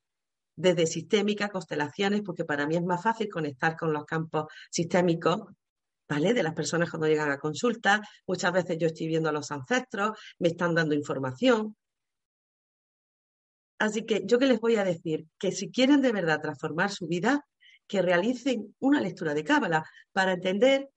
desde 0.56 0.86
sistémica, 0.86 1.48
constelaciones, 1.48 2.22
porque 2.22 2.44
para 2.44 2.66
mí 2.66 2.76
es 2.76 2.82
más 2.82 3.02
fácil 3.02 3.28
conectar 3.28 3.76
con 3.76 3.92
los 3.92 4.04
campos 4.04 4.46
sistémicos, 4.70 5.42
¿vale? 6.08 6.34
De 6.34 6.42
las 6.42 6.54
personas 6.54 6.90
cuando 6.90 7.06
llegan 7.06 7.30
a 7.30 7.38
consulta. 7.38 8.02
Muchas 8.26 8.52
veces 8.52 8.76
yo 8.78 8.88
estoy 8.88 9.06
viendo 9.06 9.28
a 9.28 9.32
los 9.32 9.50
ancestros, 9.50 10.18
me 10.38 10.48
están 10.48 10.74
dando 10.74 10.94
información. 10.94 11.76
Así 13.78 14.04
que 14.04 14.22
yo 14.26 14.38
que 14.38 14.46
les 14.46 14.60
voy 14.60 14.76
a 14.76 14.84
decir 14.84 15.26
que 15.38 15.52
si 15.52 15.70
quieren 15.70 16.02
de 16.02 16.12
verdad 16.12 16.42
transformar 16.42 16.90
su 16.90 17.06
vida, 17.06 17.46
que 17.86 18.02
realicen 18.02 18.76
una 18.78 19.00
lectura 19.00 19.32
de 19.32 19.42
Cábala 19.42 19.84
para 20.12 20.34
entender 20.34 20.90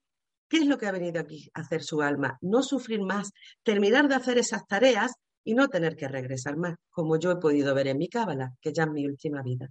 qué 0.48 0.58
es 0.58 0.66
lo 0.66 0.76
que 0.76 0.86
ha 0.86 0.92
venido 0.92 1.20
aquí 1.20 1.50
a 1.54 1.62
hacer 1.62 1.82
su 1.82 2.02
alma, 2.02 2.38
no 2.42 2.62
sufrir 2.62 3.00
más, 3.00 3.30
terminar 3.62 4.08
de 4.08 4.16
hacer 4.16 4.36
esas 4.36 4.66
tareas 4.66 5.12
y 5.44 5.54
no 5.54 5.68
tener 5.68 5.94
que 5.94 6.08
regresar 6.08 6.56
más, 6.56 6.74
como 6.90 7.16
yo 7.16 7.30
he 7.32 7.36
podido 7.36 7.74
ver 7.74 7.88
en 7.88 7.98
mi 7.98 8.08
cábala, 8.08 8.54
que 8.60 8.72
ya 8.72 8.84
es 8.84 8.90
mi 8.90 9.06
última 9.06 9.42
vida. 9.42 9.68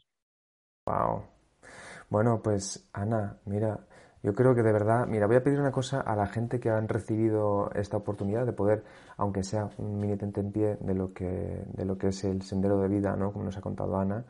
Wow. 0.86 1.24
Bueno, 2.10 2.42
pues 2.44 2.88
Ana, 2.94 3.38
mira, 3.46 3.80
yo 4.22 4.34
creo 4.36 4.54
que 4.54 4.62
de 4.62 4.72
verdad, 4.72 5.08
mira, 5.08 5.28
voy 5.28 5.36
a 5.36 5.44
pedir 5.44 5.60
una 5.60 5.72
cosa 5.72 6.02
a 6.02 6.16
la 6.16 6.28
gente 6.28 6.60
que 6.60 6.70
han 6.70 6.88
recibido 6.88 7.72
esta 7.74 7.98
oportunidad 7.98 8.46
de 8.46 8.54
poder, 8.54 8.84
aunque 9.18 9.44
sea 9.44 9.70
un 9.78 10.00
mini 10.00 10.18
en 10.22 10.52
pie 10.52 10.78
de 10.80 10.94
lo 10.94 11.14
que, 11.14 11.66
de 11.74 11.86
lo 11.86 11.98
que 11.98 12.08
es 12.08 12.24
el 12.24 12.42
sendero 12.44 12.80
de 12.80 12.88
vida, 12.88 13.16
¿no? 13.16 13.34
Como 13.34 13.46
nos 13.46 13.58
ha 13.58 13.62
contado 13.62 13.98
Ana, 13.98 14.26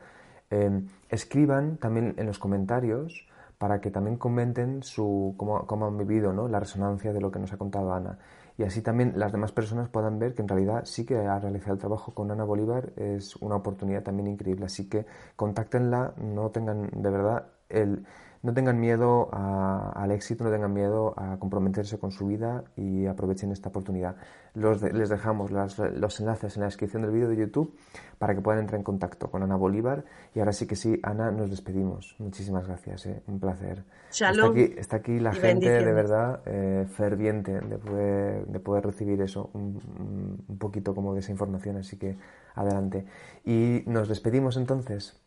eh, 0.50 0.82
escriban 1.10 1.78
también 1.78 2.16
en 2.18 2.26
los 2.26 2.40
comentarios 2.40 3.28
para 3.58 3.82
que 3.82 3.92
también 3.92 4.18
comenten 4.18 4.82
su, 4.84 5.36
cómo, 5.38 5.68
cómo 5.68 5.88
han 5.88 5.98
vivido, 5.98 6.34
¿no? 6.34 6.48
La 6.48 6.60
resonancia 6.60 7.14
de 7.14 7.22
lo 7.22 7.32
que 7.32 7.40
nos 7.40 7.54
ha 7.54 7.58
contado 7.58 7.94
Ana 7.94 8.18
y 8.58 8.64
así 8.64 8.82
también 8.82 9.14
las 9.16 9.32
demás 9.32 9.52
personas 9.52 9.90
puedan 9.90 10.20
ver 10.20 10.36
que 10.36 10.42
en 10.42 10.48
realidad 10.48 10.86
sí 10.86 11.06
que 11.06 11.18
ha 11.18 11.40
realizado 11.40 11.74
el 11.74 11.80
trabajo 11.80 12.14
con 12.14 12.30
Ana 12.32 12.44
Bolívar 12.44 12.94
es 12.98 13.36
una 13.38 13.56
oportunidad 13.56 14.04
también 14.04 14.28
increíble. 14.28 14.66
Así 14.66 14.88
que 14.88 15.06
contáctenla, 15.36 16.14
no 16.18 16.52
tengan 16.52 16.90
de 16.94 17.10
verdad 17.10 17.48
el 17.70 18.06
no 18.44 18.54
tengan 18.54 18.80
miedo 18.80 19.30
al 19.32 20.12
éxito, 20.12 20.44
no 20.44 20.52
tengan 20.52 20.74
miedo 20.74 21.14
a 21.18 21.38
comprometerse 21.40 21.98
con 21.98 22.12
su 22.12 22.28
vida 22.28 22.66
y 22.76 23.06
aprovechen 23.06 23.54
esta 23.54 23.70
oportunidad. 23.70 24.18
les 24.54 25.10
dejamos 25.10 25.50
los 25.50 26.20
enlaces 26.20 26.58
en 26.58 26.60
la 26.60 26.68
descripción 26.68 27.02
del 27.04 27.12
vídeo 27.12 27.30
de 27.30 27.38
YouTube 27.38 27.74
para 28.20 28.36
que 28.36 28.42
puedan 28.42 28.60
entrar 28.60 28.78
en 28.80 28.84
contacto 28.84 29.32
con 29.32 29.44
Ana 29.44 29.56
Bolívar. 29.56 30.04
Y 30.36 30.40
ahora 30.40 30.52
sí 30.52 30.68
que 30.68 30.76
sí, 30.76 31.00
Ana, 31.04 31.32
nos 31.32 31.50
despedimos. 31.50 32.18
Muchísimas 32.20 32.68
gracias, 32.68 33.06
eh. 33.06 33.24
un 33.28 33.40
placer. 33.40 33.86
Está 34.10 34.48
aquí, 34.48 34.76
está 34.78 34.98
aquí 34.98 35.20
la 35.20 35.34
gente 35.34 35.70
de 35.70 35.94
verdad 35.94 36.42
eh, 36.46 36.86
ferviente 36.90 37.62
de 37.62 37.78
poder, 37.78 38.46
de 38.46 38.60
poder 38.60 38.86
recibir 38.86 39.22
eso, 39.22 39.52
un, 39.54 40.44
un 40.50 40.58
poquito 40.58 40.94
como 40.94 41.14
de 41.14 41.22
esa 41.22 41.32
información, 41.32 41.78
así 41.78 41.98
que 41.98 42.18
adelante. 42.56 43.06
Y 43.46 43.84
nos 43.86 44.10
despedimos 44.10 44.58
entonces. 44.58 45.23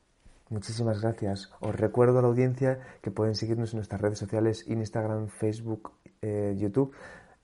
Muchísimas 0.49 1.01
gracias. 1.01 1.51
Os 1.59 1.74
recuerdo 1.74 2.20
a 2.20 2.22
la 2.22 2.28
audiencia 2.28 2.78
que 3.03 3.11
pueden 3.11 3.34
seguirnos 3.34 3.72
en 3.72 3.78
nuestras 3.78 4.01
redes 4.01 4.18
sociales, 4.18 4.64
Instagram, 4.68 5.26
Facebook, 5.26 5.90
eh, 6.22 6.55
YouTube, 6.57 6.94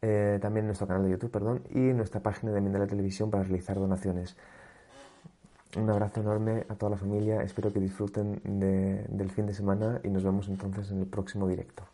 eh, 0.00 0.38
también 0.40 0.66
nuestro 0.66 0.86
canal 0.86 1.04
de 1.04 1.10
YouTube, 1.10 1.32
perdón, 1.32 1.62
y 1.70 1.78
nuestra 1.78 2.20
página 2.20 2.52
de 2.52 2.60
Mindela 2.60 2.86
Televisión 2.86 3.30
para 3.30 3.42
realizar 3.42 3.76
donaciones. 3.76 4.36
Un 5.76 5.90
abrazo 5.90 6.20
enorme 6.20 6.64
a 6.68 6.74
toda 6.76 6.90
la 6.90 6.96
familia, 6.96 7.42
espero 7.42 7.72
que 7.72 7.80
disfruten 7.80 8.40
del 8.44 9.30
fin 9.30 9.46
de 9.46 9.54
semana 9.54 10.00
y 10.04 10.08
nos 10.08 10.22
vemos 10.22 10.48
entonces 10.48 10.90
en 10.90 11.00
el 11.00 11.06
próximo 11.06 11.48
directo. 11.48 11.91